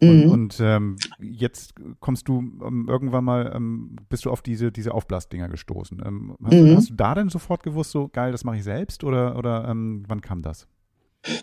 Und, 0.00 0.26
mhm. 0.26 0.30
und 0.30 0.60
ähm, 0.60 0.96
jetzt 1.20 1.74
kommst 2.00 2.28
du 2.28 2.40
ähm, 2.40 2.86
irgendwann 2.86 3.24
mal, 3.24 3.50
ähm, 3.56 3.96
bist 4.10 4.26
du 4.26 4.30
auf 4.30 4.42
diese, 4.42 4.70
diese 4.70 4.92
Aufblasdinger 4.92 5.48
gestoßen. 5.48 6.02
Ähm, 6.04 6.36
hast, 6.44 6.52
mhm. 6.52 6.76
hast, 6.76 6.90
du 6.90 6.94
da 6.94 7.14
denn 7.14 7.30
sofort 7.30 7.62
gewusst, 7.62 7.92
so 7.92 8.08
geil, 8.08 8.30
das 8.30 8.44
mache 8.44 8.56
ich 8.56 8.64
selbst 8.64 9.04
oder, 9.04 9.38
oder 9.38 9.66
ähm, 9.68 10.04
wann 10.06 10.20
kam 10.20 10.42
das? 10.42 10.68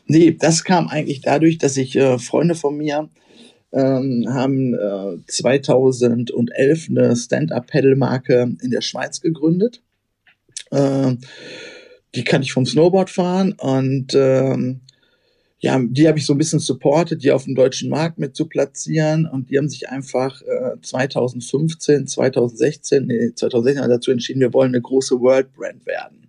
Nee, 0.05 0.37
das 0.39 0.63
kam 0.63 0.87
eigentlich 0.87 1.21
dadurch, 1.21 1.57
dass 1.57 1.77
ich 1.77 1.95
äh, 1.95 2.19
Freunde 2.19 2.53
von 2.53 2.77
mir 2.77 3.09
ähm, 3.73 4.27
haben 4.29 4.73
äh, 4.73 5.17
2011 5.27 6.89
eine 6.89 7.15
Stand-Up-Pedal-Marke 7.15 8.55
in 8.61 8.71
der 8.71 8.81
Schweiz 8.81 9.19
gegründet. 9.19 9.81
Äh, 10.71 11.15
die 12.15 12.23
kann 12.23 12.43
ich 12.43 12.53
vom 12.53 12.65
Snowboard 12.65 13.09
fahren 13.09 13.53
und 13.53 14.13
ähm, 14.13 14.81
ja, 15.63 15.79
die 15.81 16.09
habe 16.09 16.19
ich 16.19 16.25
so 16.25 16.33
ein 16.33 16.37
bisschen 16.37 16.59
supportet, 16.59 17.23
die 17.23 17.31
auf 17.31 17.45
dem 17.45 17.55
deutschen 17.55 17.89
Markt 17.89 18.19
mit 18.19 18.35
zu 18.35 18.47
platzieren 18.47 19.25
und 19.25 19.49
die 19.49 19.57
haben 19.57 19.69
sich 19.69 19.89
einfach 19.89 20.41
äh, 20.41 20.75
2015, 20.81 22.05
2016, 22.05 23.07
nee, 23.07 23.33
2016 23.33 23.89
dazu 23.89 24.11
entschieden, 24.11 24.41
wir 24.41 24.53
wollen 24.53 24.71
eine 24.71 24.81
große 24.81 25.21
World 25.21 25.53
Brand 25.53 25.85
werden. 25.85 26.27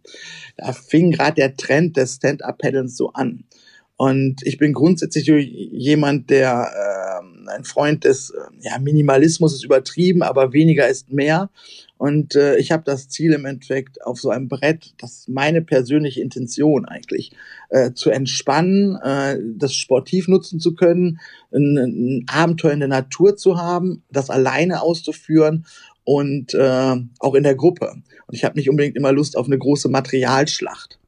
Da 0.57 0.73
fing 0.73 1.11
gerade 1.11 1.35
der 1.35 1.57
Trend 1.57 1.97
des 1.97 2.15
Stand-Up-Paddles 2.15 2.97
so 2.97 3.11
an. 3.13 3.45
Und 3.97 4.47
ich 4.47 4.57
bin 4.57 4.73
grundsätzlich 4.73 5.27
jemand, 5.27 6.31
der 6.31 6.71
äh, 6.73 7.34
ein 7.49 7.65
Freund 7.65 8.05
des 8.05 8.31
äh, 8.31 8.41
ja, 8.61 8.79
Minimalismus 8.79 9.55
ist 9.55 9.65
übertrieben, 9.65 10.23
aber 10.23 10.53
weniger 10.53 10.89
ist 10.89 11.13
mehr. 11.13 11.51
Und 11.97 12.35
äh, 12.35 12.57
ich 12.57 12.73
habe 12.73 12.83
das 12.85 13.09
Ziel 13.09 13.33
im 13.33 13.45
Endeffekt 13.45 14.05
auf 14.05 14.21
so 14.21 14.31
einem 14.31 14.49
Brett, 14.49 14.95
das 14.99 15.21
ist 15.21 15.29
meine 15.29 15.63
persönliche 15.63 16.21
Intention 16.21 16.85
eigentlich, 16.85 17.33
äh, 17.71 17.93
zu 17.93 18.11
entspannen, 18.11 18.97
äh, 18.97 19.39
das 19.57 19.75
sportiv 19.75 20.29
nutzen 20.29 20.61
zu 20.61 20.75
können, 20.75 21.21
ein, 21.53 21.77
ein 21.77 22.27
Abenteuer 22.29 22.73
in 22.73 22.81
der 22.81 22.89
Natur 22.89 23.37
zu 23.37 23.57
haben, 23.59 24.03
das 24.11 24.29
alleine 24.29 24.83
auszuführen 24.83 25.67
und 26.03 26.53
äh, 26.55 26.97
auch 27.21 27.35
in 27.35 27.43
der 27.43 27.55
Gruppe. 27.55 27.91
Und 28.27 28.35
ich 28.35 28.45
habe 28.45 28.57
nicht 28.57 28.69
unbedingt 28.69 28.97
immer 28.97 29.13
Lust 29.13 29.37
auf 29.37 29.47
eine 29.47 29.59
große 29.59 29.89
Materialschlacht. 29.89 30.99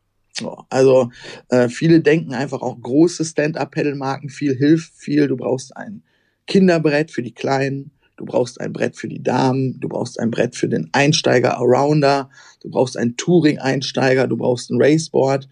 Also 0.68 1.11
äh, 1.49 1.68
viele 1.68 2.01
denken 2.01 2.35
einfach 2.35 2.61
auch 2.61 2.81
große 2.81 3.25
Stand-up-Pedal-Marken, 3.25 4.29
viel 4.29 4.55
hilft 4.55 4.94
viel. 4.94 5.29
Du 5.29 5.37
brauchst 5.37 5.77
ein 5.77 6.03
Kinderbrett 6.46 7.11
für 7.11 7.22
die 7.22 7.35
Kleinen, 7.35 7.90
du 8.16 8.24
brauchst 8.24 8.61
ein 8.61 8.72
Brett 8.72 8.96
für 8.96 9.09
die 9.09 9.22
Damen, 9.22 9.78
du 9.80 9.88
brauchst 9.88 10.18
ein 10.18 10.30
Brett 10.30 10.56
für 10.56 10.68
den 10.68 10.88
Einsteiger 10.92 11.56
Arounder, 11.59 12.30
du 12.62 12.70
brauchst 12.70 12.96
ein 12.96 13.16
Touring-Einsteiger, 13.16 14.26
du 14.26 14.37
brauchst 14.37 14.70
ein 14.70 14.80
Raceboard. 14.80 15.48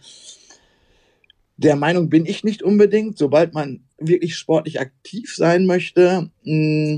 Der 1.56 1.76
Meinung 1.76 2.08
bin 2.08 2.26
ich 2.26 2.42
nicht 2.42 2.62
unbedingt, 2.62 3.18
sobald 3.18 3.54
man 3.54 3.84
wirklich 3.98 4.36
sportlich 4.36 4.80
aktiv 4.80 5.34
sein 5.36 5.66
möchte 5.66 6.30
mm, 6.42 6.96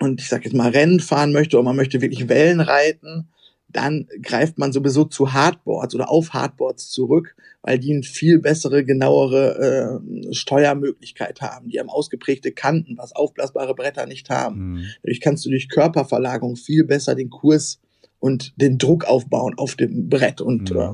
und 0.00 0.20
ich 0.20 0.28
sage 0.28 0.44
jetzt 0.44 0.54
mal 0.54 0.70
Rennen 0.70 1.00
fahren 1.00 1.32
möchte 1.32 1.56
oder 1.56 1.64
man 1.64 1.76
möchte 1.76 2.00
wirklich 2.00 2.28
Wellen 2.28 2.60
reiten, 2.60 3.28
dann 3.72 4.08
greift 4.22 4.58
man 4.58 4.72
sowieso 4.72 5.04
zu 5.04 5.32
Hardboards 5.32 5.94
oder 5.94 6.10
auf 6.10 6.32
Hardboards 6.32 6.90
zurück, 6.90 7.36
weil 7.62 7.78
die 7.78 7.92
eine 7.92 8.02
viel 8.02 8.38
bessere, 8.38 8.84
genauere 8.84 10.00
äh, 10.00 10.34
Steuermöglichkeit 10.34 11.40
haben. 11.40 11.68
Die 11.68 11.78
haben 11.78 11.90
ausgeprägte 11.90 12.52
Kanten, 12.52 12.96
was 12.96 13.14
aufblasbare 13.14 13.74
Bretter 13.74 14.06
nicht 14.06 14.30
haben. 14.30 14.72
Mhm. 14.72 14.84
Dadurch 15.02 15.20
kannst 15.20 15.44
du 15.44 15.50
durch 15.50 15.68
Körperverlagerung 15.68 16.56
viel 16.56 16.84
besser 16.84 17.14
den 17.14 17.30
Kurs 17.30 17.80
und 18.18 18.54
den 18.60 18.78
Druck 18.78 19.04
aufbauen 19.04 19.54
auf 19.56 19.76
dem 19.76 20.08
Brett. 20.08 20.40
Und, 20.40 20.70
mhm. 20.70 20.80
äh, 20.80 20.92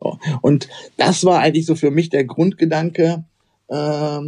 so. 0.00 0.18
und 0.42 0.68
das 0.96 1.24
war 1.24 1.40
eigentlich 1.40 1.66
so 1.66 1.74
für 1.74 1.90
mich 1.90 2.08
der 2.10 2.24
Grundgedanke, 2.24 3.24
äh, 3.68 4.20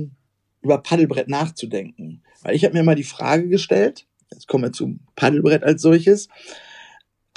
über 0.62 0.78
Paddelbrett 0.78 1.28
nachzudenken. 1.28 2.22
Weil 2.42 2.56
ich 2.56 2.64
habe 2.64 2.74
mir 2.74 2.82
mal 2.82 2.96
die 2.96 3.04
Frage 3.04 3.48
gestellt, 3.48 4.06
jetzt 4.32 4.48
kommen 4.48 4.64
wir 4.64 4.72
zum 4.72 5.00
Paddelbrett 5.14 5.62
als 5.62 5.82
solches, 5.82 6.28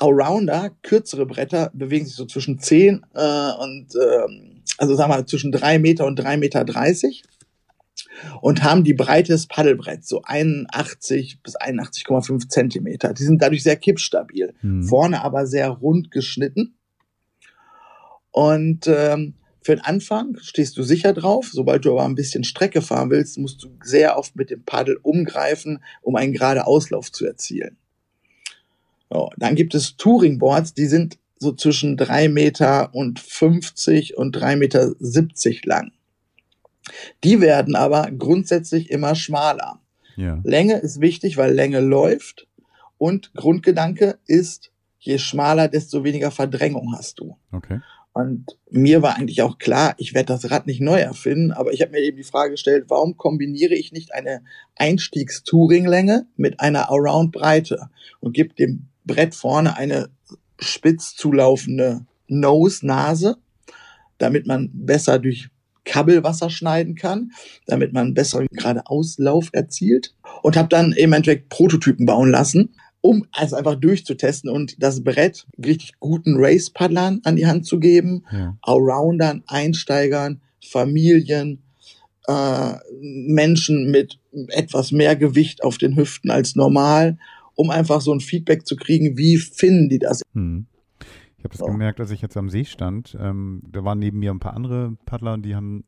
Allrounder, 0.02 0.72
kürzere 0.82 1.26
Bretter, 1.26 1.72
bewegen 1.74 2.06
sich 2.06 2.16
so 2.16 2.26
zwischen 2.26 2.60
10 2.60 3.06
äh, 3.14 3.52
und, 3.60 3.88
äh, 3.96 4.56
also 4.78 4.96
sagen 4.96 5.12
wir 5.12 5.26
zwischen 5.26 5.52
3 5.52 5.80
Meter 5.80 6.06
und 6.06 6.16
3 6.18 6.38
Meter 6.38 6.64
30 6.64 7.24
und 8.42 8.64
haben 8.64 8.84
die 8.84 8.94
Breite 8.94 9.34
des 9.34 9.48
Paddelbretts, 9.48 10.08
so 10.08 10.22
81 10.24 11.42
bis 11.44 11.58
81,5 11.58 12.48
Zentimeter. 12.48 13.14
Die 13.14 13.24
sind 13.24 13.42
dadurch 13.42 13.64
sehr 13.64 13.76
kippstabil, 13.76 14.54
mhm. 14.62 14.84
vorne 14.84 15.22
aber 15.22 15.46
sehr 15.46 15.70
rund 15.70 16.12
geschnitten. 16.12 16.76
Und 18.32 18.88
ähm, 18.88 19.34
für 19.62 19.76
den 19.76 19.84
Anfang 19.84 20.38
stehst 20.42 20.78
du 20.78 20.84
sicher 20.84 21.14
drauf. 21.14 21.50
Sobald 21.52 21.84
du 21.84 21.92
aber 21.92 22.06
ein 22.06 22.16
bisschen 22.16 22.44
Strecke 22.44 22.82
fahren 22.82 23.10
willst, 23.10 23.38
musst 23.38 23.62
du 23.64 23.70
sehr 23.84 24.18
oft 24.18 24.36
mit 24.36 24.50
dem 24.50 24.64
Paddel 24.64 24.98
umgreifen, 25.02 25.84
um 26.02 26.16
einen 26.16 26.34
gerade 26.34 26.66
Auslauf 26.66 27.12
zu 27.12 27.26
erzielen. 27.26 27.78
So, 29.10 29.30
dann 29.38 29.56
gibt 29.56 29.74
es 29.74 29.98
Touringboards, 29.98 30.74
die 30.74 30.86
sind 30.86 31.18
so 31.38 31.54
zwischen 31.54 31.98
drei 31.98 32.28
Meter 32.28 32.94
und 32.94 33.20
50 33.20 34.18
und 34.18 34.34
drei 34.34 34.56
Meter 34.56 34.94
70 35.00 35.66
lang. 35.66 35.92
Die 37.24 37.42
werden 37.42 37.76
aber 37.76 38.10
grundsätzlich 38.12 38.90
immer 38.90 39.16
schmaler. 39.16 39.80
Ja. 40.16 40.40
Länge 40.44 40.76
ist 40.76 41.02
wichtig, 41.02 41.38
weil 41.38 41.54
Länge 41.54 41.80
läuft 41.80 42.48
und 42.98 43.34
Grundgedanke 43.34 44.20
ist, 44.26 44.72
je 45.00 45.18
schmaler, 45.18 45.70
desto 45.70 46.04
weniger 46.04 46.30
Verdrängung 46.30 46.94
hast 46.96 47.20
du. 47.20 47.38
Okay. 47.52 47.80
Und 48.12 48.58
mir 48.70 49.02
war 49.02 49.16
eigentlich 49.16 49.42
auch 49.44 49.60
klar, 49.60 49.96
ich 49.98 50.14
werde 50.14 50.34
das 50.34 50.52
Rad 50.52 50.68
nicht 50.68 50.82
neu 50.82 51.00
erfinden, 51.00 51.52
aber 51.52 51.72
ich 51.72 51.82
habe 51.82 51.92
mir 51.92 52.02
eben 52.02 52.18
die 52.18 52.24
Frage 52.24 52.52
gestellt, 52.52 52.86
warum 52.90 53.16
kombiniere 53.16 53.76
ich 53.76 53.94
nicht 53.94 54.14
eine 54.14 54.42
Einstiegstouringlänge 54.76 56.26
mit 56.36 56.60
einer 56.60 56.90
Around-Breite 56.90 57.90
und 58.20 58.34
gebe 58.34 58.54
dem 58.56 58.89
Brett 59.10 59.34
vorne 59.34 59.76
eine 59.76 60.10
spitz 60.60 61.16
zulaufende 61.16 62.06
Nose, 62.28 62.86
Nase, 62.86 63.38
damit 64.20 64.46
man 64.46 64.70
besser 64.72 65.18
durch 65.18 65.50
Kabelwasser 65.84 66.52
schneiden 66.52 66.94
kann, 66.94 67.32
damit 67.66 67.94
man 67.94 68.14
besseren 68.14 68.48
gerade 68.52 68.86
Auslauf 68.86 69.50
erzielt. 69.52 70.14
Und 70.44 70.56
habe 70.56 70.70
dann 70.70 70.92
im 70.92 71.14
Endeffekt 71.14 71.50
Prototypen 71.50 72.06
bauen 72.06 72.30
lassen, 72.30 72.76
um 73.02 73.26
es 73.42 73.54
einfach 73.54 73.76
durchzutesten 73.76 74.50
und 74.50 74.82
das 74.84 75.04
Brett 75.04 75.48
richtig 75.58 75.94
guten 76.00 76.36
Race-Paddlern 76.38 77.22
an 77.24 77.36
die 77.36 77.48
Hand 77.48 77.66
zu 77.66 77.80
geben, 77.80 78.26
ja. 78.32 78.56
Allroundern, 78.62 79.44
Einsteigern, 79.48 80.42
Familien, 80.64 81.64
äh, 82.28 82.74
Menschen 83.02 83.90
mit 83.90 84.20
etwas 84.50 84.92
mehr 84.92 85.16
Gewicht 85.16 85.64
auf 85.64 85.78
den 85.78 85.96
Hüften 85.96 86.30
als 86.30 86.56
normal 86.56 87.18
um 87.60 87.72
einfach 87.72 88.00
so 88.00 88.14
ein 88.14 88.22
Feedback 88.22 88.66
zu 88.66 88.78
kriegen, 88.78 89.18
wie 89.18 89.36
finden 89.36 89.90
die 89.90 90.00
das? 90.00 90.22
Hm. 90.34 90.66
Ich 91.38 91.44
habe 91.44 91.50
das 91.50 91.58
so. 91.58 91.66
gemerkt, 91.66 92.00
als 92.00 92.10
ich 92.10 92.22
jetzt 92.22 92.38
am 92.38 92.50
See 92.50 92.64
stand. 92.64 93.18
Ähm, 93.20 93.62
da 93.70 93.84
waren 93.84 94.00
neben 94.00 94.20
mir 94.20 94.32
ein 94.32 94.40
paar 94.40 94.54
andere 94.54 94.96
Paddler 95.06 95.34
und 95.34 95.42
die 95.44 95.56
haben 95.56 95.84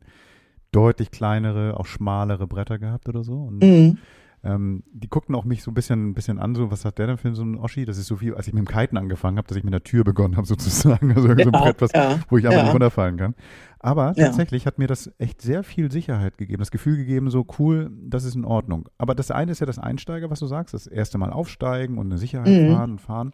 deutlich 0.73 1.11
kleinere, 1.11 1.79
auch 1.79 1.85
schmalere 1.85 2.45
Bretter 2.45 2.77
gehabt 2.77 3.07
oder 3.07 3.23
so. 3.23 3.35
Und 3.35 3.63
mhm. 3.63 3.97
Ähm, 4.43 4.83
die 4.91 5.07
guckten 5.07 5.35
auch 5.35 5.45
mich 5.45 5.61
so 5.61 5.69
ein 5.69 5.75
bisschen, 5.75 6.09
ein 6.09 6.13
bisschen 6.15 6.39
an, 6.39 6.55
so, 6.55 6.71
was 6.71 6.83
hat 6.83 6.97
der 6.97 7.07
denn 7.07 7.17
für 7.17 7.33
so 7.35 7.43
ein 7.43 7.57
Oschi? 7.57 7.85
Das 7.85 7.97
ist 7.97 8.07
so 8.07 8.15
viel, 8.15 8.33
als 8.33 8.47
ich 8.47 8.53
mit 8.53 8.67
dem 8.67 8.67
Kiten 8.67 8.97
angefangen 8.97 9.37
habe, 9.37 9.47
dass 9.47 9.55
ich 9.55 9.63
mit 9.63 9.73
der 9.73 9.83
Tür 9.83 10.03
begonnen 10.03 10.35
habe, 10.35 10.47
sozusagen. 10.47 11.13
Also 11.13 11.27
ja, 11.27 11.43
so 11.43 11.51
ein 11.51 11.51
Brett, 11.51 11.81
was, 11.81 11.91
ja, 11.93 12.19
wo 12.29 12.37
ich 12.37 12.45
einfach 12.45 12.57
ja. 12.57 12.63
nicht 12.63 12.73
runterfallen 12.73 13.17
kann. 13.17 13.35
Aber 13.79 14.13
tatsächlich 14.13 14.67
hat 14.67 14.77
mir 14.77 14.87
das 14.87 15.11
echt 15.17 15.41
sehr 15.41 15.63
viel 15.63 15.91
Sicherheit 15.91 16.37
gegeben, 16.37 16.59
das 16.59 16.71
Gefühl 16.71 16.97
gegeben, 16.97 17.29
so 17.29 17.45
cool, 17.59 17.91
das 18.03 18.23
ist 18.23 18.35
in 18.35 18.45
Ordnung. 18.45 18.89
Aber 18.97 19.15
das 19.15 19.31
eine 19.31 19.51
ist 19.51 19.59
ja 19.59 19.65
das 19.65 19.79
Einsteiger, 19.79 20.29
was 20.29 20.39
du 20.39 20.45
sagst, 20.45 20.73
das 20.73 20.85
erste 20.87 21.17
Mal 21.17 21.31
aufsteigen 21.31 21.97
und 21.97 22.07
eine 22.07 22.17
Sicherheit 22.17 22.47
mhm. 22.47 22.73
fahren 22.73 22.91
und 22.91 23.01
fahren. 23.01 23.33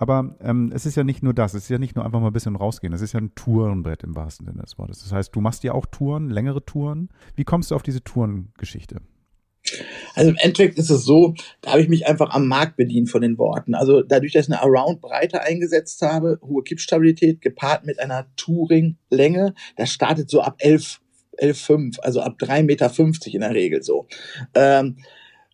Aber 0.00 0.34
ähm, 0.40 0.72
es 0.74 0.86
ist 0.86 0.96
ja 0.96 1.04
nicht 1.04 1.22
nur 1.22 1.34
das, 1.34 1.52
es 1.52 1.64
ist 1.64 1.68
ja 1.68 1.78
nicht 1.78 1.94
nur 1.94 2.06
einfach 2.06 2.20
mal 2.20 2.28
ein 2.28 2.32
bisschen 2.32 2.56
rausgehen, 2.56 2.94
es 2.94 3.02
ist 3.02 3.12
ja 3.12 3.20
ein 3.20 3.34
Tourenbrett 3.34 4.02
im 4.02 4.16
wahrsten 4.16 4.46
Sinne 4.46 4.62
des 4.62 4.78
Wortes. 4.78 5.02
Das 5.02 5.12
heißt, 5.12 5.36
du 5.36 5.42
machst 5.42 5.62
ja 5.62 5.72
auch 5.72 5.84
Touren, 5.84 6.30
längere 6.30 6.64
Touren. 6.64 7.10
Wie 7.36 7.44
kommst 7.44 7.70
du 7.70 7.74
auf 7.74 7.82
diese 7.82 8.02
Tourengeschichte? 8.02 9.02
Also 10.14 10.30
im 10.30 10.36
Endeffekt 10.36 10.78
ist 10.78 10.90
es 10.90 11.04
so, 11.04 11.34
da 11.60 11.72
habe 11.72 11.82
ich 11.82 11.88
mich 11.88 12.06
einfach 12.06 12.30
am 12.30 12.46
Markt 12.46 12.76
bedient 12.76 13.10
von 13.10 13.22
den 13.22 13.38
Worten. 13.38 13.74
Also 13.74 14.02
dadurch, 14.02 14.32
dass 14.32 14.48
ich 14.48 14.52
eine 14.52 14.62
Around-Breite 14.62 15.42
eingesetzt 15.42 16.02
habe, 16.02 16.38
hohe 16.42 16.62
Kippstabilität 16.62 17.40
gepaart 17.40 17.84
mit 17.84 18.00
einer 18.00 18.26
Touring-Länge, 18.36 19.54
das 19.76 19.90
startet 19.90 20.30
so 20.30 20.40
ab 20.40 20.56
11, 20.58 21.00
11,5, 21.38 22.00
also 22.00 22.20
ab 22.20 22.36
3,50 22.40 22.62
Meter 22.62 22.90
in 23.26 23.40
der 23.40 23.54
Regel 23.54 23.82
so. 23.82 24.06
Ähm, 24.54 24.96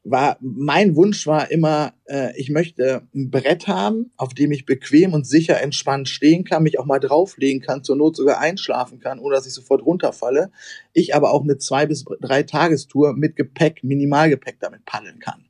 war 0.08 0.36
mein 0.40 0.94
Wunsch 0.94 1.26
war 1.26 1.50
immer, 1.50 1.92
äh, 2.06 2.38
ich 2.38 2.50
möchte 2.50 3.02
ein 3.14 3.30
Brett 3.30 3.66
haben, 3.66 4.12
auf 4.16 4.34
dem 4.34 4.52
ich 4.52 4.64
bequem 4.64 5.12
und 5.12 5.26
sicher 5.26 5.60
entspannt 5.60 6.08
stehen 6.08 6.44
kann, 6.44 6.62
mich 6.62 6.78
auch 6.78 6.86
mal 6.86 7.00
drauflegen 7.00 7.60
kann, 7.60 7.82
zur 7.82 7.96
Not 7.96 8.16
sogar 8.16 8.38
einschlafen 8.38 9.00
kann, 9.00 9.18
ohne 9.18 9.34
dass 9.34 9.46
ich 9.46 9.54
sofort 9.54 9.84
runterfalle. 9.84 10.50
Ich 10.92 11.14
aber 11.14 11.32
auch 11.32 11.42
eine 11.42 11.58
zwei 11.58 11.86
bis 11.86 12.04
drei 12.20 12.42
Tagestour 12.44 13.14
mit 13.14 13.36
Gepäck, 13.36 13.82
Minimalgepäck 13.82 14.58
damit 14.60 14.84
paddeln 14.84 15.18
kann. 15.18 15.44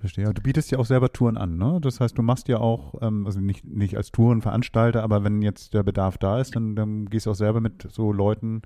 Verstehe. 0.00 0.32
Du 0.32 0.42
bietest 0.42 0.70
ja 0.70 0.78
auch 0.78 0.86
selber 0.86 1.12
Touren 1.12 1.36
an, 1.36 1.58
ne? 1.58 1.78
Das 1.82 2.00
heißt, 2.00 2.16
du 2.16 2.22
machst 2.22 2.48
ja 2.48 2.58
auch, 2.58 2.94
ähm, 3.02 3.26
also 3.26 3.38
nicht, 3.38 3.66
nicht 3.66 3.96
als 3.96 4.10
Tourenveranstalter, 4.10 5.02
aber 5.02 5.24
wenn 5.24 5.42
jetzt 5.42 5.74
der 5.74 5.82
Bedarf 5.82 6.16
da 6.16 6.40
ist, 6.40 6.56
dann, 6.56 6.74
dann 6.74 7.06
gehst 7.06 7.26
du 7.26 7.30
auch 7.30 7.34
selber 7.34 7.60
mit 7.60 7.86
so 7.90 8.10
Leuten 8.10 8.62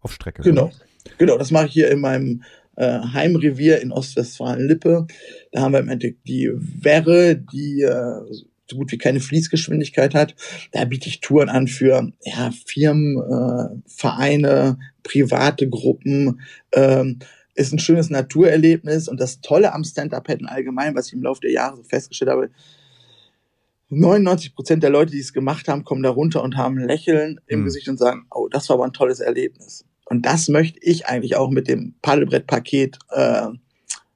auf 0.00 0.12
Strecke. 0.12 0.42
Genau. 0.42 0.64
Oder? 0.64 0.72
Genau, 1.18 1.38
das 1.38 1.50
mache 1.50 1.66
ich 1.66 1.72
hier 1.72 1.90
in 1.90 2.00
meinem 2.00 2.42
äh, 2.76 3.00
Heimrevier 3.00 3.80
in 3.80 3.92
Ostwestfalen-Lippe. 3.92 5.06
Da 5.52 5.60
haben 5.60 5.72
wir 5.72 5.80
im 5.80 5.88
Endeffekt 5.88 6.26
die 6.26 6.50
Werre, 6.54 7.36
die 7.36 7.82
äh, 7.82 8.20
so 8.68 8.76
gut 8.76 8.92
wie 8.92 8.98
keine 8.98 9.20
Fließgeschwindigkeit 9.20 10.14
hat. 10.14 10.34
Da 10.72 10.84
biete 10.84 11.08
ich 11.08 11.20
Touren 11.20 11.48
an 11.48 11.68
für 11.68 12.10
ja, 12.22 12.50
Firmen, 12.66 13.18
äh, 13.18 13.82
Vereine, 13.86 14.78
private 15.02 15.68
Gruppen. 15.68 16.40
Ähm, 16.72 17.18
ist 17.54 17.72
ein 17.72 17.78
schönes 17.78 18.08
Naturerlebnis 18.08 19.08
und 19.08 19.20
das 19.20 19.40
Tolle 19.42 19.74
am 19.74 19.84
Stand-Up-Padden 19.84 20.46
allgemein, 20.46 20.94
was 20.94 21.08
ich 21.08 21.12
im 21.12 21.22
Laufe 21.22 21.42
der 21.42 21.52
Jahre 21.52 21.76
so 21.76 21.82
festgestellt 21.82 22.30
habe, 22.30 22.50
99 23.90 24.54
Prozent 24.54 24.82
der 24.82 24.88
Leute, 24.88 25.12
die 25.12 25.20
es 25.20 25.34
gemacht 25.34 25.68
haben, 25.68 25.84
kommen 25.84 26.02
da 26.02 26.08
runter 26.08 26.42
und 26.42 26.56
haben 26.56 26.78
ein 26.78 26.88
Lächeln 26.88 27.40
im 27.46 27.60
mhm. 27.60 27.64
Gesicht 27.64 27.88
und 27.90 27.98
sagen, 27.98 28.24
oh, 28.30 28.48
das 28.48 28.70
war 28.70 28.76
aber 28.76 28.86
ein 28.86 28.94
tolles 28.94 29.20
Erlebnis. 29.20 29.84
Und 30.12 30.26
das 30.26 30.48
möchte 30.48 30.78
ich 30.82 31.06
eigentlich 31.06 31.36
auch 31.36 31.48
mit 31.48 31.68
dem 31.68 31.94
Paddelbrettpaket 32.02 32.98
äh, 33.12 33.46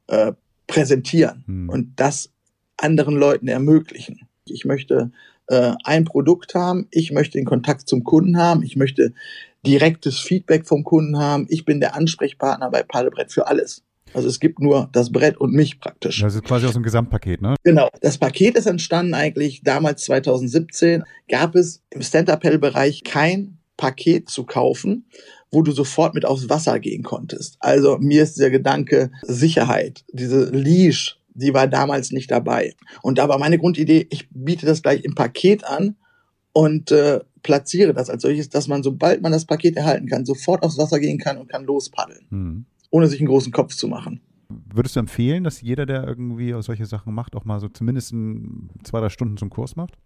äh, 0.09 0.33
präsentieren 0.67 1.43
hm. 1.47 1.71
und 1.71 1.93
das 1.97 2.29
anderen 2.77 3.17
Leuten 3.17 3.49
ermöglichen. 3.49 4.29
Ich 4.45 4.67
möchte 4.67 5.11
äh, 5.47 5.73
ein 5.85 6.05
Produkt 6.05 6.55
haben, 6.55 6.87
ich 6.91 7.13
möchte 7.13 7.39
den 7.39 7.47
Kontakt 7.47 7.89
zum 7.89 8.05
Kunden 8.05 8.37
haben, 8.37 8.63
ich 8.63 8.77
möchte 8.77 9.15
direktes 9.65 10.19
Feedback 10.19 10.67
vom 10.67 10.85
Kunden 10.85 11.19
haben. 11.19 11.47
Ich 11.49 11.65
bin 11.65 11.81
der 11.81 11.97
Ansprechpartner 11.97 12.71
bei 12.71 12.83
Paddelbrett 12.83 13.33
für 13.33 13.47
alles. 13.47 13.83
Also 14.13 14.29
es 14.29 14.39
gibt 14.39 14.61
nur 14.61 14.91
das 14.93 15.11
Brett 15.11 15.39
und 15.39 15.55
mich 15.55 15.81
praktisch. 15.81 16.21
Das 16.21 16.35
ist 16.35 16.45
quasi 16.45 16.67
aus 16.67 16.75
dem 16.75 16.83
Gesamtpaket, 16.83 17.41
ne? 17.41 17.55
Genau. 17.65 17.89
Das 18.03 18.19
Paket 18.19 18.57
ist 18.57 18.67
entstanden 18.67 19.15
eigentlich 19.15 19.63
damals 19.65 20.05
2017. 20.05 21.05
Gab 21.31 21.55
es 21.55 21.83
im 21.89 22.03
Stand-Up-Paddle-Bereich 22.03 23.03
kein 23.03 23.57
Paket 23.77 24.29
zu 24.29 24.45
kaufen, 24.45 25.07
wo 25.51 25.63
du 25.63 25.73
sofort 25.73 26.15
mit 26.15 26.25
aufs 26.25 26.49
Wasser 26.49 26.79
gehen 26.81 27.03
konntest. 27.03 27.57
Also 27.61 27.99
mir 27.99 28.23
ist 28.23 28.39
der 28.39 28.51
Gedanke 28.51 29.11
Sicherheit, 29.23 30.05
diese 30.13 30.51
Leash, 30.51 31.19
die 31.35 31.55
war 31.55 31.67
damals 31.67 32.13
nicht 32.13 32.31
dabei. 32.31 32.75
Und 33.03 33.19
da 33.19 33.29
war 33.29 33.39
meine 33.39 33.59
Grundidee, 33.59 34.07
ich 34.11 34.29
biete 34.31 34.67
das 34.67 34.83
gleich 34.83 35.05
im 35.05 35.15
Paket 35.15 35.65
an 35.65 35.97
und 36.53 36.91
äh, 36.91 37.21
platziere 37.43 37.93
das 37.93 38.11
als 38.11 38.23
solches, 38.23 38.49
dass 38.49 38.67
man, 38.67 38.83
sobald 38.83 39.23
man 39.23 39.33
das 39.33 39.45
Paket 39.45 39.77
erhalten 39.77 40.09
kann, 40.09 40.25
sofort 40.25 40.63
aufs 40.63 40.79
Wasser 40.79 40.99
gehen 40.99 41.19
kann 41.19 41.39
und 41.39 41.49
kann 41.49 41.65
lospaddeln, 41.65 42.27
mhm. 42.31 42.65
ohne 42.91 43.07
sich 43.07 43.21
einen 43.21 43.29
großen 43.29 43.53
Kopf 43.53 43.75
zu 43.75 43.89
machen. 43.89 44.21
Würdest 44.49 44.97
du 44.97 45.01
empfehlen, 45.01 45.45
dass 45.45 45.61
jeder, 45.61 45.87
der 45.87 46.07
irgendwie 46.07 46.55
solche 46.63 46.87
Sachen 46.87 47.15
macht, 47.15 47.35
auch 47.35 47.45
mal 47.45 47.61
so 47.61 47.69
zumindest 47.69 48.13
ein, 48.13 48.71
zwei, 48.85 49.01
drei 49.01 49.09
Stunden 49.09 49.37
zum 49.37 49.51
Kurs 49.51 49.77
macht? 49.77 49.99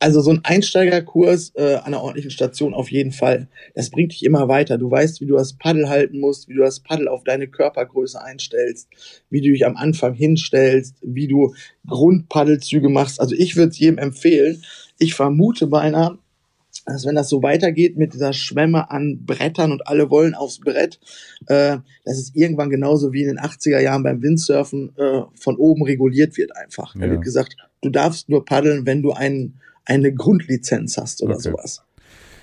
Also 0.00 0.20
so 0.20 0.30
ein 0.32 0.40
Einsteigerkurs 0.44 1.52
äh, 1.54 1.76
an 1.76 1.84
einer 1.86 2.02
ordentlichen 2.02 2.30
Station 2.30 2.74
auf 2.74 2.90
jeden 2.90 3.12
Fall. 3.12 3.48
Das 3.74 3.90
bringt 3.90 4.12
dich 4.12 4.24
immer 4.24 4.48
weiter. 4.48 4.76
Du 4.76 4.90
weißt, 4.90 5.20
wie 5.20 5.26
du 5.26 5.34
das 5.34 5.54
Paddel 5.54 5.88
halten 5.88 6.18
musst, 6.20 6.48
wie 6.48 6.54
du 6.54 6.60
das 6.60 6.80
Paddel 6.80 7.08
auf 7.08 7.24
deine 7.24 7.48
Körpergröße 7.48 8.20
einstellst, 8.22 8.88
wie 9.30 9.40
du 9.40 9.50
dich 9.50 9.64
am 9.64 9.76
Anfang 9.76 10.12
hinstellst, 10.14 10.96
wie 11.02 11.28
du 11.28 11.54
Grundpaddelzüge 11.86 12.88
machst. 12.88 13.20
Also 13.20 13.34
ich 13.34 13.56
würde 13.56 13.70
es 13.70 13.78
jedem 13.78 13.98
empfehlen, 13.98 14.62
ich 14.98 15.14
vermute 15.14 15.66
beinahe, 15.66 16.18
dass 16.86 17.06
wenn 17.06 17.14
das 17.14 17.30
so 17.30 17.42
weitergeht 17.42 17.96
mit 17.96 18.12
dieser 18.12 18.32
Schwemme 18.34 18.90
an 18.90 19.20
Brettern 19.24 19.72
und 19.72 19.86
alle 19.86 20.10
wollen 20.10 20.34
aufs 20.34 20.60
Brett, 20.60 21.00
äh, 21.46 21.78
dass 22.04 22.18
es 22.18 22.32
irgendwann 22.34 22.68
genauso 22.68 23.12
wie 23.12 23.22
in 23.22 23.28
den 23.28 23.38
80er 23.38 23.78
Jahren 23.80 24.02
beim 24.02 24.20
Windsurfen 24.22 24.92
äh, 24.98 25.22
von 25.34 25.56
oben 25.56 25.82
reguliert 25.84 26.36
wird 26.36 26.54
einfach. 26.56 26.94
Da 26.94 27.06
Ja. 27.06 27.12
wird 27.12 27.22
gesagt, 27.22 27.56
du 27.80 27.88
darfst 27.88 28.28
nur 28.28 28.44
paddeln, 28.44 28.84
wenn 28.86 29.02
du 29.02 29.12
ein, 29.12 29.54
eine 29.84 30.12
Grundlizenz 30.14 30.96
hast 30.96 31.22
oder 31.22 31.34
Okay. 31.34 31.50
sowas. 31.50 31.82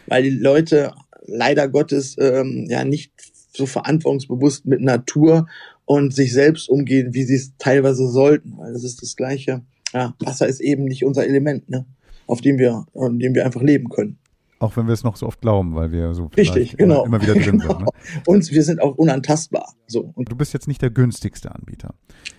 Weil 0.08 0.24
die 0.24 0.30
Leute 0.30 0.94
leider 1.26 1.68
Gottes 1.68 2.16
ähm, 2.20 2.66
ja 2.70 2.84
nicht 2.84 3.12
so 3.56 3.66
verantwortungsbewusst 3.66 4.66
mit 4.66 4.82
Natur 4.82 5.48
und 5.86 6.14
sich 6.14 6.34
selbst 6.34 6.70
umgehen, 6.70 7.14
wie 7.14 7.24
sie 7.24 7.36
es 7.36 7.54
teilweise 7.58 8.08
sollten. 8.10 8.54
Weil 8.58 8.74
das 8.74 8.84
ist 8.84 9.02
das 9.02 9.16
Gleiche. 9.16 9.62
Ja, 9.94 10.16
Wasser 10.20 10.48
ist 10.48 10.62
eben 10.62 10.86
nicht 10.86 11.04
unser 11.04 11.26
Element, 11.28 11.70
ne? 11.70 11.86
auf 12.28 12.40
dem 12.42 12.58
wir, 12.58 12.86
an 12.96 13.20
dem 13.20 13.36
wir 13.36 13.46
einfach 13.46 13.62
leben 13.62 13.90
können. 13.90 14.18
Auch 14.62 14.78
wenn 14.78 14.86
wir 14.88 14.94
es 14.94 15.04
noch 15.04 15.16
so 15.16 15.26
oft 15.28 15.42
glauben, 15.42 15.76
weil 15.76 15.92
wir 15.92 16.14
so 16.14 16.26
Richtig, 16.38 16.78
genau. 16.78 17.04
immer 17.06 17.22
wieder 17.22 17.34
drin 17.34 17.60
Genau. 17.60 17.68
sind. 17.74 17.82
Ne? 17.82 17.88
Und 18.28 18.52
wir 18.52 18.64
sind 18.64 18.82
auch 18.82 18.96
unantastbar. 18.96 19.74
So, 19.88 20.12
und 20.16 20.32
Du 20.32 20.36
bist 20.36 20.54
jetzt 20.54 20.68
nicht 20.68 20.82
der 20.82 20.90
günstigste 20.92 21.54
Anbieter. 21.54 21.94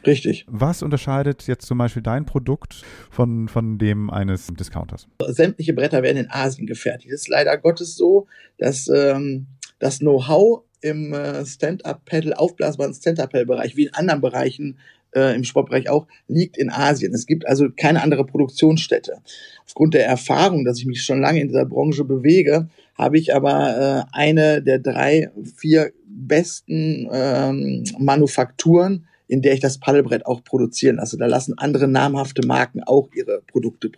richtig. 0.06 0.46
Was 0.48 0.82
unterscheidet 0.82 1.46
jetzt 1.46 1.66
zum 1.66 1.76
Beispiel 1.78 2.02
dein 2.02 2.24
Produkt 2.24 2.82
von, 3.10 3.48
von 3.48 3.76
dem 3.78 4.08
eines 4.08 4.46
Discounters? 4.46 5.06
Sämtliche 5.26 5.74
Bretter 5.74 6.02
werden 6.02 6.16
in 6.16 6.30
Asien 6.30 6.66
gefertigt. 6.66 7.12
Es 7.12 7.22
ist 7.22 7.28
leider 7.28 7.58
Gottes 7.58 7.96
so, 7.96 8.26
dass 8.56 8.88
ähm, 8.88 9.48
das 9.80 9.98
Know-how 9.98 10.62
im 10.80 11.12
äh, 11.12 11.44
Stand-Up-Paddle, 11.44 12.38
aufblasbaren 12.38 12.94
Stand-Up-Paddle-Bereich, 12.94 13.76
wie 13.76 13.84
in 13.86 13.94
anderen 13.94 14.20
Bereichen 14.20 14.78
äh, 15.14 15.34
im 15.34 15.44
Sportbereich 15.44 15.88
auch, 15.88 16.06
liegt 16.28 16.56
in 16.58 16.70
Asien. 16.70 17.14
Es 17.14 17.26
gibt 17.26 17.46
also 17.46 17.68
keine 17.70 18.02
andere 18.02 18.24
Produktionsstätte. 18.24 19.18
Aufgrund 19.64 19.94
der 19.94 20.06
Erfahrung, 20.06 20.64
dass 20.64 20.78
ich 20.78 20.86
mich 20.86 21.02
schon 21.02 21.20
lange 21.20 21.40
in 21.40 21.48
dieser 21.48 21.66
Branche 21.66 22.04
bewege, 22.04 22.68
habe 22.94 23.18
ich 23.18 23.34
aber 23.34 24.06
äh, 24.12 24.16
eine 24.16 24.62
der 24.62 24.78
drei, 24.78 25.30
vier 25.56 25.92
besten 26.06 27.08
ähm, 27.12 27.84
Manufakturen, 27.98 29.06
in 29.28 29.40
der 29.40 29.54
ich 29.54 29.60
das 29.60 29.78
Paddelbrett 29.78 30.26
auch 30.26 30.44
produzieren 30.44 30.96
lasse. 30.96 31.16
Da 31.16 31.26
lassen 31.26 31.56
andere 31.56 31.88
namhafte 31.88 32.46
Marken 32.46 32.82
auch 32.82 33.08
ihre 33.14 33.40
Produkte 33.46 33.90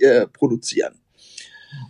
äh, 0.00 0.26
produzieren. 0.26 0.94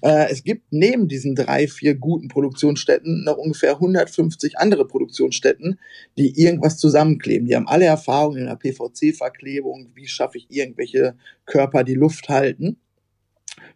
Äh, 0.02 0.30
es 0.30 0.44
gibt 0.44 0.64
neben 0.70 1.08
diesen 1.08 1.34
drei, 1.34 1.68
vier 1.68 1.94
guten 1.94 2.28
Produktionsstätten 2.28 3.24
noch 3.24 3.36
ungefähr 3.36 3.72
150 3.72 4.58
andere 4.58 4.86
Produktionsstätten, 4.86 5.78
die 6.18 6.40
irgendwas 6.40 6.78
zusammenkleben. 6.78 7.46
Die 7.46 7.56
haben 7.56 7.68
alle 7.68 7.86
Erfahrung 7.86 8.36
in 8.36 8.46
der 8.46 8.56
PVC-Verklebung. 8.56 9.90
Wie 9.94 10.06
schaffe 10.06 10.38
ich 10.38 10.46
irgendwelche 10.50 11.14
Körper, 11.46 11.84
die 11.84 11.94
Luft 11.94 12.28
halten? 12.28 12.78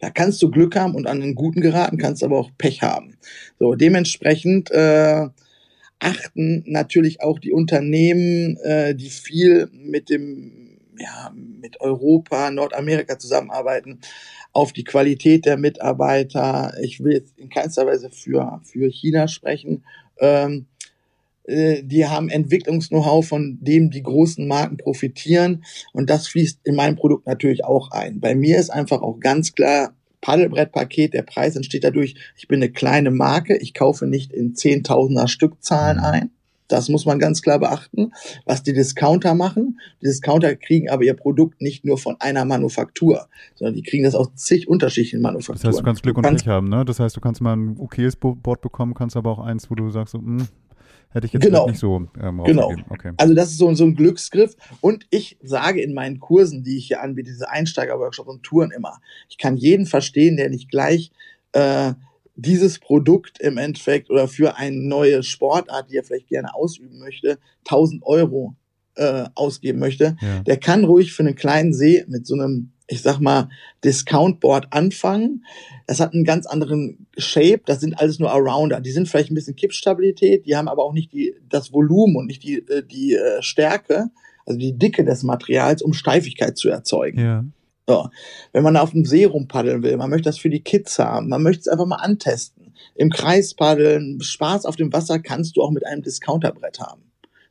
Da 0.00 0.10
kannst 0.10 0.42
du 0.42 0.50
Glück 0.50 0.76
haben 0.76 0.94
und 0.94 1.06
an 1.06 1.22
einen 1.22 1.34
guten 1.34 1.60
geraten, 1.60 1.98
kannst 1.98 2.22
aber 2.22 2.38
auch 2.38 2.50
Pech 2.58 2.82
haben. 2.82 3.16
So, 3.58 3.74
dementsprechend 3.74 4.70
äh, 4.70 5.28
achten 5.98 6.64
natürlich 6.66 7.22
auch 7.22 7.38
die 7.38 7.52
Unternehmen, 7.52 8.56
äh, 8.58 8.94
die 8.94 9.10
viel 9.10 9.68
mit 9.72 10.10
dem, 10.10 10.78
ja, 10.98 11.32
mit 11.34 11.80
Europa, 11.80 12.50
Nordamerika 12.50 13.18
zusammenarbeiten, 13.18 14.00
auf 14.54 14.72
die 14.72 14.84
Qualität 14.84 15.44
der 15.44 15.58
Mitarbeiter. 15.58 16.72
Ich 16.80 17.02
will 17.02 17.12
jetzt 17.12 17.38
in 17.38 17.50
keinster 17.50 17.86
Weise 17.86 18.10
für, 18.10 18.60
für 18.64 18.88
China 18.88 19.28
sprechen. 19.28 19.84
Ähm, 20.18 20.66
äh, 21.44 21.82
die 21.82 22.06
haben 22.06 22.30
Entwicklungs-Know-how, 22.30 23.26
von 23.26 23.58
dem 23.60 23.90
die 23.90 24.02
großen 24.02 24.46
Marken 24.46 24.76
profitieren. 24.76 25.64
Und 25.92 26.08
das 26.08 26.28
fließt 26.28 26.60
in 26.64 26.76
mein 26.76 26.96
Produkt 26.96 27.26
natürlich 27.26 27.64
auch 27.64 27.90
ein. 27.90 28.20
Bei 28.20 28.34
mir 28.34 28.58
ist 28.58 28.70
einfach 28.70 29.02
auch 29.02 29.18
ganz 29.20 29.54
klar, 29.54 29.94
Paddelbrettpaket, 30.20 31.12
der 31.12 31.22
Preis 31.22 31.54
entsteht 31.54 31.84
dadurch, 31.84 32.14
ich 32.36 32.48
bin 32.48 32.62
eine 32.62 32.72
kleine 32.72 33.10
Marke, 33.10 33.58
ich 33.58 33.74
kaufe 33.74 34.06
nicht 34.06 34.32
in 34.32 34.54
Zehntausender 34.54 35.28
Stückzahlen 35.28 35.98
ein. 35.98 36.30
Das 36.68 36.88
muss 36.88 37.04
man 37.04 37.18
ganz 37.18 37.42
klar 37.42 37.58
beachten, 37.58 38.12
was 38.46 38.62
die 38.62 38.72
Discounter 38.72 39.34
machen. 39.34 39.78
Die 40.00 40.06
Discounter 40.06 40.56
kriegen 40.56 40.88
aber 40.88 41.02
ihr 41.04 41.14
Produkt 41.14 41.60
nicht 41.60 41.84
nur 41.84 41.98
von 41.98 42.16
einer 42.20 42.44
Manufaktur, 42.44 43.28
sondern 43.54 43.74
die 43.74 43.82
kriegen 43.82 44.04
das 44.04 44.14
aus 44.14 44.34
zig 44.34 44.66
unterschiedlichen 44.68 45.18
Das 45.18 45.22
Manufakturen. 45.22 45.68
heißt, 45.68 45.78
du 45.80 45.84
kannst 45.84 46.02
Glück 46.02 46.16
und 46.16 46.22
Pech 46.24 46.46
haben, 46.48 46.68
ne? 46.68 46.84
Das 46.84 47.00
heißt, 47.00 47.14
du 47.16 47.20
kannst 47.20 47.40
mal 47.42 47.54
ein 47.56 47.76
okayes 47.78 48.16
Bo- 48.16 48.34
Board 48.34 48.62
bekommen, 48.62 48.94
kannst 48.94 49.16
aber 49.16 49.30
auch 49.30 49.40
eins, 49.40 49.70
wo 49.70 49.74
du 49.74 49.90
sagst, 49.90 50.12
so, 50.12 50.18
hm, 50.18 50.48
hätte 51.10 51.26
ich 51.26 51.32
jetzt 51.34 51.42
Genau. 51.44 51.66
nicht 51.68 51.78
so 51.78 52.08
ähm, 52.20 52.42
Genau. 52.44 52.72
Okay. 52.88 53.12
Also 53.18 53.34
das 53.34 53.50
ist 53.50 53.58
so, 53.58 53.72
so 53.74 53.84
ein 53.84 53.94
Glücksgriff. 53.94 54.56
Und 54.80 55.06
ich 55.10 55.36
sage 55.42 55.82
in 55.82 55.92
meinen 55.94 56.18
Kursen, 56.18 56.64
die 56.64 56.78
ich 56.78 56.86
hier 56.86 57.02
anbiete, 57.02 57.30
diese 57.30 57.50
Einsteiger-Workshops 57.50 58.28
und 58.28 58.42
Touren 58.42 58.70
immer, 58.70 59.00
ich 59.28 59.36
kann 59.38 59.56
jeden 59.58 59.84
verstehen, 59.86 60.36
der 60.38 60.48
nicht 60.48 60.70
gleich 60.70 61.12
äh, 61.52 61.92
dieses 62.36 62.78
Produkt 62.78 63.40
im 63.40 63.58
Endeffekt 63.58 64.10
oder 64.10 64.26
für 64.28 64.56
eine 64.56 64.76
neue 64.76 65.22
Sportart, 65.22 65.90
die 65.90 65.96
er 65.96 66.04
vielleicht 66.04 66.28
gerne 66.28 66.54
ausüben 66.54 66.98
möchte, 66.98 67.38
1000 67.66 68.02
Euro 68.04 68.56
äh, 68.96 69.24
ausgeben 69.34 69.78
möchte, 69.78 70.16
Ja. 70.20 70.40
der 70.40 70.56
kann 70.56 70.84
ruhig 70.84 71.12
für 71.12 71.22
einen 71.24 71.34
kleinen 71.36 71.72
See 71.72 72.04
mit 72.08 72.26
so 72.26 72.34
einem, 72.34 72.70
ich 72.86 73.02
sag 73.02 73.18
mal, 73.20 73.48
Discount-Board 73.84 74.68
anfangen. 74.72 75.44
Das 75.86 76.00
hat 76.00 76.12
einen 76.14 76.24
ganz 76.24 76.46
anderen 76.46 77.06
Shape. 77.16 77.60
Das 77.66 77.80
sind 77.80 77.94
alles 77.98 78.18
nur 78.18 78.30
Arounder. 78.30 78.80
Die 78.80 78.90
sind 78.92 79.08
vielleicht 79.08 79.30
ein 79.30 79.34
bisschen 79.34 79.56
Kippstabilität, 79.56 80.46
die 80.46 80.56
haben 80.56 80.68
aber 80.68 80.84
auch 80.84 80.92
nicht 80.92 81.12
die, 81.12 81.34
das 81.48 81.72
Volumen 81.72 82.16
und 82.16 82.26
nicht 82.26 82.42
die, 82.42 82.58
äh, 82.68 82.82
die 82.84 83.14
äh, 83.14 83.42
Stärke, 83.42 84.10
also 84.46 84.58
die 84.58 84.76
Dicke 84.76 85.04
des 85.04 85.22
Materials, 85.22 85.82
um 85.82 85.92
Steifigkeit 85.92 86.56
zu 86.56 86.68
erzeugen. 86.68 87.20
ja. 87.20 87.44
So. 87.86 88.08
Wenn 88.52 88.62
man 88.62 88.76
auf 88.76 88.90
dem 88.92 89.04
See 89.04 89.24
rumpaddeln 89.24 89.82
will, 89.82 89.96
man 89.96 90.10
möchte 90.10 90.28
das 90.28 90.38
für 90.38 90.50
die 90.50 90.62
Kids 90.62 90.98
haben, 90.98 91.28
man 91.28 91.42
möchte 91.42 91.60
es 91.60 91.68
einfach 91.68 91.86
mal 91.86 91.96
antesten. 91.96 92.72
Im 92.94 93.10
Kreis 93.10 93.54
paddeln, 93.54 94.20
Spaß 94.20 94.66
auf 94.66 94.76
dem 94.76 94.92
Wasser 94.92 95.18
kannst 95.18 95.56
du 95.56 95.62
auch 95.62 95.70
mit 95.70 95.86
einem 95.86 96.02
Discounterbrett 96.02 96.80
haben. 96.80 97.02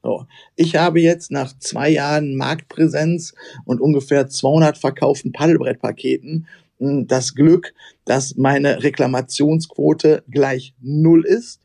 So. 0.01 0.25
Ich 0.55 0.75
habe 0.75 0.99
jetzt 0.99 1.31
nach 1.31 1.57
zwei 1.59 1.89
Jahren 1.89 2.36
Marktpräsenz 2.36 3.34
und 3.65 3.79
ungefähr 3.79 4.27
200 4.27 4.77
verkauften 4.77 5.31
Paddelbrettpaketen 5.31 6.47
mh, 6.79 7.05
das 7.07 7.36
Glück, 7.36 7.73
dass 8.05 8.36
meine 8.36 8.84
Reklamationsquote 8.84 10.23
gleich 10.29 10.73
null 10.81 11.25
ist 11.25 11.62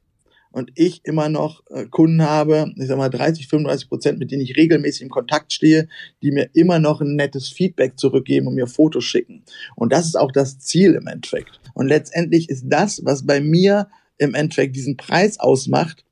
und 0.51 0.71
ich 0.75 1.05
immer 1.05 1.29
noch 1.29 1.63
äh, 1.71 1.87
Kunden 1.87 2.23
habe, 2.23 2.73
ich 2.77 2.87
sag 2.87 2.99
mal 2.99 3.09
30, 3.09 3.49
35 3.49 3.89
Prozent, 3.89 4.19
mit 4.19 4.31
denen 4.31 4.43
ich 4.43 4.57
regelmäßig 4.57 5.03
im 5.03 5.11
Kontakt 5.11 5.53
stehe, 5.53 5.89
die 6.23 6.31
mir 6.31 6.51
immer 6.55 6.79
noch 6.79 7.01
ein 7.01 7.17
nettes 7.17 7.49
Feedback 7.49 7.99
zurückgeben 7.99 8.47
und 8.47 8.55
mir 8.55 8.67
Fotos 8.67 9.05
schicken. 9.05 9.45
Und 9.77 9.93
das 9.93 10.07
ist 10.07 10.17
auch 10.17 10.33
das 10.33 10.59
Ziel 10.59 10.95
im 10.95 11.07
Endeffekt. 11.07 11.61
Und 11.75 11.89
letztendlich 11.89 12.49
ist 12.49 12.65
das, 12.67 13.05
was 13.05 13.27
bei 13.27 13.41
mir 13.41 13.89
im 14.19 14.35
Endeffekt 14.35 14.77
diesen 14.77 14.97
Preis 14.97 15.39
ausmacht, 15.39 16.05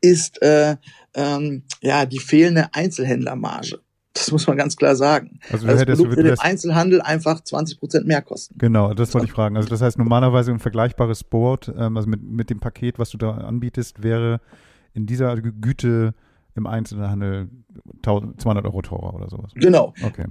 ist 0.00 0.40
äh, 0.42 0.76
ähm, 1.14 1.64
ja 1.82 2.06
die 2.06 2.18
fehlende 2.18 2.72
Einzelhändlermarge. 2.72 3.80
Das 4.20 4.32
muss 4.32 4.46
man 4.46 4.56
ganz 4.56 4.76
klar 4.76 4.94
sagen. 4.96 5.40
Also 5.50 5.66
du 5.66 5.74
das 5.74 5.98
Produkt 5.98 6.18
den 6.18 6.24
wärst, 6.26 6.42
Einzelhandel 6.44 7.00
einfach 7.00 7.40
20 7.40 7.78
Prozent 7.80 8.06
mehr 8.06 8.22
kosten. 8.22 8.54
genau, 8.58 8.92
das 8.94 9.12
wollte 9.14 9.26
ich 9.26 9.32
fragen. 9.32 9.56
Also 9.56 9.68
das 9.68 9.80
heißt, 9.82 9.98
normalerweise 9.98 10.50
ein 10.52 10.58
vergleichbares 10.58 11.24
Board, 11.24 11.72
ähm, 11.76 11.96
also 11.96 12.08
mit, 12.08 12.22
mit 12.22 12.50
dem 12.50 12.60
Paket, 12.60 12.98
was 12.98 13.10
du 13.10 13.18
da 13.18 13.32
anbietest, 13.32 14.02
wäre 14.02 14.40
in 14.94 15.06
dieser 15.06 15.32
Gü- 15.34 15.52
Güte 15.60 16.14
im 16.54 16.66
Einzelhandel 16.66 17.48
1000 18.02 18.40
200 18.40 18.64
Euro 18.66 18.82
teurer 18.82 19.14
oder 19.14 19.28
sowas. 19.28 19.52
Genau. 19.54 19.94
Okay. 20.04 20.26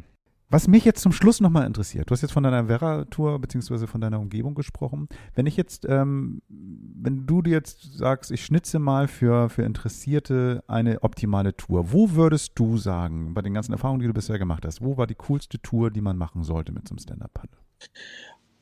Was 0.52 0.68
mich 0.68 0.84
jetzt 0.84 1.02
zum 1.02 1.12
Schluss 1.12 1.42
nochmal 1.42 1.68
interessiert, 1.68 2.10
du 2.10 2.14
hast 2.14 2.24
jetzt 2.24 2.32
von 2.32 2.42
deiner 2.42 2.68
Werra-Tour 2.68 3.38
beziehungsweise 3.40 3.86
von 3.86 4.02
deiner 4.02 4.20
Umgebung 4.20 4.56
gesprochen. 4.56 5.08
Wenn 5.36 5.46
ich 5.46 5.56
jetzt, 5.56 5.86
ähm, 5.88 6.42
wenn 6.50 7.28
du 7.28 7.44
dir 7.44 7.52
jetzt 7.52 7.96
sagst, 7.96 8.32
ich 8.32 8.44
schnitze 8.44 8.80
mal 8.80 9.08
für, 9.08 9.50
für 9.50 9.62
Interessierte 9.62 10.64
eine 10.68 11.04
optimale 11.04 11.56
Tour, 11.56 11.92
wo 11.92 12.14
würdest 12.14 12.54
du 12.56 12.78
sagen, 12.78 13.36
bei 13.36 13.44
den 13.44 13.54
ganzen 13.54 13.74
Erfahrungen, 13.74 14.02
die 14.02 14.08
du 14.08 14.14
bisher 14.14 14.40
gemacht 14.40 14.66
hast, 14.66 14.82
wo 14.82 14.98
war 14.98 15.06
die 15.06 15.16
coolste 15.16 15.62
Tour, 15.62 15.92
die 15.92 16.02
man 16.02 16.18
machen 16.18 16.44
sollte 16.44 16.72
mit 16.72 16.88
so 16.88 16.94
einem 16.94 17.00
Stand-Up-Paddle? 17.00 17.60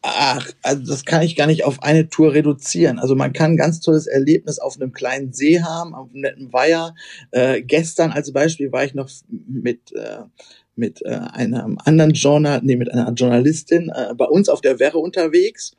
Ach, 0.02 0.52
also 0.64 0.84
das 0.86 1.06
kann 1.06 1.22
ich 1.22 1.38
gar 1.38 1.48
nicht 1.48 1.64
auf 1.64 1.84
eine 1.84 2.10
Tour 2.10 2.34
reduzieren. 2.34 3.00
Also 3.00 3.16
man 3.16 3.32
kann 3.32 3.52
ein 3.52 3.58
ganz 3.58 3.80
tolles 3.80 4.08
Erlebnis 4.08 4.60
auf 4.60 4.76
einem 4.76 4.92
kleinen 4.92 5.32
See 5.32 5.62
haben, 5.62 5.96
auf 5.96 6.10
einem 6.10 6.22
netten 6.22 6.54
Weiher. 6.54 6.96
Äh, 7.32 7.62
gestern 7.62 8.12
als 8.12 8.32
Beispiel 8.34 8.72
war 8.74 8.84
ich 8.84 8.94
noch 8.94 9.10
mit 9.30 9.94
äh, 9.94 10.20
mit 10.78 11.04
äh, 11.06 11.20
einem 11.34 11.78
anderen 11.84 12.12
Journal, 12.12 12.62
nee, 12.64 12.76
mit 12.76 12.92
einer 12.92 13.12
Journalistin 13.12 13.90
äh, 13.90 14.14
bei 14.16 14.26
uns 14.26 14.50
auf 14.50 14.62
der 14.62 14.80
Werre 14.80 15.00
unterwegs. 15.00 15.74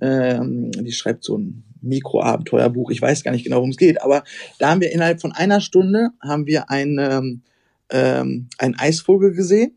Ähm, 0.00 0.70
die 0.72 0.92
schreibt 0.92 1.24
so 1.24 1.36
ein 1.36 1.64
Mikroabenteuerbuch. 1.82 2.90
Ich 2.90 3.00
weiß 3.00 3.22
gar 3.22 3.32
nicht 3.32 3.44
genau, 3.44 3.56
worum 3.56 3.70
es 3.70 3.76
geht, 3.76 4.02
aber 4.02 4.24
da 4.58 4.70
haben 4.70 4.80
wir 4.80 4.92
innerhalb 4.92 5.20
von 5.20 5.32
einer 5.32 5.60
Stunde 5.60 6.10
haben 6.20 6.46
wir 6.46 6.70
einen 6.70 7.42
ähm, 7.90 8.48
einen 8.58 8.78
Eisvogel 8.78 9.32
gesehen. 9.32 9.76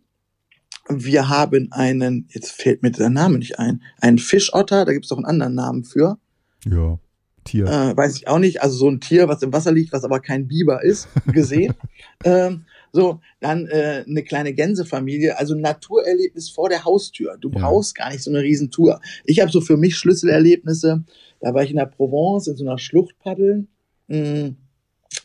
Wir 0.89 1.29
haben 1.29 1.69
einen, 1.71 2.27
jetzt 2.29 2.51
fällt 2.51 2.83
mir 2.83 2.91
der 2.91 3.09
Name 3.09 3.37
nicht 3.37 3.57
ein, 3.57 3.81
einen 4.01 4.17
Fischotter, 4.19 4.85
da 4.85 4.91
gibt 4.91 5.05
es 5.05 5.09
doch 5.09 5.17
einen 5.17 5.25
anderen 5.25 5.55
Namen 5.55 5.83
für. 5.83 6.17
Ja, 6.65 6.99
Tier. 7.43 7.65
Äh, 7.65 7.95
weiß 7.95 8.15
ich 8.15 8.27
auch 8.27 8.39
nicht. 8.39 8.61
Also 8.61 8.77
so 8.77 8.89
ein 8.89 8.99
Tier, 8.99 9.27
was 9.27 9.41
im 9.41 9.53
Wasser 9.53 9.71
liegt, 9.71 9.93
was 9.93 10.03
aber 10.03 10.19
kein 10.19 10.47
Biber 10.47 10.83
ist, 10.83 11.07
gesehen. 11.27 11.73
ähm, 12.23 12.65
So, 12.95 13.21
dann 13.39 13.65
äh, 13.67 14.05
eine 14.07 14.21
kleine 14.21 14.53
Gänsefamilie, 14.53 15.39
also 15.39 15.55
ein 15.55 15.61
Naturerlebnis 15.61 16.51
vor 16.51 16.69
der 16.69 16.85
Haustür. 16.85 17.37
Du 17.41 17.49
brauchst 17.49 17.95
gar 17.95 18.11
nicht 18.11 18.21
so 18.21 18.29
eine 18.29 18.41
Riesentour. 18.41 19.01
Ich 19.25 19.41
habe 19.41 19.51
so 19.51 19.61
für 19.61 19.77
mich 19.77 19.97
Schlüsselerlebnisse. 19.97 21.03
Da 21.39 21.53
war 21.55 21.63
ich 21.63 21.71
in 21.71 21.77
der 21.77 21.87
Provence, 21.87 22.47
in 22.47 22.55
so 22.55 22.63
einer 22.63 22.77
Schlucht 22.77 23.17
paddeln. 23.17 23.67
Mm, 24.07 24.49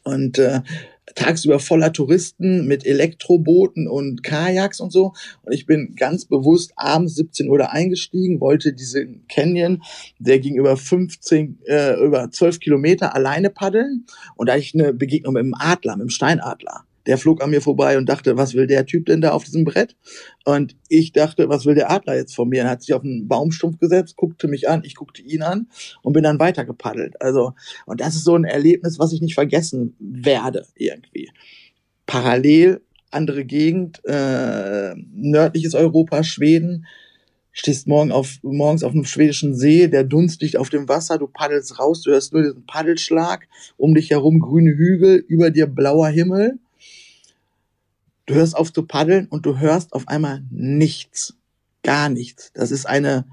Und 0.03 0.39
äh, 0.39 0.63
tagsüber 1.15 1.59
voller 1.59 1.93
Touristen 1.93 2.67
mit 2.67 2.87
Elektrobooten 2.87 3.87
und 3.87 4.23
Kajaks 4.23 4.81
und 4.81 4.91
so. 4.91 5.13
Und 5.43 5.53
ich 5.53 5.67
bin 5.67 5.95
ganz 5.95 6.25
bewusst 6.25 6.73
abends 6.77 7.17
17 7.17 7.51
Uhr 7.51 7.59
da 7.59 7.67
eingestiegen, 7.67 8.41
wollte 8.41 8.73
diesen 8.73 9.27
Canyon, 9.29 9.83
der 10.19 10.39
ging 10.39 10.57
über 10.57 10.79
15, 10.79 11.59
äh, 11.67 12.03
über 12.03 12.31
12 12.31 12.61
Kilometer 12.61 13.15
alleine 13.15 13.51
paddeln. 13.51 14.07
Und 14.37 14.49
da 14.49 14.57
ich 14.57 14.73
eine 14.73 14.95
Begegnung 14.95 15.35
mit 15.35 15.43
einem 15.43 15.55
Adler, 15.55 15.97
mit 15.97 16.03
einem 16.03 16.11
Steinadler. 16.11 16.88
Der 17.09 17.19
flog 17.19 17.43
an 17.43 17.51
mir 17.51 17.61
vorbei 17.61 17.99
und 17.99 18.09
dachte, 18.09 18.37
was 18.37 18.55
will 18.55 18.67
der 18.67 18.87
Typ 18.87 19.07
denn 19.07 19.21
da 19.21 19.33
auf 19.33 19.43
diesem 19.43 19.65
Brett? 19.65 19.97
Und 20.45 20.77
ich 20.89 21.13
dachte, 21.13 21.49
was 21.49 21.67
will 21.67 21.75
der 21.75 21.91
Adler 21.91 22.17
jetzt 22.17 22.35
von 22.37 22.49
mir? 22.49 22.63
Er 22.63 22.71
hat 22.71 22.83
sich 22.83 22.95
auf 22.95 23.03
einen 23.03 23.27
Baumstumpf 23.27 23.79
gesetzt, 23.79 24.17
guckte 24.17 24.47
mich 24.47 24.69
an, 24.69 24.83
ich 24.85 24.95
guckte 24.95 25.23
ihn 25.23 25.43
an 25.43 25.69
und 26.03 26.13
bin 26.13 26.23
dann 26.23 26.39
weiter 26.39 26.65
gepaddelt. 26.65 27.21
Also, 27.21 27.55
und 27.87 28.01
das 28.01 28.15
ist 28.15 28.25
so 28.25 28.37
ein 28.37 28.45
Erlebnis, 28.45 28.99
was 28.99 29.13
ich 29.13 29.21
nicht 29.21 29.35
vergessen 29.35 29.97
werde 29.99 30.67
irgendwie. 30.77 31.31
Parallel 32.07 32.83
andere 33.11 33.45
Gegend, 33.45 34.03
äh, 34.05 34.95
nördliches 35.15 35.75
Europa, 35.75 36.23
Schweden, 36.23 36.87
stehst 37.53 37.89
morgen 37.89 38.13
auf, 38.13 38.39
morgens 38.43 38.85
auf 38.85 38.93
einem 38.93 39.05
schwedischen 39.05 39.55
See, 39.55 39.89
der 39.89 40.05
Dunst 40.05 40.43
liegt 40.43 40.57
auf 40.57 40.71
dem 40.71 40.89
Wasser, 40.89 41.19
du 41.19 41.27
paddelst 41.27 41.79
raus, 41.79 42.03
du 42.03 42.11
hörst 42.11 42.33
nur 42.33 42.43
diesen 42.43 42.67
Paddelschlag, 42.67 43.49
um 43.77 43.95
dich 43.95 44.11
herum 44.11 44.41
grüne 44.41 44.71
Hügel, 44.71 45.25
über 45.27 45.51
dir 45.51 45.67
blauer 45.67 46.09
Himmel. 46.09 46.59
Du 48.29 48.35
hörst 48.35 48.57
auf 48.57 48.73
zu 48.73 48.83
paddeln 48.85 49.27
und 49.27 49.45
du 49.47 49.59
hörst 49.59 49.93
auf 49.93 50.07
einmal 50.09 50.43
nichts. 50.51 51.35
Gar 51.83 52.09
nichts. 52.11 52.53
Das 52.53 52.71
ist 52.71 52.87
eine 52.87 53.25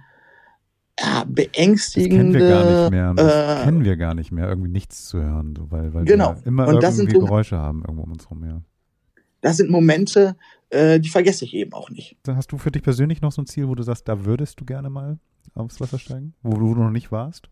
ja, 0.97 1.05
Das 1.05 1.11
kennen 1.23 1.35
beängstigende. 1.35 2.39
wir 2.39 2.47
gar 2.49 2.81
nicht 2.81 2.91
mehr. 2.91 3.13
Das 3.13 3.61
äh, 3.61 3.63
kennen 3.65 3.83
wir 3.83 3.97
gar 3.97 4.13
nicht 4.15 4.31
mehr, 4.31 4.47
irgendwie 4.47 4.69
nichts 4.71 5.05
zu 5.07 5.21
hören, 5.21 5.53
weil, 5.69 5.93
weil 5.93 6.05
Genau. 6.05 6.35
wir 6.37 6.47
immer 6.47 6.67
Und 6.67 6.81
das 6.81 6.95
sind 6.95 7.05
irgendwie 7.09 7.19
so- 7.19 7.25
Geräusche 7.25 7.57
haben 7.57 7.81
irgendwo 7.81 8.03
um 8.03 8.11
uns 8.13 8.29
rum, 8.31 8.45
ja. 8.45 8.61
das 9.41 9.57
sind 9.57 9.69
Momente, 9.69 10.37
äh, 10.69 10.99
die 11.01 11.09
vergesse 11.09 11.43
ich 11.43 11.53
eben 11.53 11.73
auch 11.73 11.89
nicht. 11.89 12.15
Hast 12.27 12.51
du 12.53 12.57
für 12.57 12.71
dich 12.71 12.81
persönlich 12.81 13.21
noch 13.21 13.33
so 13.33 13.41
ein 13.41 13.45
Ziel, 13.47 13.67
wo 13.67 13.75
du 13.75 13.83
sagst, 13.83 14.07
da 14.07 14.23
würdest 14.23 14.59
du 14.61 14.65
gerne 14.65 14.89
mal 14.89 15.19
aufs 15.53 15.81
Wasser 15.81 15.99
steigen? 15.99 16.33
Wo 16.41 16.51
du 16.57 16.73
noch 16.75 16.89
nicht 16.91 17.11
warst? 17.11 17.49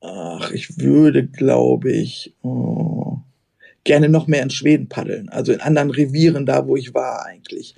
Ach, 0.00 0.50
ich 0.52 0.78
würde, 0.78 1.26
glaube 1.26 1.90
ich, 1.92 2.34
oh, 2.42 3.18
gerne 3.86 4.08
noch 4.08 4.26
mehr 4.26 4.42
in 4.42 4.50
Schweden 4.50 4.88
paddeln. 4.88 5.28
Also 5.30 5.52
in 5.52 5.60
anderen 5.60 5.90
Revieren, 5.90 6.44
da 6.44 6.66
wo 6.66 6.76
ich 6.76 6.92
war 6.92 7.24
eigentlich. 7.24 7.74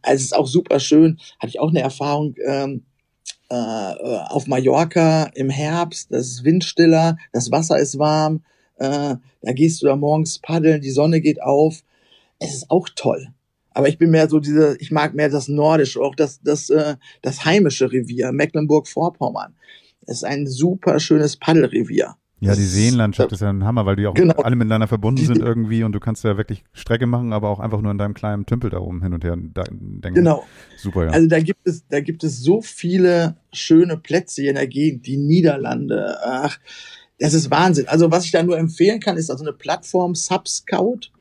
Also 0.00 0.16
es 0.16 0.22
ist 0.22 0.36
auch 0.36 0.46
super 0.46 0.80
schön. 0.80 1.18
Hatte 1.38 1.48
ich 1.50 1.60
auch 1.60 1.68
eine 1.68 1.80
Erfahrung 1.80 2.34
ähm, 2.46 2.84
äh, 3.50 3.54
auf 3.54 4.46
Mallorca 4.46 5.24
im 5.34 5.50
Herbst. 5.50 6.10
Das 6.10 6.28
ist 6.28 6.44
windstiller, 6.44 7.18
das 7.32 7.50
Wasser 7.50 7.78
ist 7.78 7.98
warm. 7.98 8.44
Äh, 8.78 9.16
da 9.42 9.52
gehst 9.52 9.82
du 9.82 9.86
da 9.86 9.96
morgens 9.96 10.38
paddeln, 10.38 10.80
die 10.80 10.90
Sonne 10.90 11.20
geht 11.20 11.42
auf. 11.42 11.82
Es 12.38 12.54
ist 12.54 12.70
auch 12.70 12.88
toll. 12.94 13.28
Aber 13.72 13.88
ich 13.88 13.98
bin 13.98 14.10
mehr 14.10 14.28
so 14.28 14.40
diese, 14.40 14.76
ich 14.78 14.90
mag 14.90 15.14
mehr 15.14 15.28
das 15.28 15.48
Nordische, 15.48 16.00
auch 16.00 16.14
das, 16.14 16.40
das, 16.42 16.70
äh, 16.70 16.96
das 17.22 17.44
heimische 17.44 17.92
Revier, 17.92 18.32
Mecklenburg-Vorpommern. 18.32 19.54
Es 20.06 20.18
ist 20.18 20.24
ein 20.24 20.46
super 20.46 20.98
schönes 20.98 21.36
Paddelrevier. 21.36 22.16
Ja, 22.40 22.54
die 22.54 22.64
Seenlandschaft 22.64 23.32
ist 23.32 23.40
ja 23.40 23.50
ein 23.50 23.64
Hammer, 23.64 23.84
weil 23.86 23.96
die 23.96 24.06
auch 24.06 24.14
Genau. 24.14 24.34
alle 24.42 24.56
miteinander 24.56 24.88
verbunden 24.88 25.24
sind 25.24 25.38
irgendwie 25.40 25.84
und 25.84 25.92
du 25.92 26.00
kannst 26.00 26.24
ja 26.24 26.36
wirklich 26.38 26.64
Strecke 26.72 27.06
machen, 27.06 27.32
aber 27.32 27.50
auch 27.50 27.60
einfach 27.60 27.80
nur 27.82 27.92
in 27.92 27.98
deinem 27.98 28.14
kleinen 28.14 28.46
Tümpel 28.46 28.70
da 28.70 28.78
oben 28.78 29.02
hin 29.02 29.12
und 29.12 29.22
her 29.24 29.36
denken. 29.36 30.14
Genau. 30.14 30.44
Super, 30.78 31.04
ja. 31.06 31.10
Also 31.10 31.26
da 31.28 31.40
gibt 31.40 31.60
es, 31.66 31.86
da 31.88 32.00
gibt 32.00 32.24
es 32.24 32.42
so 32.42 32.62
viele 32.62 33.36
schöne 33.52 33.96
Plätze 33.98 34.40
hier 34.42 34.50
in 34.50 34.56
der 34.56 34.66
Gegend, 34.68 35.06
die 35.06 35.18
Niederlande. 35.18 36.16
Ach, 36.24 36.58
das 37.18 37.34
ist 37.34 37.50
Wahnsinn. 37.50 37.88
Also 37.88 38.10
was 38.10 38.24
ich 38.24 38.30
da 38.30 38.42
nur 38.42 38.58
empfehlen 38.58 39.00
kann, 39.00 39.18
ist 39.18 39.30
also 39.30 39.44
eine 39.44 39.52
Plattform 39.52 40.14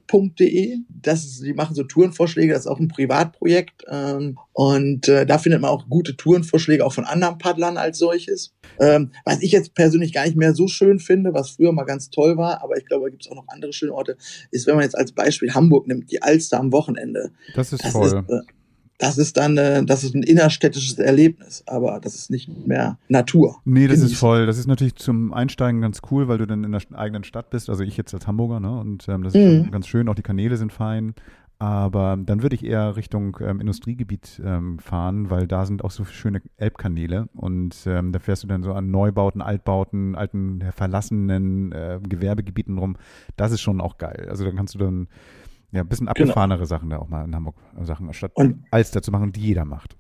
subscout.de. 0.10 0.78
Das 1.01 1.24
ist, 1.24 1.43
die 1.43 1.53
machen 1.53 1.76
so 1.76 1.84
Tourenvorschläge, 1.84 2.53
das 2.53 2.62
ist 2.62 2.68
auch 2.68 2.80
ein 2.80 2.88
Privatprojekt. 2.88 3.84
Ähm, 3.89 4.38
und 4.53 5.07
äh, 5.07 5.26
da 5.26 5.38
findet 5.38 5.62
man 5.62 5.72
auch 5.72 5.88
gute 5.89 6.16
Tourenvorschläge 6.16 6.86
auch 6.86 6.93
von 6.93 7.05
anderen 7.05 7.38
Paddlern 7.38 7.78
als 7.78 7.97
solches. 7.99 8.53
Ähm, 8.80 9.12
was 9.26 9.41
ich 9.41 9.51
jetzt 9.51 9.76
persönlich 9.76 10.14
gar 10.14 10.26
nicht 10.26 10.36
mehr 10.38 10.53
so 10.53 10.68
schön 10.68 10.99
finde, 10.99 11.34
was 11.34 11.51
früher 11.51 11.72
mal 11.72 11.84
ganz 11.86 12.10
toll 12.10 12.38
war, 12.38 12.64
aber 12.64 12.78
ich 12.78 12.86
glaube, 12.86 13.05
da 13.05 13.10
gibt 13.10 13.26
es 13.26 13.32
auch 13.32 13.36
noch 13.36 13.47
andere 13.47 13.74
schöne 13.74 13.93
Orte, 13.93 14.18
ist, 14.51 14.68
wenn 14.68 14.76
man 14.76 14.84
jetzt 14.84 14.97
als 14.97 15.12
Beispiel 15.12 15.53
Hamburg 15.53 15.88
nimmt, 15.88 16.12
die 16.12 16.22
Alster 16.22 16.60
am 16.60 16.72
Wochenende. 16.72 17.32
das 17.55 17.74
ist 17.74 17.84
Das 17.84 17.91
voll. 17.91 18.07
ist, 18.07 18.14
äh, 18.14 18.41
das 19.00 19.18
ist 19.18 19.38
dann, 19.38 19.58
äh, 19.58 19.84
das 19.84 20.04
ist 20.04 20.14
ein 20.14 20.24
innerstädtisches 20.24 21.00
Erlebnis, 21.00 21.64
aber 21.66 22.00
das 22.00 22.14
ist 22.16 22.30
nicht 22.30 22.68
mehr 22.68 22.97
Natur. 23.08 23.56
Nee, 23.66 23.88
das 23.88 24.02
ist 24.02 24.16
voll. 24.18 24.45
Das 24.45 24.58
ist 24.60 24.68
natürlich 24.68 24.95
zum 24.95 25.34
Einsteigen 25.34 25.82
ganz 25.82 26.02
cool, 26.12 26.28
weil 26.28 26.38
du 26.38 26.45
dann 26.45 26.64
in 26.64 26.72
der 26.74 26.82
eigenen 26.93 27.24
Stadt 27.24 27.50
bist. 27.50 27.70
Also 27.70 27.84
ich 27.84 27.97
jetzt 27.97 28.14
als 28.14 28.28
Hamburger, 28.28 28.60
ne? 28.60 28.78
Und 28.80 29.08
ähm, 29.10 29.24
das 29.24 29.34
ist 29.34 29.39
Mhm. 29.66 29.72
ganz 29.72 29.88
schön. 29.88 30.08
Auch 30.10 30.16
die 30.16 30.22
Kanäle 30.22 30.58
sind 30.58 30.72
fein. 30.72 31.16
Aber 31.62 32.18
dann 32.18 32.41
würde 32.41 32.56
ich 32.56 32.64
eher 32.64 32.95
Richtung 32.95 33.36
ähm, 33.41 33.60
Industriegebiet 33.60 34.41
ähm, 34.45 34.80
fahren, 34.80 35.30
weil 35.30 35.45
da 35.45 35.66
sind 35.66 35.84
auch 35.84 35.91
so 35.91 36.06
schöne 36.06 36.41
Elbkanäle. 36.56 37.28
Und 37.34 37.76
ähm, 37.86 38.14
da 38.14 38.20
fährst 38.20 38.43
du 38.43 38.47
dann 38.47 38.64
so 38.64 38.72
an 38.72 38.91
Neubauten, 38.91 39.41
Altbauten, 39.41 40.16
alten 40.16 40.62
verlassenen 40.74 41.74
äh, 41.74 42.00
Gewerbegebieten 42.08 42.78
rum. 42.78 42.95
Das 43.36 43.52
ist 43.52 43.60
schon 43.60 43.82
auch 43.82 43.97
geil. 43.97 44.28
Also 44.30 44.45
dann 44.45 44.56
kannst 44.56 44.76
du 44.76 44.80
dann 44.80 45.08
ja 45.72 45.82
ein 45.82 45.88
bisschen 45.88 46.07
abgefahrenere 46.07 46.65
Sachen 46.65 46.89
da 46.89 46.97
auch 46.99 47.09
mal 47.09 47.26
in 47.26 47.36
Hamburg 47.36 47.55
äh, 47.80 47.86
Sachen 47.86 48.11
statt 48.13 48.32
Genau. 48.36 48.49
Und- 48.49 48.63
Alster 48.72 49.01
zu 49.01 49.11
machen, 49.11 49.32
die 49.32 49.41
jeder 49.41 49.65
macht. 49.65 49.95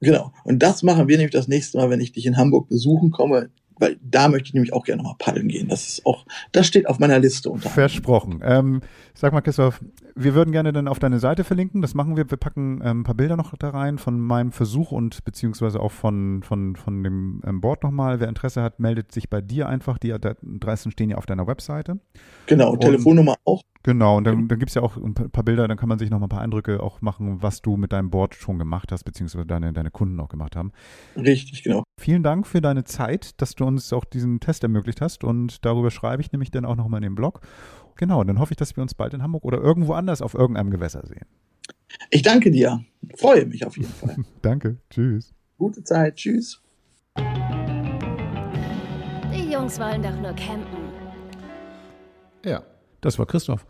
Genau. 0.00 0.32
Und 0.44 0.60
das 0.62 0.82
machen 0.82 1.06
wir 1.06 1.16
nämlich 1.16 1.32
das 1.32 1.46
nächste 1.46 1.78
Mal, 1.78 1.88
wenn 1.90 2.00
ich 2.00 2.10
dich 2.12 2.26
in 2.26 2.36
Hamburg 2.36 2.68
besuchen 2.68 3.12
komme, 3.12 3.50
weil 3.78 3.98
da 4.02 4.28
möchte 4.28 4.48
ich 4.48 4.54
nämlich 4.54 4.72
auch 4.72 4.84
gerne 4.84 5.02
mal 5.02 5.14
paddeln 5.18 5.48
gehen. 5.48 5.68
Das 5.68 5.88
ist 5.88 6.06
auch, 6.06 6.26
das 6.50 6.66
steht 6.66 6.88
auf 6.88 6.98
meiner 6.98 7.18
Liste 7.20 7.50
unter. 7.50 7.68
Versprochen. 7.70 8.40
Ähm, 8.42 8.80
sag 9.14 9.32
mal, 9.32 9.40
Christoph, 9.42 9.80
wir 10.14 10.34
würden 10.34 10.52
gerne 10.52 10.72
dann 10.72 10.88
auf 10.88 10.98
deine 10.98 11.18
Seite 11.18 11.44
verlinken. 11.44 11.82
Das 11.82 11.94
machen 11.94 12.16
wir. 12.16 12.30
Wir 12.30 12.36
packen 12.36 12.80
ähm, 12.84 13.00
ein 13.00 13.02
paar 13.04 13.14
Bilder 13.14 13.36
noch 13.36 13.56
da 13.56 13.70
rein 13.70 13.98
von 13.98 14.20
meinem 14.20 14.52
Versuch 14.52 14.92
und 14.92 15.24
beziehungsweise 15.24 15.80
auch 15.80 15.92
von, 15.92 16.42
von, 16.42 16.76
von 16.76 17.02
dem 17.02 17.40
ähm, 17.46 17.60
Board 17.60 17.82
nochmal. 17.82 18.20
Wer 18.20 18.28
Interesse 18.28 18.62
hat, 18.62 18.80
meldet 18.80 19.12
sich 19.12 19.30
bei 19.30 19.40
dir 19.40 19.68
einfach. 19.68 19.98
Die 19.98 20.12
Adressen 20.12 20.92
stehen 20.92 21.10
ja 21.10 21.16
auf 21.16 21.26
deiner 21.26 21.46
Webseite. 21.46 21.98
Genau. 22.46 22.76
Telefonnummer 22.76 23.36
auch. 23.44 23.62
Genau, 23.84 24.16
und 24.16 24.24
dann, 24.24 24.46
dann 24.46 24.58
gibt 24.60 24.70
es 24.70 24.76
ja 24.76 24.82
auch 24.82 24.96
ein 24.96 25.14
paar 25.14 25.42
Bilder, 25.42 25.66
dann 25.66 25.76
kann 25.76 25.88
man 25.88 25.98
sich 25.98 26.08
noch 26.08 26.20
mal 26.20 26.26
ein 26.26 26.28
paar 26.28 26.40
Eindrücke 26.40 26.80
auch 26.80 27.00
machen, 27.00 27.42
was 27.42 27.62
du 27.62 27.76
mit 27.76 27.92
deinem 27.92 28.10
Board 28.10 28.36
schon 28.36 28.58
gemacht 28.58 28.92
hast, 28.92 29.02
beziehungsweise 29.02 29.44
deine, 29.44 29.72
deine 29.72 29.90
Kunden 29.90 30.20
auch 30.20 30.28
gemacht 30.28 30.54
haben. 30.54 30.70
Richtig, 31.16 31.64
genau. 31.64 31.82
Vielen 31.98 32.22
Dank 32.22 32.46
für 32.46 32.60
deine 32.60 32.84
Zeit, 32.84 33.40
dass 33.40 33.56
du 33.56 33.64
uns 33.64 33.92
auch 33.92 34.04
diesen 34.04 34.38
Test 34.38 34.62
ermöglicht 34.62 35.00
hast 35.00 35.24
und 35.24 35.64
darüber 35.64 35.90
schreibe 35.90 36.22
ich 36.22 36.30
nämlich 36.30 36.52
dann 36.52 36.64
auch 36.64 36.76
nochmal 36.76 36.98
in 36.98 37.10
den 37.10 37.14
Blog. 37.16 37.40
Genau, 37.96 38.24
dann 38.24 38.38
hoffe 38.38 38.52
ich, 38.52 38.56
dass 38.56 38.76
wir 38.76 38.82
uns 38.82 38.94
bald 38.94 39.14
in 39.14 39.22
Hamburg 39.22 39.44
oder 39.44 39.58
irgendwo 39.58 39.92
anders 39.94 40.22
auf 40.22 40.34
irgendeinem 40.34 40.70
Gewässer 40.70 41.06
sehen. 41.06 41.26
Ich 42.10 42.22
danke 42.22 42.50
dir. 42.50 42.84
Freue 43.16 43.46
mich 43.46 43.66
auf 43.66 43.76
jeden 43.76 43.92
Fall. 43.92 44.16
Danke, 44.42 44.78
tschüss. 44.90 45.34
Gute 45.58 45.84
Zeit. 45.84 46.16
Tschüss. 46.16 46.62
Die 49.34 49.52
Jungs 49.52 49.78
wollen 49.78 50.02
doch 50.02 50.18
nur 50.18 50.32
campen. 50.32 50.78
Ja. 52.44 52.62
Das 53.02 53.18
war 53.18 53.26
Christoph. 53.26 53.66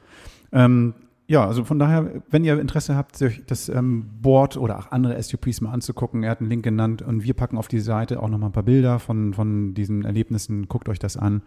Ähm, 0.52 0.94
ja, 1.26 1.46
also 1.46 1.64
von 1.64 1.78
daher, 1.78 2.22
wenn 2.30 2.44
ihr 2.44 2.60
Interesse 2.60 2.94
habt, 2.94 3.16
sich 3.16 3.42
das 3.46 3.68
ähm, 3.68 4.04
Board 4.20 4.56
oder 4.56 4.78
auch 4.78 4.92
andere 4.92 5.20
SUPs 5.20 5.60
mal 5.62 5.72
anzugucken, 5.72 6.22
er 6.22 6.30
hat 6.30 6.40
einen 6.40 6.50
Link 6.50 6.62
genannt 6.62 7.02
und 7.02 7.24
wir 7.24 7.34
packen 7.34 7.56
auf 7.56 7.68
die 7.68 7.80
Seite 7.80 8.22
auch 8.22 8.28
nochmal 8.28 8.50
ein 8.50 8.52
paar 8.52 8.62
Bilder 8.62 8.98
von, 8.98 9.32
von 9.32 9.74
diesen 9.74 10.04
Erlebnissen. 10.04 10.68
Guckt 10.68 10.88
euch 10.88 10.98
das 10.98 11.16
an. 11.16 11.42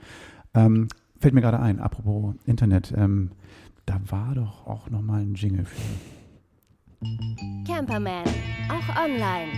Ähm, 0.55 0.87
fällt 1.25 1.33
mir 1.33 1.41
gerade 1.41 1.59
ein, 1.59 1.79
apropos 1.79 2.35
Internet, 2.45 2.93
ähm, 2.95 3.31
da 3.87 3.99
war 4.11 4.35
doch 4.35 4.67
auch 4.67 4.91
nochmal 4.91 5.21
ein 5.21 5.33
Jingle 5.33 5.65
für. 5.65 5.81
Camperman, 7.65 8.25
auch 8.69 9.03
online. 9.03 9.51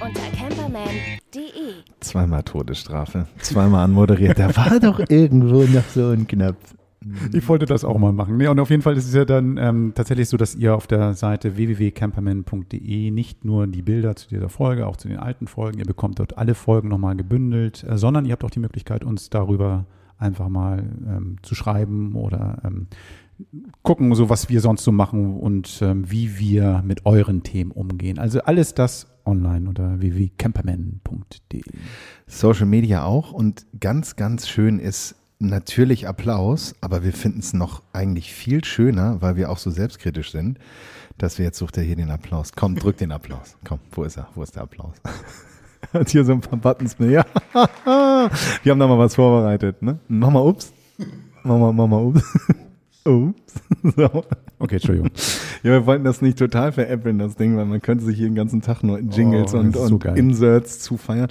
Unter 0.00 0.20
camperman.de. 0.38 1.82
Zweimal 1.98 2.44
Todesstrafe. 2.44 3.26
Zweimal 3.40 3.82
anmoderiert. 3.82 4.38
Da 4.38 4.54
war 4.54 4.78
doch 4.78 5.00
irgendwo 5.08 5.64
noch 5.64 5.88
so 5.88 6.10
ein 6.10 6.28
Knopf. 6.28 6.76
Ich 7.32 7.48
wollte 7.48 7.66
das 7.66 7.84
auch 7.84 7.98
mal 7.98 8.12
machen. 8.12 8.36
Nee, 8.36 8.48
und 8.48 8.58
auf 8.60 8.70
jeden 8.70 8.82
Fall 8.82 8.96
ist 8.96 9.06
es 9.06 9.14
ja 9.14 9.24
dann 9.24 9.56
ähm, 9.56 9.92
tatsächlich 9.94 10.28
so, 10.28 10.36
dass 10.36 10.54
ihr 10.54 10.74
auf 10.74 10.86
der 10.86 11.14
Seite 11.14 11.56
www.camperman.de 11.56 13.10
nicht 13.10 13.44
nur 13.44 13.66
die 13.66 13.82
Bilder 13.82 14.16
zu 14.16 14.28
dieser 14.28 14.48
Folge, 14.48 14.86
auch 14.86 14.96
zu 14.96 15.08
den 15.08 15.18
alten 15.18 15.46
Folgen, 15.46 15.78
ihr 15.78 15.84
bekommt 15.84 16.18
dort 16.18 16.38
alle 16.38 16.54
Folgen 16.54 16.88
nochmal 16.88 17.16
gebündelt, 17.16 17.84
äh, 17.88 17.98
sondern 17.98 18.24
ihr 18.24 18.32
habt 18.32 18.44
auch 18.44 18.50
die 18.50 18.60
Möglichkeit, 18.60 19.04
uns 19.04 19.30
darüber 19.30 19.86
einfach 20.18 20.48
mal 20.48 20.84
ähm, 21.06 21.36
zu 21.42 21.54
schreiben 21.54 22.14
oder 22.14 22.62
ähm, 22.64 22.86
gucken, 23.82 24.14
so 24.14 24.30
was 24.30 24.48
wir 24.48 24.60
sonst 24.60 24.84
so 24.84 24.92
machen 24.92 25.38
und 25.38 25.80
ähm, 25.82 26.10
wie 26.10 26.38
wir 26.38 26.82
mit 26.84 27.04
euren 27.04 27.42
Themen 27.42 27.70
umgehen. 27.72 28.18
Also 28.18 28.40
alles 28.40 28.74
das 28.74 29.08
online 29.26 29.68
unter 29.68 30.00
www.camperman.de. 30.00 31.62
Social 32.26 32.66
Media 32.66 33.04
auch. 33.04 33.32
Und 33.32 33.66
ganz, 33.80 34.16
ganz 34.16 34.48
schön 34.48 34.78
ist 34.78 35.16
natürlich 35.48 36.08
Applaus, 36.08 36.74
aber 36.80 37.04
wir 37.04 37.12
finden 37.12 37.40
es 37.40 37.52
noch 37.52 37.82
eigentlich 37.92 38.32
viel 38.32 38.64
schöner, 38.64 39.20
weil 39.20 39.36
wir 39.36 39.50
auch 39.50 39.58
so 39.58 39.70
selbstkritisch 39.70 40.30
sind, 40.32 40.58
dass 41.18 41.38
wir 41.38 41.44
jetzt 41.44 41.58
sucht 41.58 41.76
er 41.76 41.82
hier 41.84 41.96
den 41.96 42.10
Applaus. 42.10 42.52
Komm, 42.54 42.74
drück 42.74 42.96
den 42.96 43.12
Applaus. 43.12 43.56
Komm, 43.64 43.78
wo 43.92 44.02
ist 44.04 44.16
er? 44.16 44.28
Wo 44.34 44.42
ist 44.42 44.56
der 44.56 44.62
Applaus? 44.64 44.94
Hat 45.92 46.08
hier 46.08 46.24
so 46.24 46.32
ein 46.32 46.40
paar 46.40 46.58
Buttons 46.58 46.98
mehr. 46.98 47.10
Ja. 47.10 47.24
Wir 48.62 48.72
haben 48.72 48.78
da 48.80 48.86
mal 48.86 48.98
was 48.98 49.14
vorbereitet, 49.14 49.82
ne? 49.82 49.98
Mach 50.08 50.30
mal 50.30 50.40
ups. 50.40 50.72
Mach 51.44 51.72
mal, 51.72 52.02
ups. 52.02 52.22
Ups. 53.06 53.52
So. 53.82 54.24
Okay, 54.58 54.76
Entschuldigung. 54.76 55.10
Ja, 55.62 55.72
wir 55.72 55.84
wollten 55.84 56.04
das 56.04 56.22
nicht 56.22 56.38
total 56.38 56.72
veräppeln, 56.72 57.18
das 57.18 57.36
Ding, 57.36 57.54
weil 57.54 57.66
man 57.66 57.82
könnte 57.82 58.02
sich 58.02 58.16
hier 58.16 58.28
den 58.28 58.34
ganzen 58.34 58.62
Tag 58.62 58.82
nur 58.82 58.98
Jingles 58.98 59.52
Oh, 59.52 59.58
und, 59.58 59.76
so 59.76 59.82
und 59.82 59.98
geil. 60.00 60.16
Inserts 60.16 60.78
zufeiern. 60.80 61.28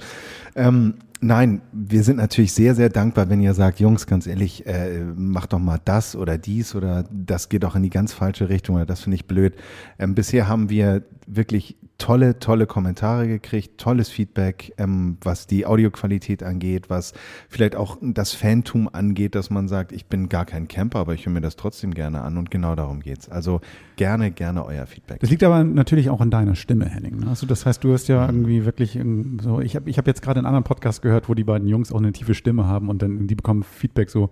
Ähm, 0.54 0.94
nein, 1.24 1.62
wir 1.72 2.04
sind 2.04 2.16
natürlich 2.16 2.52
sehr, 2.52 2.74
sehr 2.74 2.90
dankbar, 2.90 3.28
wenn 3.30 3.40
ihr 3.40 3.54
sagt, 3.54 3.80
Jungs, 3.80 4.06
ganz 4.06 4.26
ehrlich, 4.26 4.66
äh, 4.66 5.00
macht 5.16 5.52
doch 5.52 5.58
mal 5.58 5.80
das 5.84 6.14
oder 6.14 6.38
dies 6.38 6.74
oder 6.74 7.04
das 7.10 7.48
geht 7.48 7.62
doch 7.62 7.74
in 7.74 7.82
die 7.82 7.90
ganz 7.90 8.12
falsche 8.12 8.48
Richtung 8.48 8.76
oder 8.76 8.86
das 8.86 9.00
finde 9.00 9.16
ich 9.16 9.26
blöd. 9.26 9.54
Ähm, 9.98 10.14
bisher 10.14 10.48
haben 10.48 10.70
wir 10.70 11.02
wirklich 11.26 11.76
tolle, 11.98 12.38
tolle 12.38 12.66
Kommentare 12.66 13.28
gekriegt, 13.28 13.78
tolles 13.78 14.08
Feedback, 14.08 14.72
ähm, 14.78 15.16
was 15.22 15.46
die 15.46 15.66
Audioqualität 15.66 16.42
angeht, 16.42 16.90
was 16.90 17.12
vielleicht 17.48 17.76
auch 17.76 17.98
das 18.00 18.32
Fantum 18.32 18.88
angeht, 18.92 19.34
dass 19.34 19.50
man 19.50 19.68
sagt, 19.68 19.92
ich 19.92 20.06
bin 20.06 20.28
gar 20.28 20.44
kein 20.44 20.68
Camper, 20.68 20.98
aber 20.98 21.14
ich 21.14 21.26
höre 21.26 21.32
mir 21.32 21.40
das 21.40 21.56
trotzdem 21.56 21.94
gerne 21.94 22.22
an 22.22 22.36
und 22.36 22.50
genau 22.50 22.74
darum 22.74 23.00
geht's. 23.00 23.28
Also 23.28 23.60
gerne, 23.96 24.30
gerne 24.30 24.64
euer 24.64 24.86
Feedback. 24.86 25.20
Das 25.20 25.30
liegt 25.30 25.42
aber 25.42 25.62
natürlich 25.62 26.10
auch 26.10 26.20
an 26.20 26.30
deiner 26.30 26.56
Stimme, 26.56 26.86
Henning. 26.86 27.20
ne? 27.20 27.28
Also 27.28 27.46
das 27.46 27.64
heißt, 27.64 27.82
du 27.84 27.92
hast 27.92 28.08
ja 28.08 28.26
irgendwie 28.26 28.64
wirklich 28.64 28.98
so, 29.40 29.60
ich 29.60 29.76
habe 29.76 29.88
ich 29.88 29.98
hab 29.98 30.06
jetzt 30.06 30.22
gerade 30.22 30.38
einen 30.38 30.46
anderen 30.46 30.64
Podcast 30.64 31.02
gehört, 31.02 31.28
wo 31.28 31.34
die 31.34 31.44
beiden 31.44 31.68
Jungs 31.68 31.92
auch 31.92 31.98
eine 31.98 32.12
tiefe 32.12 32.34
Stimme 32.34 32.66
haben 32.66 32.88
und 32.88 33.02
dann 33.02 33.26
die 33.26 33.34
bekommen 33.34 33.62
Feedback 33.62 34.10
so, 34.10 34.30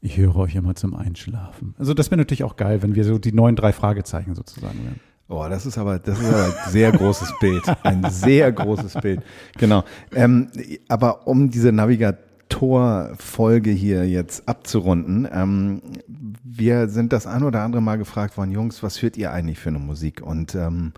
ich 0.00 0.16
höre 0.16 0.36
euch 0.36 0.54
immer 0.54 0.74
zum 0.74 0.94
Einschlafen. 0.94 1.74
Also 1.78 1.94
das 1.94 2.10
wäre 2.10 2.18
natürlich 2.18 2.44
auch 2.44 2.56
geil, 2.56 2.82
wenn 2.82 2.94
wir 2.94 3.04
so 3.04 3.18
die 3.18 3.32
neuen 3.32 3.56
drei 3.56 3.72
Fragezeichen 3.72 4.34
sozusagen 4.34 4.78
wären. 4.84 5.00
Oh, 5.30 5.46
das 5.48 5.66
ist 5.66 5.76
aber, 5.76 5.98
das 5.98 6.18
ist 6.18 6.26
aber 6.26 6.46
ein 6.46 6.70
sehr 6.70 6.90
großes 6.90 7.34
Bild. 7.38 7.62
Ein 7.82 8.10
sehr 8.10 8.50
großes 8.50 8.94
Bild. 8.94 9.20
Genau. 9.58 9.84
Ähm, 10.14 10.48
aber 10.88 11.26
um 11.26 11.50
diese 11.50 11.70
Navigator-Folge 11.70 13.70
hier 13.70 14.08
jetzt 14.08 14.48
abzurunden, 14.48 15.28
ähm, 15.30 15.82
wir 16.06 16.88
sind 16.88 17.12
das 17.12 17.26
ein 17.26 17.42
oder 17.42 17.60
andere 17.60 17.82
Mal 17.82 17.98
gefragt 17.98 18.38
worden, 18.38 18.52
Jungs, 18.52 18.82
was 18.82 19.02
hört 19.02 19.18
ihr 19.18 19.30
eigentlich 19.30 19.58
für 19.58 19.68
eine 19.68 19.78
Musik? 19.78 20.22
Und 20.22 20.54
ähm, 20.54 20.94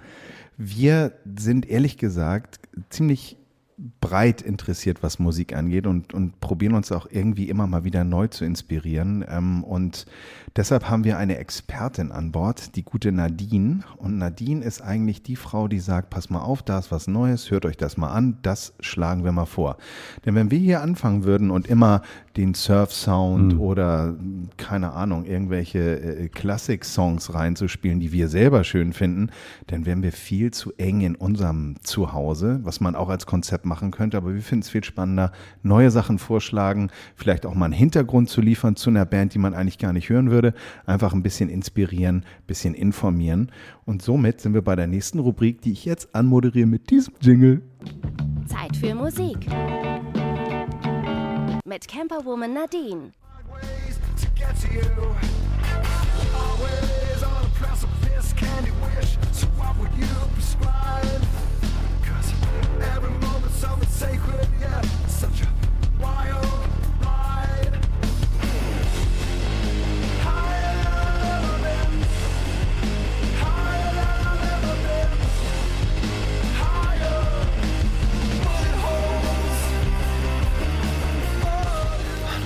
wir 0.57 1.13
sind 1.37 1.69
ehrlich 1.69 1.99
gesagt 1.99 2.61
ziemlich 2.89 3.37
breit 4.01 4.43
interessiert, 4.43 5.03
was 5.03 5.19
Musik 5.19 5.57
angeht 5.57 5.87
und, 5.87 6.13
und 6.13 6.41
probieren 6.41 6.75
uns 6.75 6.93
auch 6.93 7.07
irgendwie 7.11 7.49
immer 7.49 7.67
mal 7.67 7.85
wieder 7.85 8.05
neu 8.05 8.29
zu 8.29 8.45
inspirieren. 8.45 9.25
Ähm, 9.29 9.65
und 9.65 10.07
deshalb 10.57 10.89
haben 10.89 11.05
wir 11.05 11.19
eine 11.19 11.39
Expertin 11.39 12.13
an 12.13 12.33
Bord, 12.33 12.77
die 12.77 12.83
gute 12.83 13.13
Nadine. 13.13 13.81
Und 13.97 14.19
Nadine 14.19 14.65
ist 14.65 14.81
eigentlich 14.81 15.23
die 15.23 15.37
Frau, 15.37 15.69
die 15.69 15.81
sagt, 15.81 16.11
pass 16.11 16.31
mal 16.31 16.41
auf, 16.41 16.63
da 16.63 16.79
ist 16.79 16.91
was 16.91 17.07
Neues, 17.07 17.51
hört 17.51 17.67
euch 17.67 17.77
das 17.77 17.97
mal 17.97 18.11
an, 18.11 18.39
das 18.43 18.75
schlagen 18.81 19.25
wir 19.25 19.33
mal 19.33 19.47
vor. 19.47 19.77
Denn 20.25 20.35
wenn 20.35 20.51
wir 20.51 20.59
hier 20.59 20.83
anfangen 20.83 21.25
würden 21.25 21.51
und 21.51 21.67
immer 21.67 22.03
den 22.37 22.55
Surf-Sound 22.55 23.59
oder 23.59 24.15
keine 24.57 24.93
Ahnung, 24.93 25.25
irgendwelche 25.25 26.01
äh, 26.01 26.29
Klassik-Songs 26.29 27.35
reinzuspielen, 27.35 28.01
die 28.01 28.13
wir 28.13 28.29
selber 28.29 28.65
schön 28.65 28.93
finden, 28.93 29.31
dann 29.67 29.85
wären 29.85 30.03
wir 30.03 30.13
viel 30.13 30.53
zu 30.53 30.73
eng 30.79 31.01
in 31.01 31.17
unserem 31.17 31.75
Zuhause, 31.83 32.61
was 32.63 32.81
man 32.81 32.95
auch 32.95 33.09
als 33.09 33.27
Konzept 33.27 33.67
machen 33.67 33.91
könnte. 33.91 34.17
Aber 34.17 34.35
wir 34.35 34.43
finden 34.43 34.63
es 34.63 34.71
viel 34.71 34.85
spannender, 34.85 35.33
neue 35.63 35.91
Sachen 35.91 36.19
vorschlagen, 36.19 36.91
vielleicht 37.17 37.47
auch 37.47 37.55
mal 37.55 37.67
einen 37.67 37.75
Hintergrund 37.75 38.29
zu 38.29 38.41
liefern 38.41 38.77
zu 38.77 38.91
einer 38.91 39.05
Band, 39.05 39.35
die 39.35 39.39
man 39.39 39.55
eigentlich 39.55 39.79
gar 39.79 39.93
nicht 39.93 40.09
hören 40.09 40.31
würde. 40.31 40.40
Einfach 40.87 41.13
ein 41.13 41.23
bisschen 41.23 41.49
inspirieren, 41.49 42.17
ein 42.17 42.47
bisschen 42.47 42.75
informieren. 42.75 43.51
Und 43.85 44.03
somit 44.03 44.41
sind 44.41 44.55
wir 44.55 44.63
bei 44.63 44.77
der 44.77 44.87
nächsten 44.87 45.19
Rubrik, 45.19 45.61
die 45.63 45.73
ich 45.73 45.85
jetzt 45.85 46.15
anmoderiere 46.15 46.67
mit 46.67 46.91
diesem 46.91 47.15
Jingle. 47.21 47.63
Zeit 48.47 48.77
für 48.77 48.95
Musik. 48.95 49.47
Mit 51.65 51.87
Camperwoman 51.87 52.55
Nadine. 52.55 53.13
every 62.83 63.11
moment's 63.11 63.63
sacred, 63.95 64.49
yeah. 64.61 64.81
Such 65.07 65.43
a 65.43 65.49
wild 66.01 66.70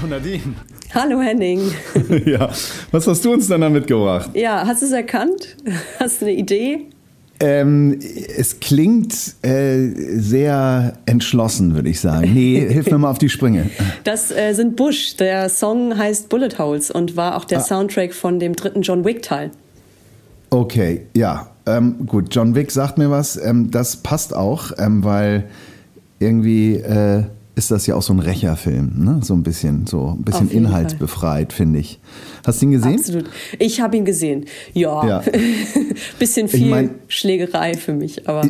Hallo 0.05 0.17
Nadine. 0.17 0.55
Hallo 0.93 1.23
Henning. 1.23 1.63
ja, 2.27 2.51
was 2.91 3.07
hast 3.07 3.25
du 3.25 3.33
uns 3.33 3.49
dann 3.49 3.63
da 3.63 3.71
mitgebracht? 3.71 4.29
Ja, 4.35 4.67
hast 4.67 4.83
du 4.83 4.87
es 4.87 4.93
erkannt? 4.93 5.57
Hast 5.99 6.21
du 6.21 6.27
eine 6.27 6.35
Idee? 6.35 6.89
Ähm, 7.41 7.99
es 8.37 8.61
klingt 8.61 9.15
äh, 9.41 9.89
sehr 10.19 10.99
entschlossen, 11.07 11.75
würde 11.75 11.89
ich 11.89 12.01
sagen. 12.01 12.35
Nee, 12.35 12.67
hilf 12.69 12.91
mir 12.91 12.99
mal 12.99 13.11
auf 13.13 13.17
die 13.17 13.31
Sprünge. 13.31 13.71
Das 14.05 14.31
äh, 14.31 14.53
sind 14.53 14.77
Bush. 14.77 15.17
Der 15.17 15.49
Song 15.49 15.97
heißt 15.97 16.29
Bullet 16.29 16.59
Holes 16.59 16.91
und 16.91 17.17
war 17.17 17.39
auch 17.39 17.47
der 17.47 17.61
Ah. 17.61 17.63
Soundtrack 17.63 18.13
von 18.13 18.39
dem 18.39 18.55
dritten 18.55 18.83
John 18.83 19.07
Wick 19.07 19.23
Teil. 19.23 19.53
Okay, 20.51 21.07
ja. 21.17 21.49
Ähm, 21.65 22.07
gut, 22.07 22.27
John 22.31 22.55
Wick 22.55 22.71
sagt 22.73 22.99
mir 22.99 23.11
was. 23.11 23.43
Ähm, 23.43 23.71
das 23.71 23.97
passt 23.97 24.37
auch, 24.37 24.71
ähm, 24.77 25.03
weil 25.03 25.45
irgendwie 26.19 26.75
äh, 26.75 27.23
ist 27.55 27.71
das 27.71 27.87
ja 27.87 27.95
auch 27.95 28.03
so 28.03 28.13
ein 28.13 28.19
Rächerfilm, 28.19 28.93
ne? 28.97 29.21
So 29.23 29.35
ein 29.35 29.43
bisschen, 29.43 29.87
so 29.87 30.17
ein 30.19 30.23
bisschen 30.25 30.51
inhaltsbefreit, 30.51 31.53
finde 31.53 31.79
ich. 31.79 32.01
Hast 32.47 32.61
du 32.61 32.67
ihn 32.67 32.73
gesehen? 32.73 32.95
Absolut. 32.99 33.25
Ich 33.59 33.81
habe 33.81 33.97
ihn 33.97 34.05
gesehen. 34.05 34.45
Ja. 34.73 35.07
Ja. 35.07 35.23
Bisschen 36.19 36.49
viel 36.49 36.69
mein- 36.69 36.91
Schlägerei 37.09 37.75
für 37.75 37.93
mich, 37.93 38.29
aber 38.29 38.43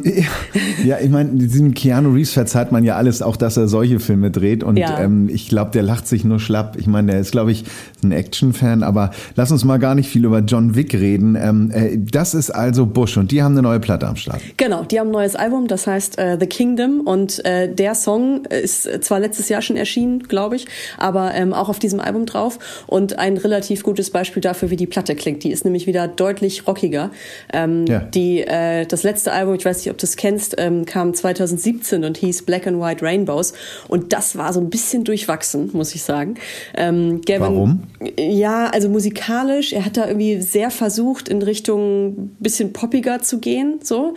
Ja, 0.84 0.99
ich 1.01 1.11
meine, 1.11 1.30
diesem 1.30 1.74
Keanu 1.74 2.12
Reeves 2.12 2.32
verzeiht 2.32 2.72
man 2.72 2.84
ja 2.84 2.97
alles, 2.97 3.22
auch 3.22 3.36
dass 3.36 3.57
er 3.57 3.68
solche 3.68 4.01
Filme 4.01 4.30
dreht. 4.30 4.64
Und 4.64 4.76
Ja. 4.76 5.01
ähm, 5.01 5.28
ich 5.32 5.49
glaube, 5.49 5.70
der 5.70 5.82
lacht 5.82 6.07
sich 6.09 6.24
nur 6.24 6.40
schlapp. 6.40 6.76
Ich 6.78 6.86
meine, 6.86 7.12
der 7.12 7.20
ist, 7.20 7.32
glaube 7.32 7.53
ich, 7.53 7.64
ein 8.03 8.12
Action-Fan. 8.12 8.82
Aber 8.82 9.11
lass 9.36 9.51
uns 9.53 9.64
mal 9.64 9.78
gar 9.78 9.95
nicht 9.95 10.09
viel 10.09 10.24
über 10.24 10.40
John 10.40 10.74
Wick 10.74 10.95
reden. 10.95 11.36
Ähm, 11.40 11.70
äh, 11.72 11.97
das 11.99 12.34
ist 12.34 12.51
also 12.51 12.86
Bush 12.86 13.16
und 13.16 13.30
die 13.30 13.42
haben 13.42 13.53
eine 13.53 13.62
neue 13.62 13.80
Platte 13.80 14.07
am 14.09 14.16
Start. 14.16 14.40
Genau, 14.57 14.82
die 14.84 14.99
haben 14.99 15.09
ein 15.09 15.12
neues 15.12 15.36
Album, 15.36 15.68
das 15.68 15.86
heißt 15.86 16.18
äh, 16.18 16.36
The 16.40 16.47
Kingdom 16.47 17.01
und 17.01 17.45
äh, 17.45 17.72
der 17.72 17.95
Song 17.95 18.45
ist 18.47 18.88
zwar 19.05 19.20
letztes 19.20 19.49
Jahr 19.49 19.62
schon 19.62 19.76
erschienen, 19.76 20.20
glaube 20.24 20.57
ich, 20.57 20.66
aber 20.99 21.34
ähm, 21.34 21.53
auch 21.53 21.68
auf 21.68 21.78
diesem 21.78 22.01
Album 22.01 22.26
drauf 22.26 22.59
und 22.86 23.18
ein 23.18 23.36
relativ 23.36 23.84
gutes 23.85 24.11
Beispiel 24.11 24.41
dafür, 24.41 24.70
wie 24.70 24.76
die 24.76 24.87
Platte 24.87 25.14
klingt. 25.14 25.45
Die 25.45 25.53
ist 25.53 25.64
nämlich 25.64 25.87
wieder 25.87 26.09
deutlich 26.09 26.66
rockiger. 26.66 27.11
Ähm, 27.53 27.85
Ja. 27.87 28.01
Die 28.01 28.41
äh, 28.41 28.87
das 28.87 29.03
letzte 29.03 29.32
Album, 29.32 29.55
ich 29.55 29.64
weiß 29.64 29.78
nicht, 29.78 29.91
ob 29.91 29.99
du 29.99 30.07
es 30.07 30.16
kennst, 30.16 30.57
ähm, 30.59 30.85
kam 30.85 31.14
2017 31.14 32.05
und 32.05 32.16
hieß 32.16 32.43
Black 32.43 32.66
and 32.66 32.80
White 32.80 33.05
Rainbows 33.05 33.53
und 33.89 34.12
das 34.12 34.37
war 34.37 34.53
so 34.53 34.61
ein 34.61 34.70
bisschen 34.70 35.05
durchwachsen, 35.05 35.70
muss 35.72 35.95
ich 35.95 36.03
sagen. 36.03 36.35
Ähm, 36.76 37.20
Gavin, 37.26 37.41
Warum? 37.41 37.82
Ja, 38.18 38.66
also 38.68 38.89
musikalisch, 38.89 39.72
er 39.72 39.85
hat 39.85 39.97
da 39.97 40.07
irgendwie 40.07 40.41
sehr 40.41 40.70
versucht, 40.70 41.28
in 41.28 41.43
Richtung 41.43 42.30
bisschen 42.39 42.72
poppiger 42.72 43.20
zu 43.20 43.39
gehen. 43.39 43.80
So, 43.82 44.14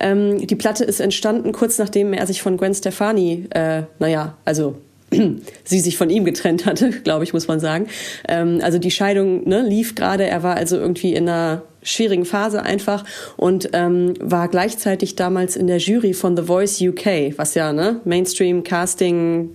ähm, 0.00 0.46
die 0.46 0.56
Platte 0.56 0.84
ist 0.84 1.00
entstanden 1.00 1.52
kurz 1.52 1.78
nachdem 1.78 2.12
er 2.12 2.26
sich 2.26 2.42
von 2.42 2.56
Gwen 2.56 2.74
Stefani, 2.74 3.46
äh, 3.50 3.82
naja, 3.98 4.38
also 4.44 4.76
sie 5.64 5.80
sich 5.80 5.96
von 5.96 6.10
ihm 6.10 6.24
getrennt 6.24 6.66
hatte, 6.66 6.90
glaube 7.04 7.24
ich, 7.24 7.32
muss 7.32 7.48
man 7.48 7.60
sagen. 7.60 7.88
Ähm, 8.28 8.60
also 8.62 8.78
die 8.78 8.90
Scheidung 8.90 9.48
ne, 9.48 9.62
lief 9.62 9.94
gerade. 9.94 10.24
Er 10.24 10.42
war 10.42 10.56
also 10.56 10.76
irgendwie 10.76 11.14
in 11.14 11.28
einer 11.28 11.62
schwierigen 11.82 12.24
Phase 12.24 12.62
einfach 12.62 13.04
und 13.36 13.70
ähm, 13.72 14.14
war 14.20 14.48
gleichzeitig 14.48 15.16
damals 15.16 15.56
in 15.56 15.66
der 15.66 15.78
Jury 15.78 16.14
von 16.14 16.36
The 16.36 16.44
Voice 16.44 16.80
UK, 16.80 17.36
was 17.36 17.54
ja 17.54 17.72
ne 17.72 18.00
Mainstream 18.04 18.62
Casting 18.64 19.50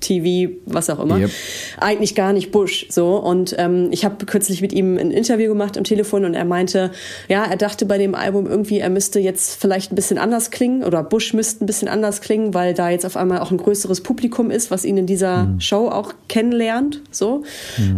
TV, 0.00 0.54
was 0.66 0.90
auch 0.90 0.98
immer. 0.98 1.18
Yep. 1.18 1.30
Eigentlich 1.78 2.14
gar 2.14 2.32
nicht 2.32 2.50
Bush 2.50 2.86
so. 2.90 3.16
Und 3.16 3.54
ähm, 3.58 3.88
ich 3.90 4.04
habe 4.04 4.24
kürzlich 4.26 4.60
mit 4.60 4.72
ihm 4.72 4.96
ein 4.98 5.10
Interview 5.10 5.48
gemacht 5.48 5.78
am 5.78 5.84
Telefon 5.84 6.24
und 6.24 6.34
er 6.34 6.44
meinte, 6.44 6.90
ja, 7.28 7.44
er 7.44 7.56
dachte 7.56 7.86
bei 7.86 7.98
dem 7.98 8.14
Album 8.14 8.46
irgendwie, 8.46 8.78
er 8.78 8.90
müsste 8.90 9.20
jetzt 9.20 9.60
vielleicht 9.60 9.92
ein 9.92 9.94
bisschen 9.94 10.18
anders 10.18 10.50
klingen 10.50 10.84
oder 10.84 11.02
Bush 11.02 11.32
müsste 11.32 11.64
ein 11.64 11.66
bisschen 11.66 11.88
anders 11.88 12.20
klingen, 12.20 12.54
weil 12.54 12.74
da 12.74 12.90
jetzt 12.90 13.06
auf 13.06 13.16
einmal 13.16 13.38
auch 13.38 13.50
ein 13.50 13.58
größeres 13.58 14.00
Publikum 14.00 14.50
ist, 14.50 14.70
was 14.70 14.84
ihn 14.84 14.96
in 14.96 15.06
dieser 15.06 15.54
Show 15.58 15.88
auch 15.88 16.12
kennenlernt. 16.28 17.02
So. 17.10 17.44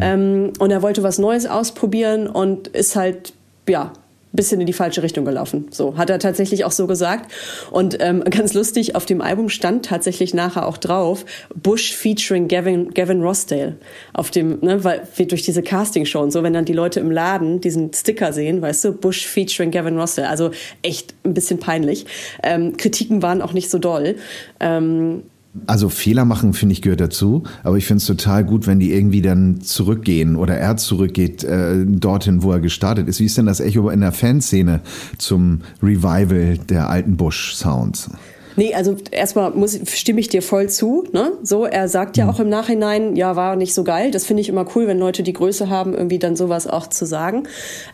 Ähm, 0.00 0.52
und 0.58 0.70
er 0.70 0.82
wollte 0.82 1.02
was 1.02 1.18
Neues 1.18 1.46
ausprobieren 1.46 2.26
und 2.26 2.68
ist 2.68 2.96
halt, 2.96 3.32
ja, 3.70 3.92
bisschen 4.32 4.60
in 4.60 4.66
die 4.66 4.72
falsche 4.72 5.02
Richtung 5.02 5.24
gelaufen. 5.24 5.66
So 5.70 5.96
hat 5.96 6.08
er 6.08 6.18
tatsächlich 6.18 6.64
auch 6.64 6.70
so 6.70 6.86
gesagt. 6.86 7.32
Und 7.70 7.96
ähm, 8.00 8.22
ganz 8.30 8.54
lustig, 8.54 8.94
auf 8.94 9.06
dem 9.06 9.20
Album 9.20 9.48
stand 9.48 9.86
tatsächlich 9.86 10.34
nachher 10.34 10.66
auch 10.66 10.76
drauf 10.76 11.24
Bush 11.54 11.92
featuring 11.92 12.46
Gavin, 12.46 12.94
Gavin 12.94 13.22
Rossdale. 13.22 13.76
Auf 14.12 14.30
dem, 14.30 14.58
ne, 14.60 14.84
weil 14.84 15.06
wir 15.16 15.26
durch 15.26 15.42
diese 15.42 15.62
Castingshow 15.62 16.20
und 16.20 16.30
so, 16.30 16.42
wenn 16.42 16.52
dann 16.52 16.64
die 16.64 16.72
Leute 16.72 17.00
im 17.00 17.10
Laden 17.10 17.60
diesen 17.60 17.92
Sticker 17.92 18.32
sehen, 18.32 18.62
weißt 18.62 18.84
du, 18.84 18.92
Bush 18.92 19.26
featuring 19.26 19.70
Gavin 19.70 19.98
Rossdale. 19.98 20.28
Also 20.28 20.50
echt 20.82 21.14
ein 21.24 21.34
bisschen 21.34 21.58
peinlich. 21.58 22.06
Ähm, 22.42 22.76
Kritiken 22.76 23.22
waren 23.22 23.42
auch 23.42 23.52
nicht 23.52 23.70
so 23.70 23.78
doll. 23.78 24.16
Ähm, 24.60 25.24
Also 25.66 25.88
Fehler 25.88 26.24
machen, 26.24 26.52
finde 26.52 26.74
ich, 26.74 26.82
gehört 26.82 27.00
dazu. 27.00 27.42
Aber 27.64 27.76
ich 27.76 27.86
finde 27.86 27.98
es 27.98 28.06
total 28.06 28.44
gut, 28.44 28.66
wenn 28.66 28.78
die 28.78 28.92
irgendwie 28.92 29.22
dann 29.22 29.60
zurückgehen 29.60 30.36
oder 30.36 30.56
er 30.56 30.76
zurückgeht 30.76 31.42
äh, 31.42 31.84
dorthin, 31.86 32.42
wo 32.42 32.52
er 32.52 32.60
gestartet 32.60 33.08
ist. 33.08 33.18
Wie 33.20 33.24
ist 33.24 33.36
denn 33.36 33.46
das 33.46 33.60
Echo 33.60 33.90
in 33.90 34.00
der 34.00 34.12
Fanszene 34.12 34.80
zum 35.18 35.62
Revival 35.82 36.58
der 36.58 36.88
alten 36.88 37.16
Bush-Sounds? 37.16 38.10
Nee, 38.56 38.74
also 38.74 38.96
erstmal 39.10 39.50
muss, 39.52 39.78
stimme 39.92 40.20
ich 40.20 40.28
dir 40.28 40.42
voll 40.42 40.68
zu. 40.68 41.04
Ne? 41.12 41.32
So, 41.42 41.64
er 41.64 41.88
sagt 41.88 42.16
ja 42.16 42.28
auch 42.28 42.40
im 42.40 42.48
Nachhinein, 42.48 43.16
ja, 43.16 43.36
war 43.36 43.56
nicht 43.56 43.74
so 43.74 43.84
geil. 43.84 44.10
Das 44.10 44.24
finde 44.26 44.40
ich 44.42 44.48
immer 44.48 44.66
cool, 44.74 44.86
wenn 44.86 44.98
Leute 44.98 45.22
die 45.22 45.32
Größe 45.32 45.68
haben, 45.70 45.94
irgendwie 45.94 46.18
dann 46.18 46.36
sowas 46.36 46.66
auch 46.66 46.88
zu 46.88 47.04
sagen. 47.06 47.44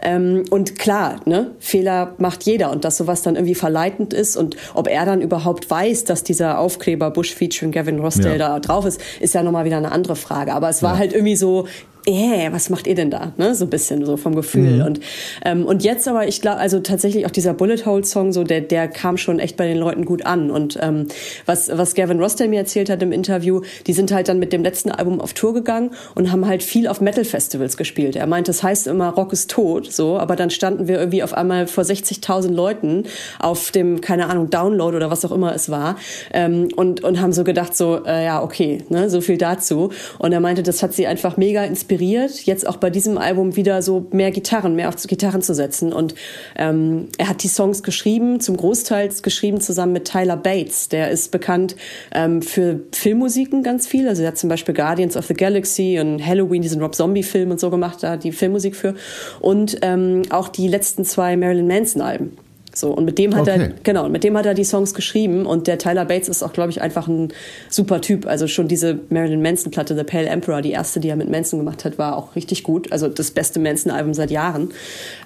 Ähm, 0.02 0.44
und 0.50 0.78
klar, 0.78 1.20
ne, 1.26 1.52
Fehler 1.58 2.14
macht 2.18 2.44
jeder 2.44 2.70
und 2.70 2.84
dass 2.84 2.96
sowas 2.96 3.22
dann 3.22 3.36
irgendwie 3.36 3.54
verleitend 3.54 4.14
ist 4.14 4.36
und 4.36 4.56
ob 4.74 4.88
er 4.88 5.04
dann 5.04 5.20
überhaupt 5.20 5.70
weiß, 5.70 6.04
dass 6.04 6.24
dieser 6.24 6.58
Aufkleber 6.58 7.10
Bush 7.10 7.34
featuring 7.34 7.72
Gavin 7.72 7.98
Rossdale 8.00 8.38
Ja. 8.38 8.48
da 8.48 8.60
drauf 8.60 8.86
ist, 8.86 9.00
ist 9.20 9.34
ja 9.34 9.42
nochmal 9.42 9.64
wieder 9.64 9.76
eine 9.76 9.92
andere 9.92 10.16
Frage. 10.16 10.54
Aber 10.54 10.68
es 10.68 10.82
war 10.82 10.98
halt 10.98 11.12
irgendwie 11.12 11.36
so, 11.36 11.66
äh, 12.06 12.52
was 12.52 12.70
macht 12.70 12.86
ihr 12.86 12.94
denn 12.94 13.10
da? 13.10 13.32
Ne? 13.36 13.54
So 13.54 13.64
ein 13.64 13.70
bisschen 13.70 14.04
so 14.04 14.16
vom 14.16 14.34
Gefühl. 14.34 14.82
Und, 14.82 15.00
ähm, 15.44 15.66
und 15.66 15.82
jetzt 15.82 16.06
aber, 16.06 16.28
ich 16.28 16.40
glaube, 16.40 16.58
also 16.58 16.80
tatsächlich 16.80 17.26
auch 17.26 17.30
dieser 17.30 17.52
Bullet 17.52 17.84
Hole 17.84 18.04
Song, 18.04 18.32
so 18.32 18.44
der, 18.44 18.60
der 18.60 18.88
kam 18.88 19.16
schon 19.16 19.40
echt 19.40 19.56
bei 19.56 19.66
den 19.66 19.76
Leuten 19.76 20.04
gut 20.04 20.24
an. 20.24 20.50
Und 20.50 20.78
ähm, 20.80 21.08
was, 21.46 21.68
was 21.76 21.94
Gavin 21.94 22.20
Rossdale 22.20 22.48
mir 22.48 22.60
erzählt 22.60 22.88
hat 22.88 23.02
im 23.02 23.12
Interview, 23.12 23.62
die 23.86 23.92
sind 23.92 24.12
halt 24.12 24.28
dann 24.28 24.38
mit 24.38 24.52
dem 24.52 24.62
letzten 24.62 24.90
Album 24.90 25.20
auf 25.20 25.34
Tour 25.34 25.52
gegangen 25.52 25.90
und 26.14 26.30
haben 26.30 26.46
halt 26.46 26.62
viel 26.62 26.86
auf 26.86 27.00
Metal-Festivals 27.00 27.76
gespielt. 27.76 28.16
Er 28.16 28.26
meint, 28.26 28.48
das 28.48 28.62
heißt 28.62 28.86
immer, 28.86 29.08
Rock 29.10 29.32
ist 29.32 29.50
tot, 29.50 29.92
so, 29.92 30.18
aber 30.18 30.36
dann 30.36 30.50
standen 30.50 30.86
wir 30.88 30.98
irgendwie 30.98 31.22
auf 31.22 31.34
einmal 31.34 31.66
vor 31.66 31.84
60.000 31.84 32.52
Leuten 32.52 33.04
auf 33.40 33.72
dem, 33.72 34.00
keine 34.00 34.28
Ahnung, 34.28 34.50
Download 34.50 34.96
oder 34.96 35.10
was 35.10 35.24
auch 35.24 35.32
immer 35.32 35.54
es 35.54 35.70
war 35.70 35.96
ähm, 36.32 36.68
und, 36.76 37.02
und 37.02 37.20
haben 37.20 37.32
so 37.32 37.42
gedacht, 37.42 37.76
so, 37.76 38.04
äh, 38.04 38.24
ja, 38.24 38.42
okay, 38.42 38.84
ne, 38.88 39.10
so 39.10 39.20
viel 39.20 39.38
dazu. 39.38 39.90
Und 40.18 40.32
er 40.32 40.40
meinte, 40.40 40.62
das 40.62 40.82
hat 40.82 40.92
sie 40.92 41.06
einfach 41.06 41.36
mega 41.36 41.64
inspiriert, 41.64 41.95
jetzt 41.96 42.66
auch 42.66 42.76
bei 42.76 42.90
diesem 42.90 43.18
Album 43.18 43.56
wieder 43.56 43.82
so 43.82 44.06
mehr 44.12 44.30
Gitarren, 44.30 44.74
mehr 44.74 44.88
auf 44.88 44.96
Gitarren 44.96 45.42
zu 45.42 45.54
setzen. 45.54 45.92
Und 45.92 46.14
ähm, 46.56 47.08
er 47.18 47.28
hat 47.28 47.42
die 47.42 47.48
Songs 47.48 47.82
geschrieben, 47.82 48.40
zum 48.40 48.56
Großteil 48.56 49.10
geschrieben 49.22 49.60
zusammen 49.60 49.92
mit 49.92 50.06
Tyler 50.06 50.36
Bates. 50.36 50.88
Der 50.88 51.10
ist 51.10 51.30
bekannt 51.30 51.76
ähm, 52.12 52.42
für 52.42 52.80
Filmmusiken 52.92 53.62
ganz 53.62 53.86
viel. 53.86 54.08
Also 54.08 54.22
er 54.22 54.28
hat 54.28 54.38
zum 54.38 54.48
Beispiel 54.48 54.74
Guardians 54.74 55.16
of 55.16 55.26
the 55.26 55.34
Galaxy 55.34 55.98
und 56.00 56.24
Halloween, 56.24 56.62
diesen 56.62 56.80
Rob 56.82 56.94
Zombie-Film 56.94 57.50
und 57.50 57.60
so 57.60 57.70
gemacht, 57.70 58.02
da 58.02 58.16
die 58.16 58.32
Filmmusik 58.32 58.76
für. 58.76 58.94
Und 59.40 59.78
ähm, 59.82 60.22
auch 60.30 60.48
die 60.48 60.68
letzten 60.68 61.04
zwei 61.04 61.36
Marilyn 61.36 61.66
Manson-Alben. 61.66 62.45
So, 62.76 62.90
und 62.90 63.06
mit 63.06 63.16
dem 63.18 63.34
hat 63.34 63.42
Okay. 63.48 63.58
er, 63.58 63.68
genau, 63.84 64.06
mit 64.10 64.22
dem 64.22 64.36
hat 64.36 64.44
er 64.44 64.52
die 64.52 64.62
Songs 64.64 64.92
geschrieben 64.92 65.46
und 65.46 65.66
der 65.66 65.78
Tyler 65.78 66.04
Bates 66.04 66.28
ist 66.28 66.42
auch, 66.42 66.52
glaube 66.52 66.68
ich, 66.68 66.82
einfach 66.82 67.08
ein 67.08 67.32
super 67.70 68.02
Typ. 68.02 68.26
Also 68.26 68.46
schon 68.48 68.68
diese 68.68 68.98
Marilyn 69.08 69.40
Manson-Platte, 69.40 69.96
The 69.96 70.04
Pale 70.04 70.26
Emperor, 70.26 70.60
die 70.60 70.72
erste, 70.72 71.00
die 71.00 71.08
er 71.08 71.16
mit 71.16 71.30
Manson 71.30 71.58
gemacht 71.58 71.86
hat, 71.86 71.96
war 71.96 72.16
auch 72.18 72.36
richtig 72.36 72.64
gut. 72.64 72.92
Also 72.92 73.08
das 73.08 73.30
beste 73.30 73.60
Manson-Album 73.60 74.12
seit 74.12 74.30
Jahren. 74.30 74.68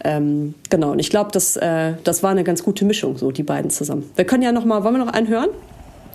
Ähm, 0.04 0.54
genau, 0.70 0.92
und 0.92 1.00
ich 1.00 1.10
glaube, 1.10 1.30
das, 1.32 1.56
äh, 1.56 1.94
das 2.04 2.22
war 2.22 2.30
eine 2.30 2.44
ganz 2.44 2.62
gute 2.62 2.84
Mischung, 2.84 3.18
so 3.18 3.32
die 3.32 3.42
beiden 3.42 3.70
zusammen. 3.72 4.08
Wir 4.14 4.24
können 4.24 4.44
ja 4.44 4.52
noch 4.52 4.64
mal, 4.64 4.84
wollen 4.84 4.94
wir 4.94 5.04
noch 5.04 5.12
einen 5.12 5.26
hören? 5.26 5.48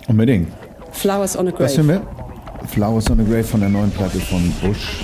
Unbedingt. 0.08 0.48
Flowers 0.92 1.36
on 1.36 1.48
a 1.48 1.52
Was 1.52 1.74
Grave. 1.74 1.76
hören 1.76 2.02
wir? 2.62 2.66
Flowers 2.68 3.10
on 3.10 3.18
the 3.18 3.24
Grave 3.24 3.44
von 3.44 3.60
der 3.60 3.68
neuen 3.68 3.90
Platte 3.90 4.18
von 4.20 4.40
Bush. 4.62 5.02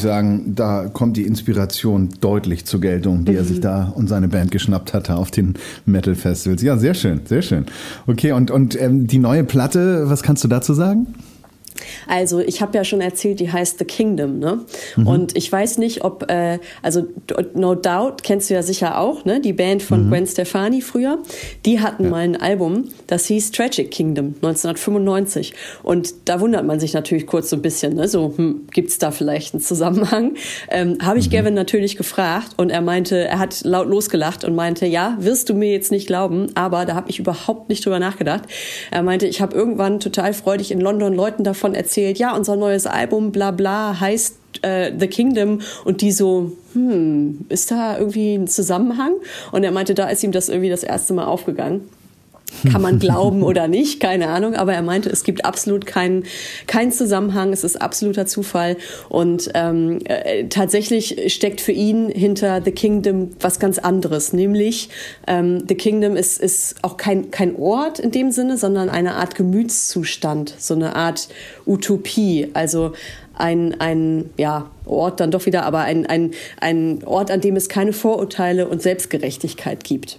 Ich 0.00 0.04
sagen, 0.04 0.54
da 0.54 0.88
kommt 0.88 1.16
die 1.16 1.22
Inspiration 1.22 2.08
deutlich 2.20 2.64
zur 2.64 2.80
Geltung, 2.80 3.24
die 3.24 3.34
er 3.34 3.44
sich 3.44 3.60
da 3.60 3.92
und 3.94 4.08
seine 4.08 4.28
Band 4.28 4.50
geschnappt 4.50 4.94
hatte 4.94 5.16
auf 5.16 5.30
den 5.30 5.54
Metal 5.84 6.14
Festivals. 6.14 6.62
Ja, 6.62 6.76
sehr 6.78 6.94
schön, 6.94 7.20
sehr 7.26 7.42
schön. 7.42 7.66
Okay, 8.06 8.32
und, 8.32 8.50
und 8.50 8.80
ähm, 8.80 9.06
die 9.06 9.18
neue 9.18 9.44
Platte, 9.44 10.08
was 10.08 10.22
kannst 10.22 10.42
du 10.42 10.48
dazu 10.48 10.74
sagen? 10.74 11.06
Also 12.06 12.40
ich 12.40 12.62
habe 12.62 12.76
ja 12.76 12.84
schon 12.84 13.00
erzählt, 13.00 13.40
die 13.40 13.50
heißt 13.50 13.78
The 13.78 13.84
Kingdom, 13.84 14.38
ne? 14.38 14.64
Und 14.96 15.36
ich 15.36 15.50
weiß 15.50 15.78
nicht, 15.78 16.04
ob 16.04 16.30
äh, 16.30 16.58
also 16.82 17.06
No 17.54 17.74
Doubt 17.74 18.22
kennst 18.22 18.50
du 18.50 18.54
ja 18.54 18.62
sicher 18.62 18.98
auch, 18.98 19.24
ne? 19.24 19.40
Die 19.40 19.52
Band 19.52 19.82
von 19.82 20.08
Gwen 20.08 20.26
Stefani 20.26 20.80
früher, 20.80 21.18
die 21.64 21.80
hatten 21.80 22.08
mal 22.08 22.20
ein 22.20 22.40
Album, 22.40 22.88
das 23.06 23.26
hieß 23.26 23.52
Tragic 23.52 23.90
Kingdom 23.90 24.34
1995 24.42 25.54
und 25.82 26.14
da 26.24 26.40
wundert 26.40 26.64
man 26.64 26.80
sich 26.80 26.92
natürlich 26.92 27.26
kurz 27.26 27.50
so 27.50 27.56
ein 27.56 27.62
bisschen, 27.62 27.94
ne? 27.94 28.08
So 28.08 28.34
hm, 28.36 28.66
gibt's 28.72 28.98
da 28.98 29.10
vielleicht 29.10 29.54
einen 29.54 29.62
Zusammenhang? 29.62 30.34
Ähm, 30.68 30.98
habe 31.02 31.18
ich 31.18 31.30
Gavin 31.30 31.54
natürlich 31.54 31.96
gefragt 31.96 32.54
und 32.56 32.70
er 32.70 32.80
meinte, 32.80 33.26
er 33.26 33.38
hat 33.38 33.62
laut 33.64 33.88
losgelacht 33.88 34.44
und 34.44 34.54
meinte, 34.54 34.86
ja, 34.86 35.16
wirst 35.20 35.48
du 35.48 35.54
mir 35.54 35.70
jetzt 35.70 35.90
nicht 35.90 36.06
glauben, 36.06 36.48
aber 36.54 36.84
da 36.84 36.94
habe 36.94 37.10
ich 37.10 37.18
überhaupt 37.18 37.68
nicht 37.68 37.84
drüber 37.84 37.98
nachgedacht. 37.98 38.44
Er 38.90 39.02
meinte, 39.02 39.26
ich 39.26 39.40
habe 39.40 39.56
irgendwann 39.56 40.00
total 40.00 40.32
freudig 40.32 40.70
in 40.70 40.80
London 40.80 41.14
Leuten 41.14 41.44
davon 41.44 41.69
erzählt, 41.74 42.18
ja, 42.18 42.34
unser 42.34 42.56
neues 42.56 42.86
Album, 42.86 43.32
bla 43.32 43.50
bla, 43.50 43.98
heißt 43.98 44.36
äh, 44.62 44.92
The 44.98 45.06
Kingdom 45.06 45.60
und 45.84 46.00
die 46.00 46.12
so, 46.12 46.52
hm, 46.72 47.46
ist 47.48 47.70
da 47.70 47.98
irgendwie 47.98 48.34
ein 48.34 48.48
Zusammenhang? 48.48 49.12
Und 49.52 49.64
er 49.64 49.72
meinte, 49.72 49.94
da 49.94 50.08
ist 50.08 50.22
ihm 50.22 50.32
das 50.32 50.48
irgendwie 50.48 50.70
das 50.70 50.82
erste 50.82 51.14
Mal 51.14 51.24
aufgegangen. 51.24 51.88
Kann 52.70 52.82
man 52.82 52.98
glauben 52.98 53.42
oder 53.42 53.68
nicht, 53.68 54.00
keine 54.00 54.28
Ahnung. 54.28 54.54
Aber 54.54 54.74
er 54.74 54.82
meinte, 54.82 55.08
es 55.08 55.24
gibt 55.24 55.44
absolut 55.44 55.86
keinen 55.86 56.24
keinen 56.66 56.92
Zusammenhang, 56.92 57.52
es 57.52 57.64
ist 57.64 57.80
absoluter 57.80 58.26
Zufall. 58.26 58.76
Und 59.08 59.50
ähm, 59.54 60.00
äh, 60.04 60.46
tatsächlich 60.48 61.32
steckt 61.32 61.60
für 61.60 61.72
ihn 61.72 62.10
hinter 62.10 62.60
The 62.62 62.72
Kingdom 62.72 63.30
was 63.40 63.58
ganz 63.58 63.78
anderes. 63.78 64.32
Nämlich, 64.32 64.90
ähm, 65.26 65.64
The 65.68 65.74
Kingdom 65.74 66.16
ist, 66.16 66.40
ist 66.40 66.76
auch 66.82 66.96
kein, 66.96 67.30
kein 67.30 67.56
Ort 67.56 67.98
in 67.98 68.10
dem 68.10 68.30
Sinne, 68.30 68.58
sondern 68.58 68.90
eine 68.90 69.14
Art 69.14 69.34
Gemütszustand, 69.34 70.54
so 70.58 70.74
eine 70.74 70.96
Art 70.96 71.28
Utopie. 71.66 72.50
Also 72.52 72.92
ein, 73.34 73.80
ein 73.80 74.30
ja, 74.36 74.70
Ort 74.84 75.20
dann 75.20 75.30
doch 75.30 75.46
wieder, 75.46 75.64
aber 75.64 75.80
ein, 75.80 76.06
ein, 76.06 76.32
ein 76.60 77.02
Ort, 77.04 77.30
an 77.30 77.40
dem 77.40 77.56
es 77.56 77.68
keine 77.68 77.92
Vorurteile 77.92 78.68
und 78.68 78.82
Selbstgerechtigkeit 78.82 79.82
gibt. 79.84 80.18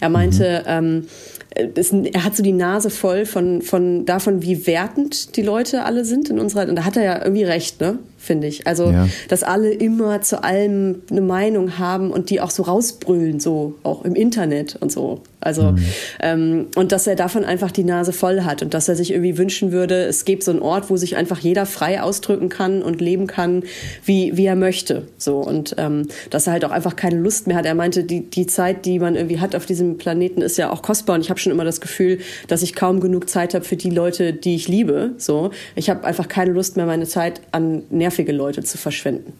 Er 0.00 0.08
meinte, 0.08 0.64
ähm, 0.66 1.06
es, 1.54 1.92
er 1.92 2.24
hat 2.24 2.36
so 2.36 2.42
die 2.42 2.52
Nase 2.52 2.90
voll 2.90 3.26
von, 3.26 3.62
von 3.62 4.04
davon, 4.04 4.42
wie 4.42 4.66
wertend 4.66 5.36
die 5.36 5.42
Leute 5.42 5.84
alle 5.84 6.04
sind 6.04 6.30
in 6.30 6.38
unserer. 6.38 6.68
Und 6.68 6.76
da 6.76 6.84
hat 6.84 6.96
er 6.96 7.04
ja 7.04 7.22
irgendwie 7.22 7.44
recht, 7.44 7.80
ne? 7.80 7.98
Finde 8.22 8.48
ich. 8.48 8.66
Also, 8.66 8.90
Ja. 8.90 9.08
dass 9.28 9.42
alle 9.42 9.70
immer 9.70 10.20
zu 10.20 10.44
allem 10.44 11.02
eine 11.10 11.22
Meinung 11.22 11.78
haben 11.78 12.10
und 12.10 12.28
die 12.28 12.42
auch 12.42 12.50
so 12.50 12.64
rausbrüllen, 12.64 13.40
so 13.40 13.76
auch 13.82 14.04
im 14.04 14.14
Internet 14.14 14.76
und 14.78 14.92
so. 14.92 15.22
Also, 15.42 15.74
ähm, 16.20 16.66
und 16.76 16.92
dass 16.92 17.06
er 17.06 17.16
davon 17.16 17.46
einfach 17.46 17.70
die 17.70 17.82
Nase 17.82 18.12
voll 18.12 18.42
hat 18.42 18.60
und 18.62 18.74
dass 18.74 18.90
er 18.90 18.94
sich 18.94 19.10
irgendwie 19.10 19.38
wünschen 19.38 19.72
würde, 19.72 20.04
es 20.04 20.26
gäbe 20.26 20.44
so 20.44 20.50
einen 20.50 20.60
Ort, 20.60 20.90
wo 20.90 20.98
sich 20.98 21.16
einfach 21.16 21.38
jeder 21.38 21.64
frei 21.64 22.02
ausdrücken 22.02 22.50
kann 22.50 22.82
und 22.82 23.00
leben 23.00 23.26
kann, 23.26 23.62
wie, 24.04 24.36
wie 24.36 24.44
er 24.44 24.54
möchte. 24.54 25.08
So. 25.16 25.38
Und 25.38 25.76
ähm, 25.78 26.08
dass 26.28 26.46
er 26.46 26.52
halt 26.52 26.66
auch 26.66 26.72
einfach 26.72 26.94
keine 26.94 27.18
Lust 27.18 27.46
mehr 27.46 27.56
hat. 27.56 27.64
Er 27.64 27.74
meinte, 27.74 28.04
die, 28.04 28.28
die 28.28 28.46
Zeit, 28.46 28.84
die 28.84 28.98
man 28.98 29.14
irgendwie 29.14 29.40
hat 29.40 29.56
auf 29.56 29.64
diesem 29.64 29.96
Planeten, 29.96 30.42
ist 30.42 30.58
ja 30.58 30.70
auch 30.70 30.82
kostbar. 30.82 31.14
Und 31.14 31.22
ich 31.22 31.30
habe 31.30 31.40
schon 31.40 31.52
immer 31.52 31.64
das 31.64 31.80
Gefühl, 31.80 32.18
dass 32.48 32.60
ich 32.60 32.74
kaum 32.74 33.00
genug 33.00 33.30
Zeit 33.30 33.54
habe 33.54 33.64
für 33.64 33.76
die 33.76 33.90
Leute, 33.90 34.34
die 34.34 34.56
ich 34.56 34.68
liebe. 34.68 35.12
So. 35.16 35.52
Ich 35.74 35.88
habe 35.88 36.04
einfach 36.04 36.28
keine 36.28 36.52
Lust 36.52 36.76
mehr, 36.76 36.84
meine 36.84 37.06
Zeit 37.06 37.40
an 37.50 37.82
nervige 38.10 38.32
Leute 38.32 38.64
zu 38.64 38.76
verschwenden. 38.76 39.34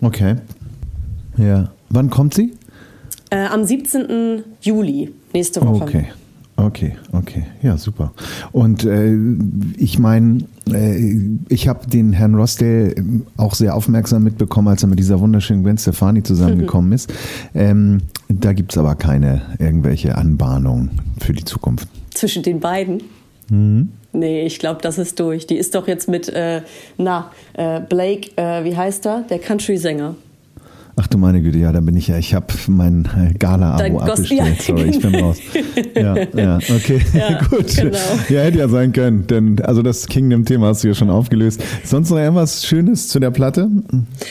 Okay. 0.00 0.36
Ja. 1.36 1.72
Wann 1.88 2.08
kommt 2.08 2.34
sie? 2.34 2.52
Äh, 3.30 3.46
am 3.46 3.64
17. 3.64 4.44
Juli, 4.60 5.12
nächste 5.32 5.60
Woche. 5.60 5.82
Okay. 5.82 6.06
Okay, 6.56 6.94
okay, 7.10 7.46
ja, 7.62 7.76
super. 7.76 8.12
Und 8.52 8.84
äh, 8.84 9.16
ich 9.76 9.98
meine, 9.98 10.44
äh, 10.70 11.18
ich 11.48 11.66
habe 11.66 11.90
den 11.90 12.12
Herrn 12.12 12.36
Rossdale 12.36 12.94
auch 13.36 13.54
sehr 13.54 13.74
aufmerksam 13.74 14.22
mitbekommen, 14.22 14.68
als 14.68 14.84
er 14.84 14.88
mit 14.88 15.00
dieser 15.00 15.18
wunderschönen 15.18 15.64
Gwen 15.64 15.78
Stefani 15.78 16.22
zusammengekommen 16.22 16.92
ist. 16.92 17.12
Ähm, 17.56 18.02
da 18.28 18.52
gibt's 18.52 18.78
aber 18.78 18.94
keine 18.94 19.42
irgendwelche 19.58 20.16
Anbahnung 20.16 20.90
für 21.18 21.32
die 21.32 21.44
Zukunft. 21.44 21.88
Zwischen 22.10 22.44
den 22.44 22.60
beiden. 22.60 23.02
Nee, 24.14 24.46
ich 24.46 24.60
glaube, 24.60 24.80
das 24.80 24.96
ist 24.96 25.18
durch. 25.18 25.46
Die 25.48 25.56
ist 25.56 25.74
doch 25.74 25.88
jetzt 25.88 26.08
mit, 26.08 26.28
äh, 26.28 26.62
na, 26.96 27.32
äh, 27.54 27.80
Blake, 27.80 28.30
äh, 28.36 28.62
wie 28.62 28.76
heißt 28.76 29.06
er? 29.06 29.24
Der 29.28 29.40
Country-Sänger. 29.40 30.14
Ach 30.96 31.08
du 31.08 31.18
meine 31.18 31.42
Güte, 31.42 31.58
ja, 31.58 31.72
da 31.72 31.80
bin 31.80 31.96
ich 31.96 32.06
ja. 32.06 32.18
Ich 32.18 32.34
habe 32.34 32.46
mein 32.68 33.08
äh, 33.16 33.36
Gala-Abo 33.36 34.00
ja, 34.06 34.16
Sorry, 34.60 34.90
ich 34.90 35.00
bin 35.00 35.14
raus. 35.20 35.38
Ja, 35.96 36.16
ja, 36.16 36.58
okay, 36.58 37.00
Ja, 37.12 37.42
gut. 37.50 37.74
genau. 37.76 37.98
Ja, 38.28 38.42
hätte 38.42 38.58
ja 38.58 38.68
sein 38.68 38.92
können, 38.92 39.26
denn 39.26 39.60
also 39.60 39.82
das 39.82 40.06
Kingdom-Thema 40.06 40.68
hast 40.68 40.84
du 40.84 40.88
ja 40.88 40.94
schon 40.94 41.10
aufgelöst. 41.10 41.60
Sonst 41.82 42.10
noch 42.10 42.18
irgendwas 42.18 42.64
Schönes 42.64 43.08
zu 43.08 43.18
der 43.18 43.32
Platte? 43.32 43.68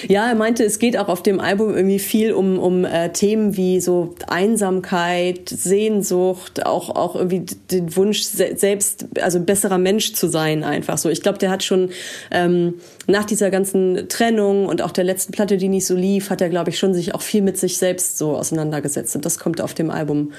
Ja, 0.07 0.29
er 0.29 0.35
meinte, 0.35 0.63
es 0.63 0.79
geht 0.79 0.97
auch 0.97 1.09
auf 1.09 1.21
dem 1.21 1.41
Album 1.41 1.75
irgendwie 1.75 1.99
viel 1.99 2.31
um, 2.31 2.57
um 2.57 2.85
äh, 2.85 3.11
Themen 3.11 3.57
wie 3.57 3.81
so 3.81 4.15
Einsamkeit, 4.27 5.49
Sehnsucht, 5.49 6.65
auch, 6.65 6.89
auch 6.95 7.17
irgendwie 7.17 7.45
den 7.71 7.93
Wunsch, 7.97 8.21
se 8.21 8.53
selbst, 8.55 9.07
also 9.21 9.41
besserer 9.41 9.77
Mensch 9.77 10.13
zu 10.13 10.29
sein, 10.29 10.63
einfach 10.63 10.97
so. 10.97 11.09
Ich 11.09 11.21
glaube, 11.21 11.39
der 11.39 11.49
hat 11.49 11.63
schon 11.63 11.89
ähm, 12.31 12.75
nach 13.07 13.25
dieser 13.25 13.51
ganzen 13.51 14.07
Trennung 14.07 14.65
und 14.65 14.81
auch 14.81 14.91
der 14.91 15.03
letzten 15.03 15.33
Platte, 15.33 15.57
die 15.57 15.67
nicht 15.67 15.85
so 15.85 15.95
lief, 15.95 16.29
hat 16.29 16.41
er, 16.41 16.49
glaube 16.49 16.69
ich, 16.69 16.79
schon 16.79 16.93
sich 16.93 17.13
auch 17.13 17.21
viel 17.21 17.41
mit 17.41 17.57
sich 17.57 17.77
selbst 17.77 18.17
so 18.17 18.37
auseinandergesetzt. 18.37 19.15
Und 19.15 19.25
das 19.25 19.39
kommt 19.39 19.59
auf 19.59 19.73
dem 19.73 19.89
Album, 19.89 20.31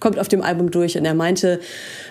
kommt 0.00 0.18
auf 0.18 0.28
dem 0.28 0.42
Album 0.42 0.70
durch. 0.70 0.96
Und 0.96 1.04
er 1.04 1.14
meinte, 1.14 1.60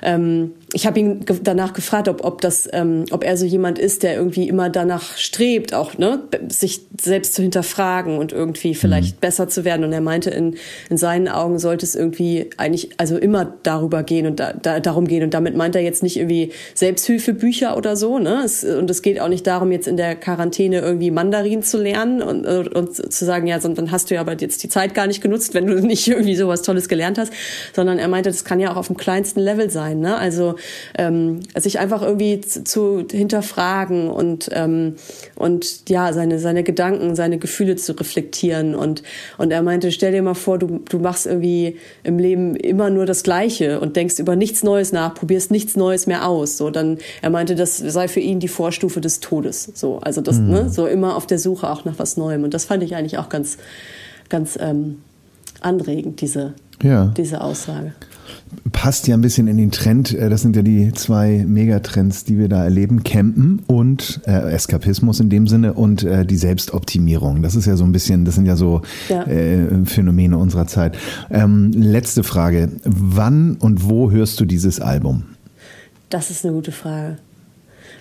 ähm, 0.02 0.52
ich 0.74 0.86
habe 0.86 1.00
ihn 1.00 1.26
ge 1.26 1.38
danach 1.42 1.74
gefragt, 1.74 2.08
ob, 2.08 2.24
ob 2.24 2.42
das, 2.42 2.68
ähm, 2.74 3.06
ob 3.12 3.24
er 3.24 3.38
so 3.38 3.46
jemand 3.46 3.80
ist, 3.80 4.04
der 4.04 4.16
irgendwie 4.16 4.50
immer 4.50 4.70
danach 4.70 5.18
strebt, 5.18 5.74
auch 5.74 5.98
ne, 5.98 6.20
sich 6.50 6.82
selbst 7.00 7.34
zu 7.34 7.42
hinterfragen 7.42 8.18
und 8.18 8.32
irgendwie 8.34 8.76
vielleicht 8.76 9.22
besser 9.22 9.48
zu 9.48 9.64
werden. 9.64 9.86
Und 9.86 9.94
er 9.94 10.02
meinte, 10.02 10.30
in, 10.30 10.56
in 10.90 10.98
seinen 10.98 11.28
Augen 11.28 11.60
sollte 11.60 11.86
es 11.86 11.96
irgendwie 11.96 12.50
eigentlich 12.58 12.90
also 12.98 13.18
immer 13.18 13.54
darüber 13.64 14.04
gehen 14.04 14.28
und 14.28 14.40
da, 14.40 14.54
da, 14.54 14.80
darum 14.80 15.08
gehen. 15.08 15.24
Und 15.24 15.34
damit 15.34 15.56
meint 15.56 15.76
er 15.76 15.82
jetzt 15.82 16.04
nicht 16.04 16.18
irgendwie 16.18 16.52
Selbsthilfebücher 16.74 17.78
oder 17.78 17.96
so, 17.96 18.20
ne? 18.20 18.42
Es, 18.44 18.64
und 18.64 18.90
es 18.90 19.02
geht 19.02 19.20
auch 19.20 19.30
nicht 19.30 19.48
darum, 19.48 19.72
jetzt 19.72 19.88
in 19.88 19.98
der 19.98 20.16
Quarantäne 20.16 20.80
irgendwie 20.80 21.12
Mandarin 21.12 21.64
zu 21.64 21.78
lernen 21.78 22.22
und, 22.22 22.46
und, 22.46 22.96
zu 22.96 23.26
sagen, 23.26 23.48
ja, 23.48 23.60
sondern 23.60 23.92
hast 23.92 24.10
du 24.10 24.16
ja 24.16 24.22
aber 24.22 24.36
jetzt 24.38 24.64
die 24.64 24.70
Zeit 24.70 24.94
gar 24.94 25.08
nicht 25.08 25.22
genutzt, 25.22 25.54
wenn 25.54 25.68
du 25.68 25.76
nicht 25.80 26.08
irgendwie 26.08 26.36
sowas 26.36 26.62
Tolles 26.62 26.90
gelernt 26.90 27.18
hast, 27.18 27.32
sondern 27.76 28.00
er 28.00 28.08
meinte, 28.08 28.30
das 28.30 28.46
kann 28.46 28.62
ja 28.62 28.72
auch 28.72 28.78
auf 28.78 28.88
dem 28.88 28.96
kleinsten 28.96 29.42
Level 29.42 29.70
sein, 29.70 30.00
ne? 30.00 30.18
Also 30.18 30.56
ähm, 30.98 31.42
sich 31.58 31.78
einfach 31.78 32.02
irgendwie 32.02 32.40
zu, 32.40 32.64
zu 32.64 33.06
hinterfragen 33.12 34.10
und 34.10 34.50
ähm, 34.54 34.96
und 35.36 35.90
ja 35.90 36.14
seine 36.14 36.40
seine 36.40 36.64
Gedanken, 36.64 37.16
seine 37.16 37.38
Gefühle 37.38 37.76
zu 37.76 37.92
reflektieren. 37.92 38.76
Und 38.76 39.04
und 39.38 39.52
er 39.52 39.62
meinte, 39.62 39.92
stell 39.92 40.14
dir 40.14 40.22
mal 40.22 40.36
vor, 40.36 40.58
du 40.58 40.80
du 40.88 41.00
machst 41.00 41.26
irgendwie 41.26 41.78
im 42.04 42.18
Leben 42.18 42.56
immer 42.56 42.90
nur 42.90 43.06
das 43.06 43.24
Gleiche 43.24 43.82
und 43.82 43.98
denkst 43.98 44.20
über 44.20 44.38
nichts 44.38 44.64
Neues 44.64 44.94
nach, 44.94 45.14
probierst 45.14 45.52
nichts 45.52 45.76
Neues 45.76 46.08
mehr 46.08 46.28
aus, 46.28 46.58
so 46.58 46.70
dann 46.70 46.98
er 47.22 47.30
meinte, 47.30 47.56
das 47.56 47.78
sei 47.78 48.08
für 48.08 48.22
ihn 48.22 48.40
die 48.40 48.48
Vorstufe 48.48 49.02
des 49.02 49.20
Todes, 49.20 49.72
so 49.74 50.00
also 50.00 50.22
das 50.22 50.40
ne, 50.40 50.70
so 50.70 50.88
immer 50.88 51.18
auf 51.18 51.28
der 51.28 51.40
Suche 51.40 51.70
auch 51.70 51.84
nach 51.84 52.00
was 52.00 52.16
Neuem. 52.16 52.44
Und 52.44 52.54
das 52.54 52.64
fand 52.64 52.84
ich 52.84 52.96
eigentlich 52.96 53.18
auch 53.18 53.28
ganz 53.28 53.58
ganz 54.30 54.58
ähm, 54.62 55.02
anregend 55.62 56.22
diese 56.22 56.54
Ja. 56.84 57.08
diese 57.18 57.42
Aussage. 57.42 57.94
Passt 58.72 59.08
ja 59.08 59.16
ein 59.16 59.22
bisschen 59.22 59.48
in 59.48 59.58
den 59.58 59.72
Trend. 59.72 60.14
äh, 60.14 60.30
Das 60.30 60.42
sind 60.42 60.56
ja 60.56 60.62
die 60.62 60.92
zwei 60.94 61.44
Megatrends, 61.48 62.24
die 62.26 62.38
wir 62.38 62.48
da 62.50 62.64
erleben. 62.64 63.04
Campen 63.04 63.62
und 63.68 64.22
äh, 64.26 64.52
Eskapismus 64.54 65.20
in 65.20 65.30
dem 65.30 65.48
Sinne 65.48 65.74
und 65.74 66.04
äh, 66.04 66.26
die 66.26 66.38
Selbstoptimierung. 66.38 67.42
Das 67.42 67.56
ist 67.56 67.66
ja 67.66 67.76
so 67.76 67.84
ein 67.84 67.92
bisschen, 67.92 68.24
das 68.26 68.36
sind 68.36 68.46
ja 68.46 68.56
so 68.56 68.82
Ja. 69.10 69.24
äh, 69.24 69.86
Phänomene 69.86 70.38
unserer 70.38 70.68
Zeit. 70.68 70.98
Ähm, 71.30 71.72
letzte 71.74 72.24
Frage. 72.24 72.70
Wann 72.84 73.56
und 73.56 73.90
wo 73.90 74.12
hörst 74.12 74.40
du 74.40 74.46
dieses 74.46 74.80
Album? 74.80 75.24
Das 76.10 76.30
ist 76.30 76.46
eine 76.46 76.54
gute 76.54 76.72
Frage. 76.72 77.18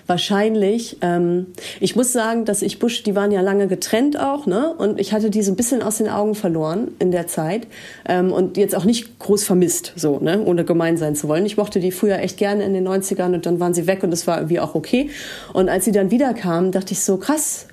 Wahrscheinlich. 0.07 0.97
Ähm, 1.01 1.47
ich 1.79 1.95
muss 1.95 2.13
sagen, 2.13 2.45
dass 2.45 2.61
ich 2.61 2.77
Bush, 2.79 3.01
die 3.03 3.15
waren 3.15 3.31
ja 3.31 3.41
lange 3.41 3.67
getrennt 3.67 4.19
auch, 4.19 4.45
ne? 4.45 4.73
Und 4.77 4.99
ich 4.99 5.13
hatte 5.13 5.29
die 5.31 5.41
so 5.41 5.51
ein 5.51 5.55
bisschen 5.55 5.81
aus 5.81 5.97
den 5.97 6.09
Augen 6.09 6.35
verloren 6.35 6.89
in 6.99 7.09
der 7.11 7.27
Zeit 7.27 7.65
ähm, 8.07 8.31
und 8.31 8.55
jetzt 8.57 8.75
auch 8.75 8.85
nicht 8.85 9.17
groß 9.17 9.43
vermisst, 9.43 9.93
so, 9.95 10.19
ne? 10.19 10.43
Ohne 10.45 10.63
gemein 10.63 10.97
sein 10.97 11.15
zu 11.15 11.27
wollen. 11.27 11.45
Ich 11.45 11.57
mochte 11.57 11.79
die 11.79 11.91
früher 11.91 12.19
echt 12.19 12.37
gerne 12.37 12.63
in 12.65 12.73
den 12.73 12.87
90ern 12.87 13.33
und 13.33 13.45
dann 13.47 13.59
waren 13.59 13.73
sie 13.73 13.87
weg 13.87 14.03
und 14.03 14.11
das 14.11 14.27
war 14.27 14.37
irgendwie 14.37 14.59
auch 14.59 14.75
okay. 14.75 15.09
Und 15.53 15.69
als 15.69 15.85
sie 15.85 15.91
dann 15.91 16.11
wiederkamen, 16.11 16.71
dachte 16.71 16.93
ich 16.93 16.99
so, 16.99 17.17
krass, 17.17 17.65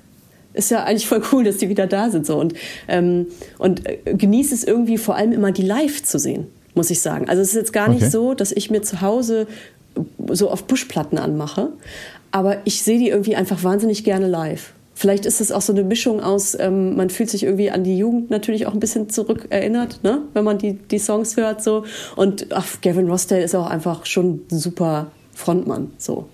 ist 0.53 0.71
ja 0.71 0.83
eigentlich 0.83 1.07
voll 1.07 1.21
cool, 1.31 1.43
dass 1.43 1.57
die 1.57 1.69
wieder 1.69 1.87
da 1.87 2.09
sind 2.09 2.25
so 2.25 2.37
und 2.39 2.53
ähm, 2.87 3.27
und 3.59 3.87
äh, 3.87 3.97
genieße 4.13 4.53
es 4.55 4.63
irgendwie 4.63 4.97
vor 4.97 5.15
allem 5.15 5.31
immer 5.31 5.51
die 5.51 5.63
live 5.63 6.01
zu 6.03 6.17
sehen, 6.17 6.47
muss 6.73 6.89
ich 6.89 7.01
sagen. 7.01 7.29
Also 7.29 7.41
es 7.43 7.49
ist 7.49 7.55
jetzt 7.55 7.73
gar 7.73 7.89
Okay. 7.89 7.99
nicht 7.99 8.11
so, 8.11 8.33
dass 8.33 8.51
ich 8.51 8.71
mir 8.71 8.81
zu 8.81 9.01
Hause 9.01 9.45
so 10.31 10.49
auf 10.49 10.63
Buschplatten 10.63 11.19
anmache, 11.19 11.69
aber 12.33 12.57
ich 12.65 12.81
sehe 12.81 12.97
die 12.97 13.09
irgendwie 13.09 13.35
einfach 13.35 13.63
wahnsinnig 13.63 14.03
gerne 14.03 14.27
live. 14.27 14.73
Vielleicht 14.95 15.25
ist 15.25 15.39
es 15.39 15.51
auch 15.51 15.61
so 15.61 15.71
eine 15.71 15.83
Mischung 15.83 16.19
aus, 16.19 16.57
ähm, 16.59 16.95
man 16.95 17.09
fühlt 17.09 17.29
sich 17.29 17.43
irgendwie 17.43 17.69
an 17.69 17.83
die 17.83 17.97
Jugend 17.97 18.31
natürlich 18.31 18.65
auch 18.67 18.73
ein 18.73 18.79
bisschen 18.79 19.09
zurückerinnert, 19.09 20.03
ne? 20.03 20.23
wenn 20.33 20.43
man 20.43 20.57
die, 20.57 20.73
die 20.73 20.99
Songs 20.99 21.37
hört 21.37 21.63
so. 21.63 21.85
Und 22.15 22.47
ach, 22.51 22.65
Gavin 22.81 23.07
Rossdale 23.07 23.43
ist 23.43 23.55
auch 23.55 23.69
einfach 23.69 24.05
schon 24.05 24.41
ein 24.51 24.59
super 24.59 25.11
Frontmann 25.33 25.91
so. 25.97 26.27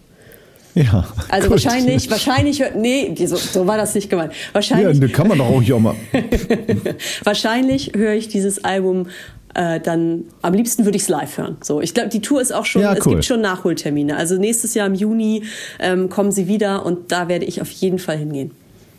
Ja. 0.73 1.07
Also 1.27 1.49
gut. 1.49 1.63
wahrscheinlich, 1.63 2.09
wahrscheinlich, 2.09 2.63
nee, 2.75 3.13
so, 3.25 3.35
so 3.35 3.67
war 3.67 3.77
das 3.77 3.95
nicht 3.95 4.09
gemeint. 4.09 4.31
Ja, 4.31 4.53
Wahrscheinlich, 4.53 4.99
da 4.99 5.07
kann 5.07 5.27
man 5.27 5.37
doch 5.37 5.47
auch 5.47 5.61
hier 5.61 5.75
auch 5.75 5.79
mal. 5.79 5.95
wahrscheinlich 7.23 7.91
höre 7.95 8.13
ich 8.13 8.29
dieses 8.29 8.63
Album 8.63 9.07
äh, 9.55 9.79
dann, 9.79 10.25
am 10.41 10.53
liebsten 10.53 10.85
würde 10.85 10.95
ich 10.97 11.03
es 11.03 11.09
live 11.09 11.37
hören. 11.37 11.57
So, 11.61 11.81
ich 11.81 11.93
glaube, 11.93 12.09
die 12.09 12.21
Tour 12.21 12.41
ist 12.41 12.51
auch 12.51 12.65
schon, 12.65 12.81
Ja, 12.81 12.93
es 12.93 13.05
cool. 13.05 13.13
gibt 13.13 13.25
schon 13.25 13.41
Nachholtermine. 13.41 14.15
Also 14.17 14.37
nächstes 14.37 14.73
Jahr 14.73 14.87
im 14.87 14.93
Juni 14.95 15.43
ähm, 15.79 16.09
kommen 16.09 16.31
sie 16.31 16.47
wieder 16.47 16.85
und 16.85 17.11
da 17.11 17.27
werde 17.27 17.45
ich 17.45 17.61
auf 17.61 17.69
jeden 17.71 17.99
Fall 17.99 18.17
hingehen. 18.17 18.51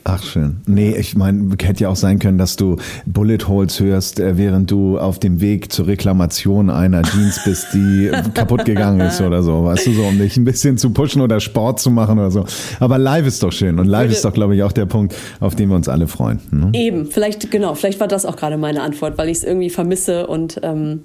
Ach 0.05 0.23
schön. 0.23 0.59
Nee, 0.67 0.95
ich 0.97 1.15
meine, 1.15 1.51
hätte 1.63 1.85
ja 1.85 1.89
auch 1.91 1.97
sein 1.97 2.19
können, 2.19 2.39
dass 2.39 2.57
du 2.57 2.77
Bullet 3.07 3.39
Holes 3.47 3.81
hörst, 3.81 4.19
äh, 4.19 4.37
während 4.39 4.71
du 4.71 4.99
auf 4.99 5.19
dem 5.19 5.41
Weg 5.41 5.71
zur 5.73 5.87
Reklamation 5.87 6.71
einer 6.71 7.03
Jeans 7.03 7.41
bist, 7.45 7.69
die 7.75 8.11
kaputt 8.35 8.65
gegangen 8.65 9.01
ist 9.01 9.21
oder 9.21 9.43
so. 9.43 9.65
Weißt 9.65 9.87
du, 9.87 9.93
so 9.93 10.03
um 10.05 10.19
dich 10.19 10.37
ein 10.37 10.45
bisschen 10.45 10.79
zu 10.79 10.91
pushen 10.91 11.21
oder 11.21 11.39
Sport 11.41 11.81
zu 11.81 11.91
machen 11.91 12.19
oder 12.19 12.31
so. 12.31 12.45
Aber 12.81 12.99
live 12.99 13.27
ist 13.27 13.43
doch 13.43 13.53
schön. 13.53 13.79
Und 13.79 13.87
live 13.87 14.05
Würde- 14.05 14.15
ist 14.15 14.25
doch, 14.25 14.33
glaube 14.33 14.57
ich, 14.57 14.63
auch 14.63 14.73
der 14.73 14.87
Punkt, 14.87 15.15
auf 15.39 15.55
den 15.55 15.69
wir 15.69 15.77
uns 15.77 15.89
alle 15.89 16.09
freuen. 16.09 16.41
Ne? 16.51 16.71
Eben, 16.73 17.07
vielleicht, 17.07 17.51
genau, 17.51 17.75
vielleicht 17.75 18.01
war 18.01 18.09
das 18.09 18.25
auch 18.25 18.37
gerade 18.37 18.57
meine 18.57 18.83
Antwort, 18.83 19.19
weil 19.19 19.29
ich 19.29 19.39
es 19.39 19.45
irgendwie 19.45 19.71
vermisse 19.71 20.27
und 20.27 20.61
ähm, 20.63 21.03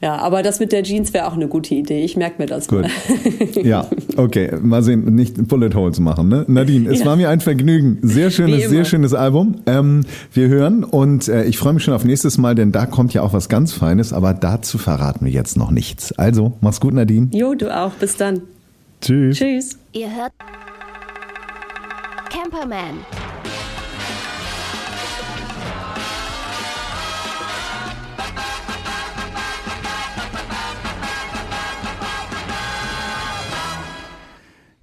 ja, 0.00 0.16
aber 0.16 0.42
das 0.42 0.60
mit 0.60 0.72
der 0.72 0.82
Jeans 0.82 1.14
wäre 1.14 1.26
auch 1.28 1.32
eine 1.34 1.48
gute 1.48 1.74
Idee. 1.74 2.04
Ich 2.04 2.16
merke 2.16 2.42
mir 2.42 2.46
das 2.46 2.68
Gut. 2.68 2.84
Ja, 3.62 3.86
okay. 4.16 4.50
Mal 4.62 4.82
sehen, 4.82 5.14
nicht 5.14 5.48
Bullet 5.48 5.70
Holes 5.74 6.00
machen, 6.00 6.28
ne? 6.28 6.44
Nadine, 6.48 6.90
es 6.90 7.00
Ja. 7.00 7.06
war 7.06 7.16
mir 7.16 7.28
ein 7.30 7.40
Vergnügen. 7.40 7.98
Sehr 8.02 8.30
schönes, 8.32 8.68
sehr 8.68 8.84
schönes 8.84 9.14
Album. 9.14 9.56
Ähm, 9.66 10.04
wir 10.32 10.48
hören 10.48 10.84
und 10.84 11.28
äh, 11.28 11.44
ich 11.44 11.58
freue 11.58 11.72
mich 11.74 11.82
schon 11.84 11.94
auf 11.94 12.04
nächstes 12.04 12.38
Mal, 12.38 12.54
denn 12.54 12.72
da 12.72 12.86
kommt 12.86 13.12
ja 13.14 13.22
auch 13.22 13.32
was 13.32 13.48
ganz 13.48 13.72
Feines, 13.72 14.12
aber 14.12 14.34
dazu 14.34 14.78
verraten 14.78 15.24
wir 15.24 15.32
jetzt 15.32 15.56
noch 15.56 15.70
nichts. 15.70 16.12
Also, 16.12 16.52
mach's 16.60 16.80
gut, 16.80 16.94
Nadine. 16.94 17.28
Jo, 17.32 17.54
du 17.54 17.74
auch. 17.74 17.92
Bis 17.92 18.16
dann. 18.16 18.40
Tschüss. 19.00 19.38
Tschüss. 19.38 19.78
Ihr 19.92 20.08
hört 20.14 20.32
Camperman. 22.30 22.96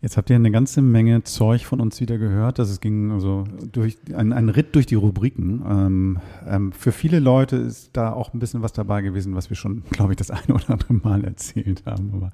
Jetzt 0.01 0.17
habt 0.17 0.31
ihr 0.31 0.35
eine 0.35 0.49
ganze 0.49 0.81
Menge 0.81 1.23
Zeug 1.23 1.67
von 1.67 1.79
uns 1.79 2.01
wieder 2.01 2.17
gehört. 2.17 2.57
dass 2.57 2.69
es 2.69 2.81
ging 2.81 3.11
also 3.11 3.43
durch 3.71 3.99
ein, 4.15 4.33
ein 4.33 4.49
Ritt 4.49 4.73
durch 4.73 4.87
die 4.87 4.95
Rubriken. 4.95 5.63
Ähm, 5.69 6.19
ähm, 6.47 6.71
für 6.71 6.91
viele 6.91 7.19
Leute 7.19 7.57
ist 7.57 7.91
da 7.93 8.11
auch 8.11 8.33
ein 8.33 8.39
bisschen 8.39 8.63
was 8.63 8.73
dabei 8.73 9.03
gewesen, 9.03 9.35
was 9.35 9.51
wir 9.51 9.57
schon, 9.57 9.83
glaube 9.91 10.13
ich, 10.13 10.17
das 10.17 10.31
eine 10.31 10.55
oder 10.55 10.71
andere 10.71 10.95
Mal 10.95 11.23
erzählt 11.23 11.83
haben. 11.85 12.11
Aber 12.13 12.31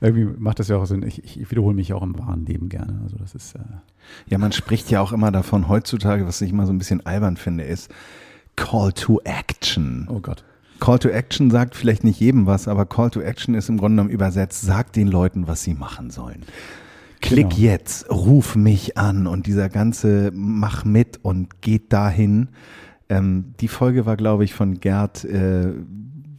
irgendwie 0.00 0.34
macht 0.38 0.60
das 0.60 0.68
ja 0.68 0.78
auch 0.78 0.86
Sinn. 0.86 1.02
Ich, 1.02 1.22
ich 1.22 1.50
wiederhole 1.50 1.74
mich 1.74 1.92
auch 1.92 2.02
im 2.02 2.18
wahren 2.18 2.46
Leben 2.46 2.70
gerne. 2.70 3.00
Also 3.02 3.18
das 3.18 3.34
ist 3.34 3.54
äh, 3.54 3.58
Ja, 4.26 4.38
man 4.38 4.52
spricht 4.52 4.90
ja 4.90 5.02
auch 5.02 5.12
immer 5.12 5.30
davon 5.30 5.68
heutzutage, 5.68 6.26
was 6.26 6.40
ich 6.40 6.50
immer 6.52 6.64
so 6.64 6.72
ein 6.72 6.78
bisschen 6.78 7.04
albern 7.04 7.36
finde, 7.36 7.64
ist 7.64 7.92
Call 8.56 8.94
to 8.94 9.20
Action. 9.24 10.08
oh 10.10 10.20
Gott. 10.20 10.42
Call 10.80 10.98
to 10.98 11.10
Action 11.10 11.50
sagt 11.50 11.74
vielleicht 11.76 12.04
nicht 12.04 12.18
jedem 12.18 12.46
was, 12.46 12.66
aber 12.66 12.86
Call 12.86 13.10
to 13.10 13.20
Action 13.20 13.54
ist 13.54 13.68
im 13.68 13.76
Grunde 13.76 13.96
genommen 13.96 14.10
übersetzt, 14.10 14.62
sagt 14.62 14.96
den 14.96 15.08
Leuten, 15.08 15.46
was 15.46 15.62
sie 15.62 15.74
machen 15.74 16.08
sollen. 16.08 16.46
Klick 17.20 17.50
Genau. 17.50 17.62
jetzt, 17.62 18.10
ruf 18.10 18.56
mich 18.56 18.96
an 18.96 19.26
und 19.26 19.46
dieser 19.46 19.68
ganze 19.68 20.30
mach 20.34 20.84
mit 20.84 21.18
und 21.22 21.60
geht 21.60 21.92
dahin. 21.92 22.48
Ähm, 23.08 23.54
die 23.60 23.68
Folge 23.68 24.06
war, 24.06 24.16
glaube 24.16 24.44
ich, 24.44 24.54
von 24.54 24.80
Gerd 24.80 25.24
äh, 25.24 25.72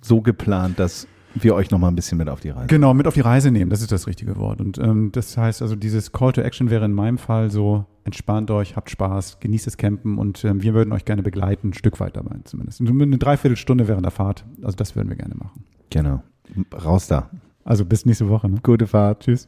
so 0.02 0.22
geplant, 0.22 0.80
dass 0.80 1.08
wir 1.34 1.56
euch 1.56 1.72
nochmal 1.72 1.92
ein 1.92 1.96
bisschen 1.96 2.18
mit 2.18 2.28
auf 2.28 2.42
die 2.42 2.50
Reise. 2.50 2.68
Genau, 2.68 2.94
mit 2.94 3.08
auf 3.08 3.14
die 3.14 3.22
Reise 3.22 3.52
nehmen, 3.52 3.70
das 3.70 3.82
ist 3.82 3.92
das 3.92 4.08
richtige 4.08 4.36
Wort. 4.38 4.60
Und 4.60 4.78
ähm, 4.80 5.12
das 5.14 5.38
heißt 5.38 5.62
also, 5.62 5.76
dieses 5.76 6.12
Call 6.12 6.34
to 6.34 6.42
Action 6.42 6.70
wäre 6.70 6.84
in 6.86 6.94
meinem 6.94 7.18
Fall 7.18 7.52
so, 7.52 7.86
entspannt 8.04 8.52
euch, 8.52 8.76
habt 8.76 8.90
Spaß, 8.90 9.40
genießt 9.40 9.68
das 9.68 9.78
Campen 9.78 10.18
und 10.18 10.44
ähm, 10.44 10.62
wir 10.62 10.74
würden 10.74 10.92
euch 10.92 11.06
gerne 11.06 11.24
begleiten, 11.24 11.70
ein 11.70 11.74
Stück 11.74 12.00
weit 12.00 12.18
dabei 12.18 12.38
zumindest. 12.44 12.82
Eine 12.82 13.18
Dreiviertelstunde 13.18 13.88
während 13.88 14.06
der 14.06 14.12
Fahrt, 14.12 14.46
also 14.62 14.76
das 14.76 14.96
würden 14.96 15.10
wir 15.10 15.16
gerne 15.16 15.36
machen. 15.36 15.64
Genau. 15.90 16.24
Raus 16.74 17.08
da. 17.08 17.30
Also 17.64 17.86
bis 17.86 18.06
nächste 18.06 18.28
Woche. 18.28 18.50
Ne? 18.50 18.58
Gute 18.64 18.88
Fahrt. 18.88 19.24
Tschüss. 19.24 19.48